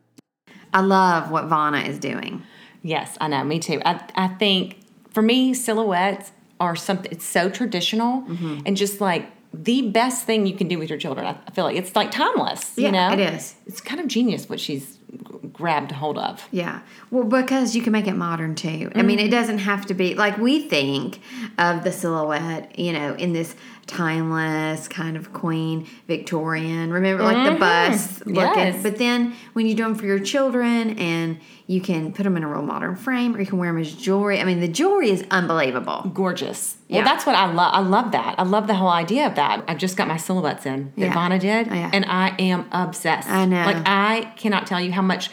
I 0.74 0.80
love 0.80 1.30
what 1.30 1.46
Vana 1.46 1.78
is 1.78 1.98
doing. 1.98 2.42
Yes, 2.82 3.16
I 3.22 3.28
know. 3.28 3.42
Me 3.42 3.58
too. 3.58 3.80
I, 3.86 4.06
I 4.14 4.28
think 4.28 4.80
for 5.16 5.22
me, 5.22 5.54
silhouettes 5.54 6.30
are 6.60 6.76
something, 6.76 7.10
it's 7.10 7.24
so 7.24 7.48
traditional 7.48 8.20
Mm-hmm. 8.28 8.60
and 8.66 8.76
just 8.76 9.00
like 9.00 9.24
the 9.54 9.80
best 10.00 10.26
thing 10.26 10.46
you 10.46 10.54
can 10.54 10.68
do 10.68 10.78
with 10.78 10.90
your 10.90 10.98
children. 10.98 11.24
I 11.26 11.50
feel 11.52 11.64
like 11.64 11.76
it's 11.76 11.96
like 11.96 12.10
timeless, 12.10 12.74
Yeah, 12.76 12.86
you 12.86 12.92
know? 12.92 13.12
it 13.14 13.20
is. 13.34 13.54
It's 13.66 13.80
kind 13.80 13.98
of 14.02 14.08
genius 14.08 14.46
what 14.50 14.60
she's 14.60 14.98
grabbed 15.52 15.92
hold 15.92 16.18
of. 16.18 16.46
Yeah. 16.50 16.80
Well, 17.10 17.24
because 17.24 17.74
you 17.76 17.82
can 17.82 17.92
make 17.92 18.06
it 18.06 18.14
modern 18.14 18.54
too. 18.54 18.90
I 18.94 19.02
mean, 19.02 19.18
it 19.18 19.22
mm-hmm. 19.22 19.30
doesn't 19.30 19.58
have 19.58 19.86
to 19.86 19.94
be 19.94 20.14
like 20.14 20.38
we 20.38 20.68
think 20.68 21.20
of 21.58 21.84
the 21.84 21.92
silhouette, 21.92 22.78
you 22.78 22.92
know, 22.92 23.14
in 23.14 23.32
this 23.32 23.54
timeless 23.86 24.88
kind 24.88 25.16
of 25.16 25.32
Queen 25.32 25.86
Victorian. 26.08 26.92
Remember, 26.92 27.22
like 27.22 27.44
the 27.44 27.50
mm-hmm. 27.50 27.58
bus 27.92 28.20
looking. 28.26 28.34
Yes. 28.36 28.82
But 28.82 28.98
then 28.98 29.34
when 29.52 29.66
you 29.66 29.74
do 29.74 29.84
them 29.84 29.94
for 29.94 30.06
your 30.06 30.18
children 30.18 30.98
and 30.98 31.38
you 31.68 31.80
can 31.80 32.12
put 32.12 32.22
them 32.22 32.36
in 32.36 32.44
a 32.44 32.48
real 32.48 32.62
modern 32.62 32.94
frame 32.94 33.34
or 33.34 33.40
you 33.40 33.46
can 33.46 33.58
wear 33.58 33.72
them 33.72 33.80
as 33.80 33.92
jewelry. 33.92 34.40
I 34.40 34.44
mean, 34.44 34.60
the 34.60 34.68
jewelry 34.68 35.10
is 35.10 35.24
unbelievable. 35.30 36.10
Gorgeous. 36.14 36.76
Yeah. 36.86 36.98
Well, 36.98 37.04
that's 37.06 37.26
what 37.26 37.34
I 37.34 37.52
love. 37.52 37.74
I 37.74 37.80
love 37.80 38.12
that. 38.12 38.36
I 38.38 38.44
love 38.44 38.68
the 38.68 38.74
whole 38.74 38.88
idea 38.88 39.26
of 39.26 39.34
that. 39.34 39.64
I 39.66 39.74
just 39.74 39.96
got 39.96 40.06
my 40.06 40.16
silhouettes 40.16 40.64
in 40.64 40.92
that 40.96 41.00
Yeah. 41.06 41.12
Vana 41.12 41.38
did, 41.40 41.68
Oh, 41.68 41.74
yeah. 41.74 41.90
and 41.92 42.04
I 42.04 42.36
am 42.38 42.66
obsessed. 42.70 43.28
I 43.28 43.44
know. 43.46 43.64
Like, 43.64 43.82
I 43.84 44.32
cannot 44.36 44.68
tell 44.68 44.80
you 44.80 44.92
how 44.92 45.02
much 45.02 45.25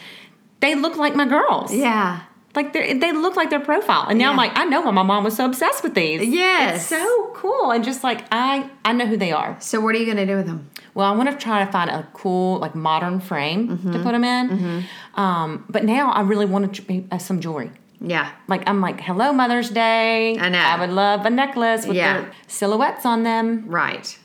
they 0.60 0.74
look 0.74 0.96
like 0.96 1.14
my 1.14 1.26
girls. 1.26 1.72
Yeah. 1.74 2.20
Like 2.54 2.72
they 2.72 2.94
they 2.94 3.10
look 3.10 3.34
like 3.34 3.50
their 3.50 3.58
profile, 3.58 4.06
and 4.08 4.16
now 4.16 4.30
I'm 4.30 4.36
like, 4.36 4.52
I 4.56 4.64
know 4.64 4.80
why 4.80 4.92
my 4.92 5.02
mom 5.02 5.24
was 5.24 5.34
so 5.36 5.44
obsessed 5.44 5.82
with 5.82 5.94
these. 5.94 6.22
Yes. 6.24 6.76
it's 6.76 6.86
so 6.86 7.30
cool, 7.34 7.72
and 7.72 7.82
just 7.82 8.04
like 8.04 8.24
I 8.30 8.70
I 8.84 8.92
know 8.92 9.06
who 9.06 9.16
they 9.16 9.32
are. 9.32 9.56
So, 9.60 9.80
what 9.80 9.94
are 9.96 9.98
you 9.98 10.04
going 10.04 10.18
to 10.18 10.26
do 10.26 10.36
with 10.36 10.46
them? 10.46 10.70
Well, 10.94 11.12
I 11.12 11.16
want 11.16 11.28
to 11.32 11.36
try 11.36 11.64
to 11.64 11.72
find 11.72 11.90
a 11.90 12.06
cool 12.12 12.60
like 12.60 12.76
modern 12.76 13.18
frame 13.18 13.68
Mm-hmm. 13.70 13.92
to 13.92 13.98
put 14.04 14.12
them 14.12 14.22
in. 14.22 14.84
Um, 15.16 15.64
but 15.68 15.82
now 15.84 16.12
I 16.12 16.20
really 16.20 16.46
want 16.46 16.72
to 16.76 16.82
be 16.82 17.04
uh, 17.10 17.18
some 17.18 17.40
jewelry. 17.40 17.72
Yeah. 18.00 18.30
Like 18.46 18.68
I'm 18.68 18.80
like, 18.80 19.00
hello 19.00 19.32
Mother's 19.32 19.70
Day. 19.70 20.38
I 20.38 20.48
know. 20.48 20.58
I 20.58 20.78
would 20.78 20.90
love 20.90 21.26
a 21.26 21.30
necklace 21.30 21.86
with 21.86 21.96
Yeah. 21.96 22.20
the 22.20 22.26
silhouettes 22.46 23.04
on 23.04 23.24
them. 23.24 23.64
Right. 23.66 24.16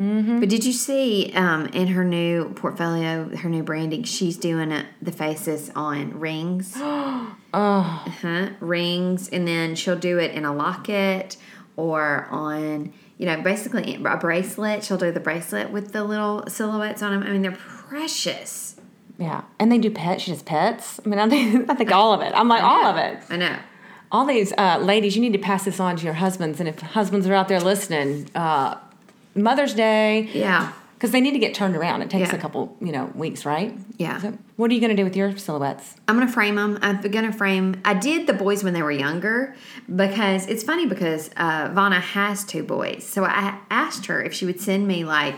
But 0.00 0.48
did 0.48 0.64
you 0.64 0.72
see 0.72 1.30
um, 1.34 1.66
in 1.66 1.88
her 1.88 2.04
new 2.04 2.54
portfolio, 2.54 3.36
her 3.36 3.50
new 3.50 3.62
branding, 3.62 4.04
she's 4.04 4.38
doing 4.38 4.72
uh 4.72 4.86
the 5.02 5.12
faces 5.12 5.70
on 5.76 6.18
rings? 6.18 6.76
Oh, 7.52 8.04
uh-huh. 8.06 8.50
Rings, 8.60 9.28
and 9.28 9.46
then 9.46 9.74
she'll 9.74 9.98
do 9.98 10.18
it 10.18 10.30
in 10.30 10.44
a 10.44 10.54
locket 10.54 11.36
or 11.76 12.28
on, 12.30 12.92
you 13.18 13.26
know, 13.26 13.42
basically 13.42 13.96
a 13.96 14.16
bracelet. 14.16 14.84
She'll 14.84 14.96
do 14.98 15.10
the 15.10 15.18
bracelet 15.18 15.70
with 15.72 15.90
the 15.92 16.04
little 16.04 16.44
silhouettes 16.46 17.02
on 17.02 17.10
them. 17.10 17.22
I 17.28 17.32
mean, 17.32 17.42
they're 17.42 17.50
precious. 17.50 18.76
yeah. 19.18 19.42
And 19.58 19.70
they 19.72 19.78
do 19.78 19.90
pets. 19.90 20.22
She 20.22 20.30
does 20.30 20.42
pets. 20.44 21.00
I 21.04 21.08
mean, 21.08 21.18
I 21.18 21.28
think 21.28 21.68
I 21.72 21.74
think 21.74 21.90
all 21.90 22.12
of 22.14 22.20
it. 22.20 22.32
I'm 22.36 22.48
like 22.48 22.62
all 22.62 22.86
of 22.86 22.96
it. 22.96 23.18
I 23.28 23.36
know. 23.36 23.56
all 24.12 24.24
these 24.24 24.52
uh, 24.56 24.78
ladies, 24.78 25.16
you 25.16 25.22
need 25.22 25.32
to 25.32 25.38
pass 25.40 25.64
this 25.64 25.80
on 25.80 25.96
to 25.96 26.04
your 26.04 26.14
husbands. 26.14 26.60
And 26.60 26.68
if 26.68 26.78
husbands 26.80 27.26
are 27.26 27.34
out 27.34 27.48
there 27.48 27.60
listening, 27.60 28.30
uh, 28.36 28.76
Mother's 29.34 29.74
Day, 29.74 30.28
Yeah. 30.32 30.72
because 30.94 31.12
they 31.12 31.20
need 31.20 31.32
to 31.32 31.38
get 31.38 31.54
turned 31.54 31.76
around. 31.76 32.02
It 32.02 32.10
takes 32.10 32.30
Yeah. 32.30 32.36
a 32.36 32.38
couple, 32.38 32.76
you 32.80 32.92
know, 32.92 33.10
weeks, 33.14 33.46
right? 33.46 33.76
Yeah. 33.96 34.18
So 34.20 34.36
what 34.56 34.70
are 34.70 34.74
you 34.74 34.80
going 34.80 34.90
to 34.90 34.96
do 34.96 35.04
with 35.04 35.16
your 35.16 35.36
silhouettes? 35.38 35.96
I'm 36.08 36.18
gonna 36.18 36.30
frame 36.30 36.56
them. 36.56 36.78
I'm 36.82 37.00
gonna 37.00 37.32
frame. 37.32 37.76
I 37.84 37.94
did 37.94 38.26
the 38.26 38.32
boys 38.34 38.62
when 38.64 38.74
they 38.74 38.82
were 38.82 38.90
younger 38.92 39.54
because 39.94 40.46
it's 40.48 40.62
funny 40.62 40.86
because 40.86 41.30
uh, 41.36 41.70
Vana 41.72 42.00
has 42.00 42.44
two 42.44 42.62
boys, 42.62 43.04
so 43.06 43.24
I 43.24 43.54
asked 43.70 44.06
her 44.06 44.20
if 44.22 44.32
she 44.34 44.44
would 44.46 44.60
send 44.60 44.86
me 44.86 45.04
like 45.04 45.36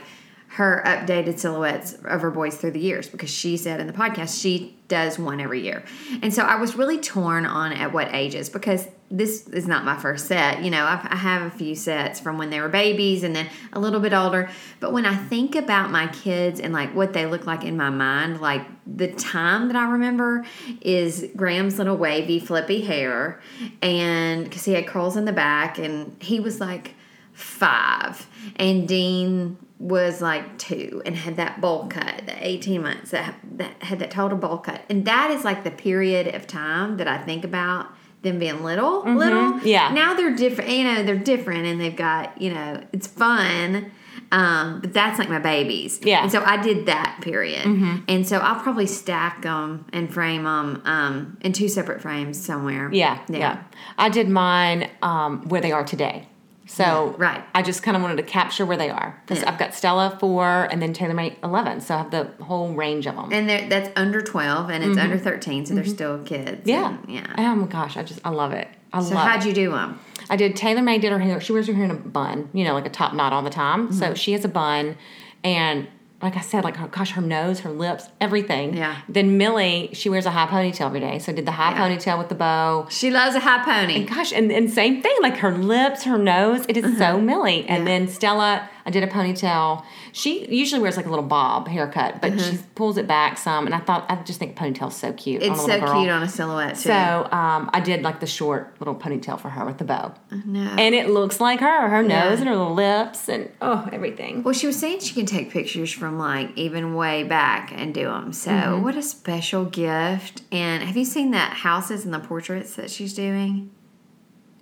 her 0.55 0.83
updated 0.85 1.39
silhouettes 1.39 1.95
of 2.05 2.21
her 2.21 2.31
boys 2.31 2.57
through 2.57 2.73
the 2.73 2.81
years 2.81 3.09
because 3.09 3.31
she 3.31 3.57
said 3.57 3.81
in 3.81 3.87
the 3.87 3.93
podcast 3.93 4.41
she 4.41 4.77
does 4.89 5.19
one 5.19 5.41
every 5.41 5.63
year, 5.63 5.83
and 6.23 6.33
so 6.33 6.43
I 6.43 6.57
was 6.57 6.75
really 6.75 6.99
torn 6.99 7.47
on 7.47 7.73
at 7.73 7.93
what 7.93 8.15
ages 8.15 8.51
because 8.51 8.87
this 9.13 9.47
is 9.49 9.67
not 9.67 9.85
my 9.85 9.95
first 9.97 10.27
set. 10.27 10.65
You 10.65 10.71
know, 10.71 10.85
I've, 10.85 11.05
I 11.05 11.17
have 11.17 11.43
a 11.43 11.51
few 11.51 11.75
sets 11.75 12.19
from 12.19 12.39
when 12.39 12.49
they 12.49 12.61
were 12.61 12.71
babies 12.71 13.23
and 13.23 13.37
then 13.37 13.49
a 13.75 13.79
little 13.79 14.01
bit 14.01 14.15
older. 14.15 14.49
But 14.81 14.95
when 14.95 15.05
I 15.05 15.15
think 15.15 15.55
about 15.55 15.91
my 15.91 16.07
kids 16.09 16.59
and 16.59 16.73
like 16.73 16.95
what 16.95 17.13
they 17.13 17.27
look 17.27 17.47
like 17.47 17.63
in 17.63 17.77
my 17.77 17.91
mind, 17.91 18.41
like 18.41 18.63
the 18.87 19.13
time 19.13 19.69
that 19.69 19.77
I 19.77 19.91
remember 19.91 20.47
is 20.81 21.29
Graham's 21.37 21.77
little 21.77 21.97
wavy, 21.97 22.41
flippy 22.41 22.81
hair, 22.81 23.41
and 23.83 24.45
because 24.45 24.65
he 24.65 24.73
had 24.73 24.87
curls 24.87 25.17
in 25.17 25.27
the 25.27 25.33
back, 25.33 25.79
and 25.79 26.17
he 26.21 26.41
was 26.41 26.59
like 26.59 26.95
five, 27.35 28.27
and 28.57 28.89
Dean 28.89 29.59
was 29.83 30.23
like 30.23 30.59
two 30.59 31.03
and 31.05 31.17
had 31.17 31.37
that 31.37 31.61
bowl 31.61 31.89
cut, 31.89 32.23
the 32.25 32.47
18 32.47 32.83
months 32.83 33.11
that, 33.11 33.35
that 33.57 33.83
had 33.83 33.99
that 33.99 34.13
total 34.13 34.39
bowl 34.39 34.59
cut. 34.59 34.81
And 34.89 35.05
that 35.07 35.33
is 35.33 35.45
like 35.45 35.65
the 35.65 35.73
period 35.73 36.33
of 36.37 36.47
time 36.47 36.99
that 36.99 37.09
I 37.09 37.19
think 37.19 37.45
about 37.45 37.89
them 38.23 38.39
being 38.39 38.63
little, 38.63 39.03
little. 39.03 39.59
Yeah. 39.67 39.93
Now 39.93 40.15
they're 40.15 40.37
different, 40.37 40.71
you 40.71 40.85
know, 40.85 41.03
they're 41.03 41.19
different 41.19 41.67
and 41.67 41.81
they've 41.81 41.97
got, 41.97 42.41
you 42.41 42.55
know, 42.55 42.81
it's 42.93 43.09
fun. 43.09 43.91
Um, 44.31 44.81
but 44.81 44.93
that's 44.93 45.19
like 45.19 45.29
my 45.29 45.41
babies. 45.41 45.99
Yeah. 46.05 46.23
And 46.23 46.31
so 46.31 46.45
I 46.45 46.63
did 46.63 46.87
that 46.87 47.19
period. 47.21 47.67
And 48.07 48.27
so 48.27 48.39
I'll 48.39 48.63
probably 48.63 48.87
stack 48.87 49.43
them 49.43 49.85
and 49.93 50.15
frame 50.15 50.45
them 50.45 50.81
um, 50.85 51.39
in 51.41 51.53
two 51.53 51.69
separate 51.69 52.01
frames 52.01 52.43
somewhere. 52.43 52.89
Yeah, 52.93 53.21
yeah. 53.29 53.65
I 53.99 54.11
did 54.11 54.29
mine 54.29 54.89
um, 55.03 55.49
where 55.49 55.61
they 55.61 55.73
are 55.73 55.85
today. 55.85 56.29
So 56.73 56.85
Yeah, 57.19 57.25
right. 57.25 57.45
I 57.55 57.61
just 57.63 57.83
kind 57.83 57.97
of 57.97 58.03
wanted 58.03 58.17
to 58.17 58.23
capture 58.23 58.65
where 58.65 58.79
they 58.79 58.89
are 58.89 59.21
because 59.27 59.43
Yeah. 59.43 59.51
I've 59.53 59.59
got 59.59 59.75
Stella 59.75 60.17
four 60.19 60.69
and 60.71 60.81
then 60.81 60.93
Taylor 60.95 61.13
Made 61.13 61.37
eleven, 61.45 61.81
so 61.83 61.95
I 61.95 61.99
have 61.99 62.11
the 62.11 62.31
whole 62.43 62.73
range 62.73 63.07
of 63.07 63.15
them. 63.17 63.31
And 63.31 63.47
they're, 63.49 63.69
that's 63.69 63.91
under 63.95 64.23
12 64.23 64.71
and 64.71 64.83
it's 64.83 64.97
under 64.99 65.19
13, 65.19 65.67
so 65.67 65.75
they're 65.75 65.85
still 65.85 66.23
kids. 66.25 66.61
Mm-hmm. 66.67 66.69
yeah, 66.69 66.89
And- 66.89 67.09
yeah. 67.11 67.35
Oh 67.37 67.55
my 67.57 67.67
gosh, 67.67 67.97
I 67.99 68.03
just 68.03 68.21
I 68.25 68.31
love 68.31 68.53
it. 68.53 68.69
I 68.93 69.03
So 69.03 69.15
love 69.15 69.27
how'd 69.29 69.41
it. 69.45 69.49
you 69.49 69.53
do 69.55 69.71
them? 69.73 69.99
I 70.31 70.37
did. 70.37 70.57
Taylor 70.57 70.83
Made 70.83 71.03
did 71.03 71.13
her 71.13 71.19
hair. 71.19 71.41
She 71.41 71.53
wears 71.53 71.67
her 71.67 71.75
hair 71.75 71.85
in 71.85 71.91
a 71.91 71.95
bun, 71.95 72.49
you 72.55 72.65
know, 72.65 72.73
like 72.75 72.87
a 72.87 72.91
top 72.91 73.13
knot 73.13 73.33
all 73.35 73.43
the 73.43 73.51
time. 73.51 73.89
Mm-hmm. 73.89 73.99
So 73.99 74.15
she 74.15 74.33
has 74.33 74.45
a 74.45 74.49
bun, 74.49 74.97
and 75.45 75.89
like 76.23 76.37
I 76.37 76.41
said, 76.41 76.65
like 76.65 76.77
her, 76.77 76.87
gosh, 76.87 77.13
her 77.13 77.21
nose, 77.21 77.61
her 77.61 77.71
lips, 77.71 78.09
everything. 78.21 78.75
Yeah. 78.75 78.99
Then 79.09 79.37
Millie, 79.37 79.91
she 79.93 80.09
wears 80.09 80.25
a 80.25 80.31
high 80.31 80.47
ponytail 80.47 80.87
every 80.87 81.01
day. 81.01 81.19
So 81.19 81.33
I 81.33 81.35
did 81.35 81.47
the 81.47 81.53
high 81.53 81.73
Yeah. 81.73 81.89
ponytail 81.89 82.19
with 82.19 82.29
the 82.29 82.35
bow. 82.37 82.87
She 82.91 83.11
loves 83.11 83.35
a 83.35 83.41
high 83.41 83.65
pony. 83.65 83.97
And 83.97 84.09
gosh, 84.09 84.33
and, 84.33 84.53
and 84.53 84.71
same 84.71 85.03
thing, 85.03 85.17
like 85.21 85.39
her 85.39 85.53
lips, 85.53 86.05
her 86.05 86.19
nose, 86.19 86.65
it 86.69 86.77
is 86.77 86.85
mm-hmm. 86.85 86.99
so 86.99 87.21
Millie. 87.21 87.67
And. 87.69 87.83
Yeah. 87.83 87.99
then 87.99 88.09
Stella, 88.09 88.71
I 88.85 88.91
did 88.91 89.03
a 89.03 89.07
ponytail. 89.07 89.85
She 90.13 90.47
usually 90.55 90.81
wears 90.83 90.97
like 90.97 91.07
a 91.07 91.09
little 91.11 91.25
bob 91.25 91.69
haircut, 91.69 92.21
but 92.21 92.41
she 92.41 92.59
pulls 92.75 92.97
it 92.99 93.07
back 93.07 93.39
some. 93.39 93.67
And 93.67 93.75
I 93.75 93.79
thought, 93.79 94.05
I 94.09 94.17
just 94.23 94.39
think 94.39 94.57
ponytail's 94.57 94.97
so 94.97 95.13
cute. 95.13 95.43
on. 95.43 95.53
It's 95.53 95.61
so 95.65 95.79
girl. 95.81 95.93
cute 96.01 96.11
on 96.11 96.23
a 96.23 96.29
silhouette, 96.29 96.75
too. 96.75 96.81
So 96.83 97.29
um, 97.31 97.71
I 97.73 97.81
did 97.81 98.03
like 98.03 98.21
the 98.21 98.27
short 98.27 98.75
little 98.81 98.95
ponytail 98.95 99.41
for 99.41 99.51
her 99.51 99.65
with 99.65 99.79
the 99.79 99.85
bow. 99.85 100.15
no. 100.45 100.61
And 100.79 100.95
it 100.95 101.11
looks 101.11 101.41
like 101.41 101.61
her, 101.61 101.89
her 101.89 102.03
Yeah. 102.03 102.29
nose 102.29 102.41
and 102.41 102.49
her 102.49 102.57
little 102.57 102.75
lips 102.75 103.29
and 103.29 103.51
oh, 103.61 103.89
everything. 103.93 104.43
Well, 104.43 104.55
she 104.55 104.67
was 104.67 104.79
saying 104.79 105.01
she 105.01 105.15
can 105.15 105.27
take 105.27 105.51
pictures 105.51 105.93
from 105.93 106.19
like 106.19 106.51
even 106.57 106.95
way 106.95 107.23
back 107.23 107.73
and 107.75 107.95
do 107.95 108.05
them. 108.07 108.33
So, 108.33 108.51
Mm-hmm. 108.51 108.83
what 108.83 108.97
a 108.97 109.03
special 109.03 109.65
gift. 109.65 110.43
And 110.51 110.83
have 110.83 110.97
you 110.97 111.05
seen 111.05 111.31
that 111.33 111.53
houses 111.53 112.05
and 112.05 112.13
the 112.13 112.19
portraits 112.19 112.75
that 112.77 112.91
she's 112.91 113.15
doing? 113.15 113.71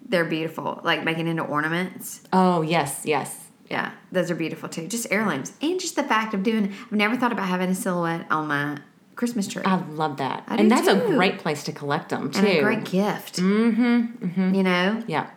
They're 0.06 0.24
beautiful, 0.24 0.80
like 0.82 1.04
making 1.04 1.28
into 1.28 1.44
ornaments. 1.44 2.22
Oh 2.32 2.62
yes, 2.62 3.02
yes. 3.04 3.39
Yeah, 3.70 3.92
those 4.10 4.30
are 4.30 4.34
beautiful 4.34 4.68
too. 4.68 4.88
Just 4.88 5.06
heirlooms, 5.10 5.52
and 5.62 5.78
just 5.80 5.94
the 5.96 6.02
fact 6.02 6.34
of 6.34 6.42
doing. 6.42 6.72
I've 6.86 6.92
never 6.92 7.16
thought 7.16 7.32
about 7.32 7.46
having 7.48 7.70
a 7.70 7.74
silhouette 7.74 8.26
on 8.30 8.48
my 8.48 8.78
Christmas 9.14 9.46
tree. 9.46 9.62
I 9.64 9.76
love 9.76 10.16
that, 10.16 10.42
I 10.48 10.56
and 10.56 10.70
that's 10.70 10.88
a 10.88 10.96
great 10.96 11.38
place 11.38 11.62
to 11.64 11.72
collect 11.72 12.08
them 12.08 12.30
too. 12.32 12.38
and 12.40 12.48
a 12.48 12.60
great 12.62 12.84
gift. 12.84 13.36
Mm-hmm, 13.36 14.54
You 14.54 14.62
know. 14.62 15.02
Yeah. 15.06 15.30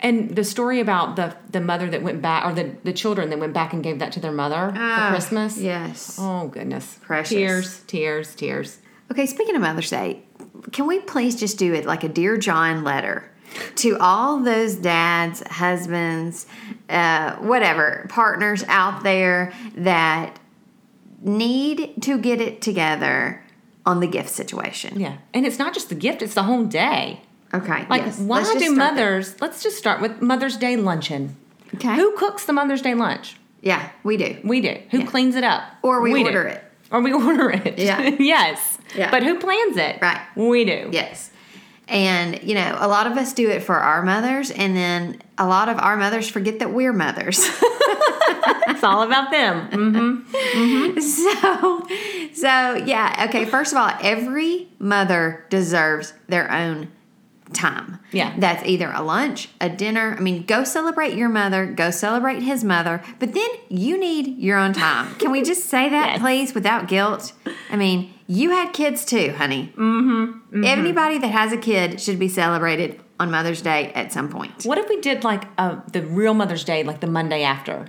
And 0.00 0.36
the 0.36 0.44
story 0.44 0.78
about 0.80 1.16
the 1.16 1.36
the 1.50 1.60
mother 1.60 1.90
that 1.90 2.02
went 2.02 2.22
back, 2.22 2.46
or 2.46 2.54
the, 2.54 2.74
the 2.84 2.92
children 2.92 3.30
that 3.30 3.38
went 3.38 3.52
back 3.52 3.72
and 3.72 3.82
gave 3.82 3.98
that 3.98 4.12
to 4.12 4.20
their 4.20 4.32
mother 4.32 4.72
Ah, 4.74 5.06
for 5.08 5.14
Christmas. 5.16 5.58
Yes. 5.58 6.16
Oh 6.20 6.46
goodness. 6.48 6.98
Precious. 7.02 7.30
Tears, 7.30 7.80
tears, 7.86 8.34
tears. 8.34 8.78
Okay, 9.10 9.26
speaking 9.26 9.56
of 9.56 9.62
Mother's 9.62 9.90
Day, 9.90 10.22
can 10.72 10.86
we 10.86 11.00
please 11.00 11.34
just 11.34 11.58
do 11.58 11.74
it 11.74 11.84
like 11.84 12.04
a 12.04 12.08
Dear 12.08 12.36
John 12.36 12.84
letter 12.84 13.30
to 13.76 13.96
all 13.98 14.40
those 14.40 14.74
dads, 14.76 15.42
husbands, 15.48 16.46
uh, 16.88 17.36
whatever, 17.36 18.06
partners 18.08 18.64
out 18.68 19.02
there 19.02 19.52
that 19.76 20.38
need 21.20 22.02
to 22.02 22.18
get 22.18 22.40
it 22.40 22.60
together 22.62 23.42
on 23.86 24.00
the 24.00 24.06
gift 24.06 24.30
situation? 24.30 25.00
Yeah. 25.00 25.16
And 25.34 25.46
it's 25.46 25.58
not 25.58 25.74
just 25.74 25.88
the 25.88 25.94
gift; 25.94 26.22
it's 26.22 26.34
the 26.34 26.42
whole 26.44 26.64
day. 26.64 27.20
Okay. 27.54 27.86
Like, 27.88 28.02
yes. 28.02 28.18
why 28.18 28.38
Let's 28.38 28.52
do 28.54 28.58
start 28.58 28.76
there. 28.76 28.76
mothers? 28.76 29.40
Let's 29.40 29.62
just 29.62 29.78
start 29.78 30.02
with 30.02 30.20
Mother's 30.20 30.56
Day 30.58 30.76
luncheon. 30.76 31.34
Okay. 31.74 31.96
Who 31.96 32.14
cooks 32.16 32.44
the 32.44 32.52
Mother's 32.52 32.82
Day 32.82 32.94
lunch? 32.94 33.36
Yeah, 33.62 33.88
we 34.04 34.16
do. 34.18 34.36
We 34.44 34.60
do. 34.60 34.76
Who 34.90 34.98
Yeah. 35.00 35.06
cleans 35.06 35.34
it 35.34 35.44
up? 35.44 35.62
Or 35.82 36.00
we 36.02 36.12
do. 36.12 36.26
order 36.26 36.42
it. 36.46 36.62
Or 36.90 37.00
we 37.00 37.12
order 37.26 37.50
it. 37.50 37.78
Yeah. 37.78 38.00
yes. 38.18 38.78
Yeah. 38.94 39.10
But 39.10 39.22
who 39.22 39.38
plans 39.38 39.76
it? 39.78 39.98
Right. 40.02 40.20
We 40.36 40.64
do. 40.64 40.90
Yes. 40.92 41.30
And, 41.88 42.42
you 42.42 42.54
know, 42.54 42.76
a 42.78 42.86
lot 42.86 43.06
of 43.06 43.16
us 43.16 43.32
do 43.32 43.48
it 43.48 43.62
for 43.62 43.76
our 43.76 44.02
mothers, 44.02 44.50
and 44.50 44.76
then 44.76 45.22
a 45.38 45.46
lot 45.46 45.68
of 45.68 45.78
our 45.78 45.96
mothers 45.96 46.28
forget 46.28 46.58
that 46.58 46.72
we're 46.72 46.92
mothers. 46.92 47.48
It's 48.68 48.84
all 48.84 49.02
about 49.02 49.30
them. 49.30 50.22
hmm 50.32 50.98
so, 51.00 51.86
so 52.34 52.74
yeah. 52.74 53.26
Okay. 53.28 53.44
First 53.44 53.72
of 53.72 53.78
all, 53.78 53.90
every 54.00 54.68
mother 54.78 55.44
deserves 55.50 56.12
their 56.28 56.50
own 56.52 56.88
time. 57.52 57.98
Yeah. 58.12 58.34
That's 58.38 58.64
either 58.64 58.90
a 58.92 59.02
lunch, 59.02 59.48
a 59.60 59.68
dinner. 59.68 60.14
I 60.16 60.20
mean, 60.20 60.44
go 60.44 60.64
celebrate 60.64 61.14
your 61.14 61.28
mother, 61.28 61.66
go 61.66 61.90
celebrate 61.90 62.42
his 62.42 62.64
mother, 62.64 63.02
but 63.18 63.34
then 63.34 63.48
you 63.68 63.98
need 63.98 64.38
your 64.38 64.58
own 64.58 64.72
time. 64.72 65.14
Can 65.18 65.30
we 65.30 65.42
just 65.42 65.66
say 65.66 65.88
that, 65.88 66.12
Yes. 66.12 66.20
please, 66.20 66.54
without 66.54 66.88
guilt? 66.88 67.32
I 67.70 67.76
mean, 67.76 68.12
you 68.26 68.50
had 68.50 68.72
kids 68.72 69.04
too, 69.04 69.32
honey. 69.36 69.72
Mm-hmm. 69.76 70.64
Anybody 70.64 71.18
that 71.18 71.28
has 71.28 71.52
a 71.52 71.56
kid 71.56 72.00
should 72.00 72.18
be 72.18 72.28
celebrated 72.28 73.00
on 73.20 73.30
Mother's 73.30 73.62
Day 73.62 73.92
at 73.94 74.12
some 74.12 74.28
point. 74.28 74.64
What 74.64 74.78
if 74.78 74.88
we 74.88 75.00
did 75.00 75.24
like 75.24 75.44
uh, 75.58 75.80
the 75.92 76.02
real 76.02 76.34
Mother's 76.34 76.64
Day, 76.64 76.82
like 76.84 77.00
the 77.00 77.06
Monday 77.06 77.42
after? 77.42 77.86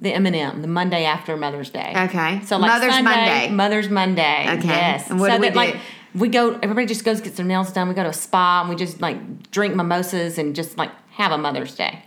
The 0.00 0.12
M 0.12 0.26
and 0.26 0.36
M, 0.36 0.62
the 0.62 0.68
Monday 0.68 1.04
after 1.04 1.36
Mother's 1.36 1.70
Day. 1.70 1.92
Okay. 1.96 2.40
So 2.44 2.56
like 2.58 2.70
Mother's 2.70 2.92
Sunday, 2.92 3.10
Monday. 3.10 3.50
Mother's 3.50 3.88
Monday. 3.88 4.46
Okay. 4.58 4.68
Yes. 4.68 5.08
So 5.08 5.14
do 5.16 5.26
that 5.26 5.56
like 5.56 5.74
do? 5.74 5.80
We 6.18 6.28
go, 6.28 6.58
everybody 6.62 6.86
just 6.86 7.04
goes 7.04 7.20
gets 7.20 7.36
their 7.36 7.46
nails 7.46 7.72
done. 7.72 7.88
We 7.88 7.94
go 7.94 8.02
to 8.02 8.10
a 8.10 8.12
spa 8.12 8.60
and 8.60 8.68
we 8.68 8.76
just 8.76 9.00
like 9.00 9.50
drink 9.50 9.74
mimosas 9.74 10.38
and 10.38 10.54
just 10.54 10.76
like 10.76 10.90
have 11.10 11.32
a 11.32 11.38
Mother's 11.38 11.74
Day. 11.74 12.04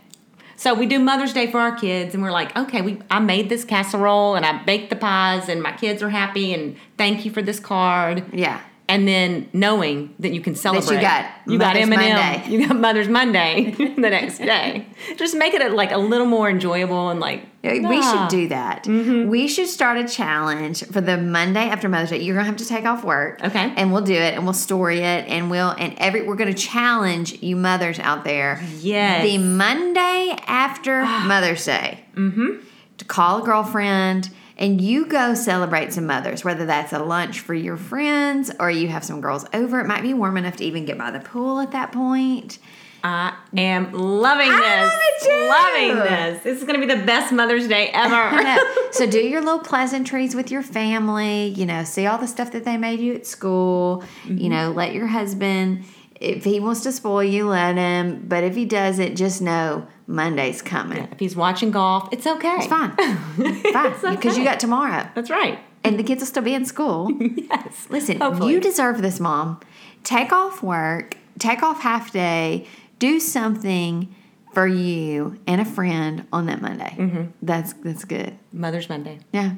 So 0.56 0.74
we 0.74 0.86
do 0.86 1.00
Mother's 1.00 1.32
Day 1.32 1.50
for 1.50 1.58
our 1.58 1.74
kids, 1.74 2.14
and 2.14 2.22
we're 2.22 2.30
like, 2.30 2.56
okay, 2.56 2.82
we 2.82 3.00
I 3.10 3.18
made 3.18 3.48
this 3.48 3.64
casserole 3.64 4.36
and 4.36 4.46
I 4.46 4.62
baked 4.62 4.90
the 4.90 4.96
pies, 4.96 5.48
and 5.48 5.62
my 5.62 5.72
kids 5.72 6.02
are 6.02 6.10
happy, 6.10 6.54
and 6.54 6.76
thank 6.96 7.24
you 7.24 7.32
for 7.32 7.42
this 7.42 7.58
card. 7.58 8.24
Yeah. 8.32 8.60
And 8.92 9.08
then 9.08 9.48
knowing 9.54 10.14
that 10.18 10.34
you 10.34 10.42
can 10.42 10.54
celebrate, 10.54 10.96
you 10.96 11.00
got 11.00 11.30
you 11.46 11.58
got 11.58 11.68
Mother's 11.68 11.82
M 11.82 11.92
and 11.94 12.02
Monday. 12.02 12.42
M, 12.44 12.50
you 12.52 12.68
got 12.68 12.76
Mother's 12.76 13.08
Monday 13.08 13.70
the 13.78 14.10
next 14.10 14.36
day. 14.36 14.86
Just 15.16 15.34
make 15.34 15.54
it 15.54 15.72
like 15.72 15.92
a 15.92 15.96
little 15.96 16.26
more 16.26 16.50
enjoyable 16.50 17.08
and 17.08 17.18
like 17.18 17.42
We 17.62 17.80
ah. 17.86 18.28
should 18.28 18.36
do 18.36 18.48
that. 18.48 18.84
Mm-hmm. 18.84 19.30
We 19.30 19.48
should 19.48 19.68
start 19.68 19.96
a 19.96 20.06
challenge 20.06 20.84
for 20.84 21.00
the 21.00 21.16
Monday 21.16 21.70
after 21.70 21.88
Mother's 21.88 22.10
Day. 22.10 22.20
You're 22.20 22.36
gonna 22.36 22.44
have 22.44 22.58
to 22.58 22.66
take 22.66 22.84
off 22.84 23.02
work, 23.02 23.42
Okay. 23.42 23.72
And 23.76 23.94
we'll 23.94 24.02
do 24.02 24.12
it, 24.12 24.34
and 24.34 24.44
we'll 24.44 24.52
story 24.52 24.98
it, 24.98 25.26
and 25.26 25.50
we'll 25.50 25.70
and 25.70 25.94
every 25.96 26.26
we're 26.26 26.36
gonna 26.36 26.52
challenge 26.52 27.42
you 27.42 27.56
mothers 27.56 27.98
out 27.98 28.24
there. 28.24 28.62
Yes. 28.80 29.24
the 29.24 29.38
Monday 29.38 30.36
after 30.46 31.00
Mother's 31.02 31.64
Day, 31.64 32.04
mm-hmm. 32.14 32.62
to 32.98 33.04
call 33.06 33.42
a 33.42 33.42
girlfriend. 33.42 34.28
And 34.62 34.80
you 34.80 35.06
go 35.06 35.34
celebrate 35.34 35.92
some 35.92 36.06
mothers, 36.06 36.44
whether 36.44 36.64
that's 36.66 36.92
a 36.92 37.00
lunch 37.00 37.40
for 37.40 37.52
your 37.52 37.76
friends 37.76 38.48
or 38.60 38.70
you 38.70 38.86
have 38.86 39.02
some 39.02 39.20
girls 39.20 39.44
over. 39.52 39.80
It 39.80 39.88
might 39.88 40.02
be 40.02 40.14
warm 40.14 40.36
enough 40.36 40.56
to 40.58 40.64
even 40.64 40.84
get 40.84 40.96
by 40.96 41.10
the 41.10 41.18
pool 41.18 41.58
at 41.58 41.72
that 41.72 41.90
point. 41.90 42.60
I 43.02 43.36
am 43.56 43.92
loving 43.92 44.48
I 44.48 44.60
this. 44.60 44.92
love 44.92 45.00
it 45.02 45.90
too. 45.90 45.98
Loving 45.98 46.10
this. 46.12 46.44
This 46.44 46.58
is 46.58 46.64
going 46.64 46.80
to 46.80 46.86
be 46.86 46.94
the 46.94 47.04
best 47.04 47.32
Mother's 47.32 47.66
Day 47.66 47.90
ever. 47.92 48.60
So 48.92 49.06
do 49.06 49.18
your 49.18 49.40
little 49.40 49.58
pleasantries 49.58 50.34
with 50.34 50.50
your 50.50 50.62
family. 50.62 51.46
You 51.46 51.64
know, 51.64 51.82
see 51.82 52.06
all 52.06 52.18
the 52.18 52.28
stuff 52.28 52.52
that 52.52 52.66
they 52.66 52.76
made 52.76 53.00
you 53.00 53.14
at 53.14 53.26
school. 53.26 54.04
You 54.26 54.34
mm-hmm. 54.34 54.48
know, 54.48 54.70
let 54.70 54.92
your 54.92 55.06
husband, 55.06 55.84
if 56.22 56.44
he 56.44 56.60
wants 56.60 56.82
to 56.82 56.92
spoil 56.92 57.24
you, 57.24 57.48
let 57.48 57.76
him. 57.76 58.24
But 58.28 58.44
if 58.44 58.54
he 58.54 58.64
doesn't, 58.64 59.16
just 59.16 59.42
know 59.42 59.86
Monday's 60.06 60.62
coming. 60.62 61.08
if 61.10 61.18
he's 61.18 61.34
watching 61.34 61.70
golf, 61.70 62.08
it's 62.12 62.26
okay. 62.26 62.56
It's 62.58 62.66
fine, 62.66 62.90
fine, 62.96 64.14
because 64.16 64.38
you 64.38 64.44
got 64.44 64.60
tomorrow, 64.60 65.08
That's 65.14 65.30
right. 65.30 65.58
and 65.84 65.98
the 65.98 66.02
kids 66.04 66.20
will 66.20 66.26
still 66.26 66.42
be 66.42 66.54
in 66.54 66.64
school. 66.64 67.10
Yes. 67.52 67.86
Listen, 67.90 68.20
Hopefully. 68.20 68.52
you 68.52 68.60
deserve 68.60 69.02
this, 69.02 69.18
mom. 69.20 69.60
Take 70.04 70.32
off 70.32 70.62
work, 70.62 71.16
take 71.38 71.62
off 71.62 71.80
half 71.82 72.12
day, 72.12 72.66
do 72.98 73.18
something 73.20 74.14
for 74.54 74.66
you 74.66 75.38
and 75.46 75.60
a 75.60 75.64
friend 75.64 76.26
on 76.32 76.46
that 76.46 76.60
Monday. 76.62 76.94
Mm-hmm. 76.98 77.22
That's 77.42 77.72
that's 77.74 78.04
good. 78.04 78.36
Mother's 78.52 78.88
Monday. 78.88 79.18
Yeah, 79.32 79.54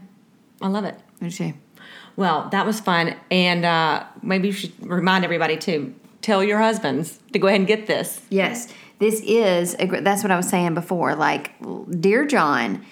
I 0.63 0.69
love 0.69 0.85
it. 0.85 0.99
me 1.21 1.31
too. 1.31 1.53
Well, 2.17 2.49
that 2.51 2.65
was 2.65 2.79
fun. 2.81 3.17
And 3.31 3.65
uh, 3.65 4.05
maybe 4.23 4.49
you 4.49 4.53
should 4.55 4.73
remind 4.87 5.25
everybody 5.25 5.57
to 5.59 5.95
tell 6.25 6.43
your 6.43 6.59
husbands 6.59 7.19
to 7.33 7.39
go 7.39 7.49
ahead 7.49 7.61
and 7.61 7.67
get 7.67 7.87
this. 7.87 8.21
Yes, 8.31 8.73
this 8.99 9.21
is 9.21 9.77
a, 9.79 9.87
that's 10.01 10.23
what 10.23 10.31
I 10.31 10.37
was 10.37 10.49
saying 10.49 10.75
before. 10.75 11.15
Like, 11.15 11.53
dear 12.01 12.27
John, 12.27 12.85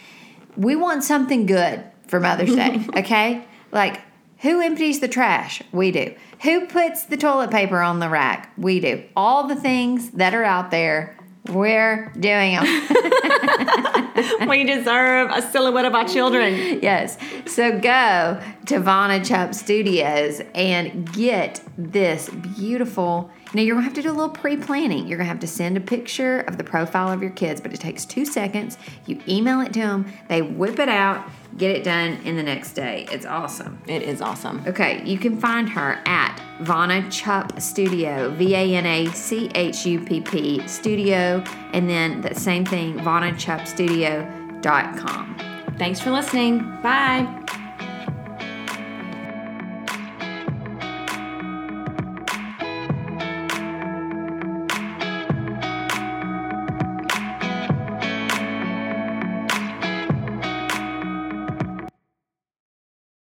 we 0.56 0.76
want 0.76 1.02
something 1.02 1.46
good 1.46 1.82
for 2.08 2.20
Mother's 2.20 2.54
Day. 2.54 2.84
okay, 2.96 3.44
like 3.72 4.00
who 4.40 4.60
empties 4.60 5.00
the 5.00 5.08
trash? 5.08 5.62
We 5.72 5.92
do. 5.92 6.14
Who 6.42 6.66
puts 6.66 7.04
the 7.04 7.16
toilet 7.16 7.50
paper 7.50 7.80
on 7.80 8.00
the 8.00 8.08
rack? 8.08 8.52
We 8.58 8.80
do. 8.80 9.04
All 9.16 9.46
the 9.46 9.56
things 9.56 10.10
that 10.10 10.34
are 10.34 10.44
out 10.44 10.70
there, 10.70 11.16
we're 11.48 12.12
doing 12.18 12.54
them. 12.54 12.64
we 14.48 14.64
deserve 14.64 15.30
a 15.32 15.42
silhouette 15.50 15.84
of 15.84 15.94
our 15.94 16.06
children. 16.06 16.80
yes. 16.82 17.18
So 17.46 17.78
go 17.78 18.40
to 18.66 18.80
Vana 18.80 19.20
Chupp 19.20 19.54
Studios 19.54 20.40
and 20.54 21.12
get 21.12 21.60
this 21.76 22.28
beautiful. 22.28 23.30
Now 23.54 23.62
you're 23.62 23.74
gonna 23.74 23.84
have 23.84 23.94
to 23.94 24.02
do 24.02 24.10
a 24.10 24.12
little 24.12 24.30
pre-planning. 24.30 25.06
You're 25.06 25.18
gonna 25.18 25.28
have 25.28 25.40
to 25.40 25.46
send 25.46 25.76
a 25.76 25.80
picture 25.80 26.40
of 26.40 26.56
the 26.56 26.64
profile 26.64 27.12
of 27.12 27.22
your 27.22 27.32
kids, 27.32 27.60
but 27.60 27.72
it 27.72 27.80
takes 27.80 28.04
two 28.04 28.24
seconds. 28.24 28.78
You 29.06 29.20
email 29.28 29.60
it 29.60 29.72
to 29.74 29.80
them, 29.80 30.12
they 30.28 30.42
whip 30.42 30.78
it 30.78 30.88
out, 30.88 31.28
get 31.58 31.70
it 31.70 31.84
done 31.84 32.12
in 32.24 32.36
the 32.36 32.42
next 32.42 32.72
day. 32.72 33.06
It's 33.10 33.26
awesome. 33.26 33.78
It 33.86 34.02
is 34.02 34.22
awesome. 34.22 34.62
Okay, 34.66 35.04
you 35.04 35.18
can 35.18 35.38
find 35.38 35.68
her 35.68 36.00
at 36.06 36.40
Vana 36.60 37.02
Chupp 37.02 37.60
Studio, 37.60 38.30
V 38.30 38.54
A 38.54 38.74
N 38.74 38.86
A 38.86 39.06
C 39.12 39.50
H 39.54 39.84
U 39.86 40.00
P 40.00 40.20
P 40.20 40.66
Studio, 40.66 41.44
and 41.72 41.88
then 41.88 42.20
the 42.22 42.34
same 42.34 42.64
thing, 42.64 42.98
VanaChuppStudio.com. 43.00 45.36
Thanks 45.78 46.00
for 46.00 46.10
listening. 46.10 46.58
Bye. 46.82 47.61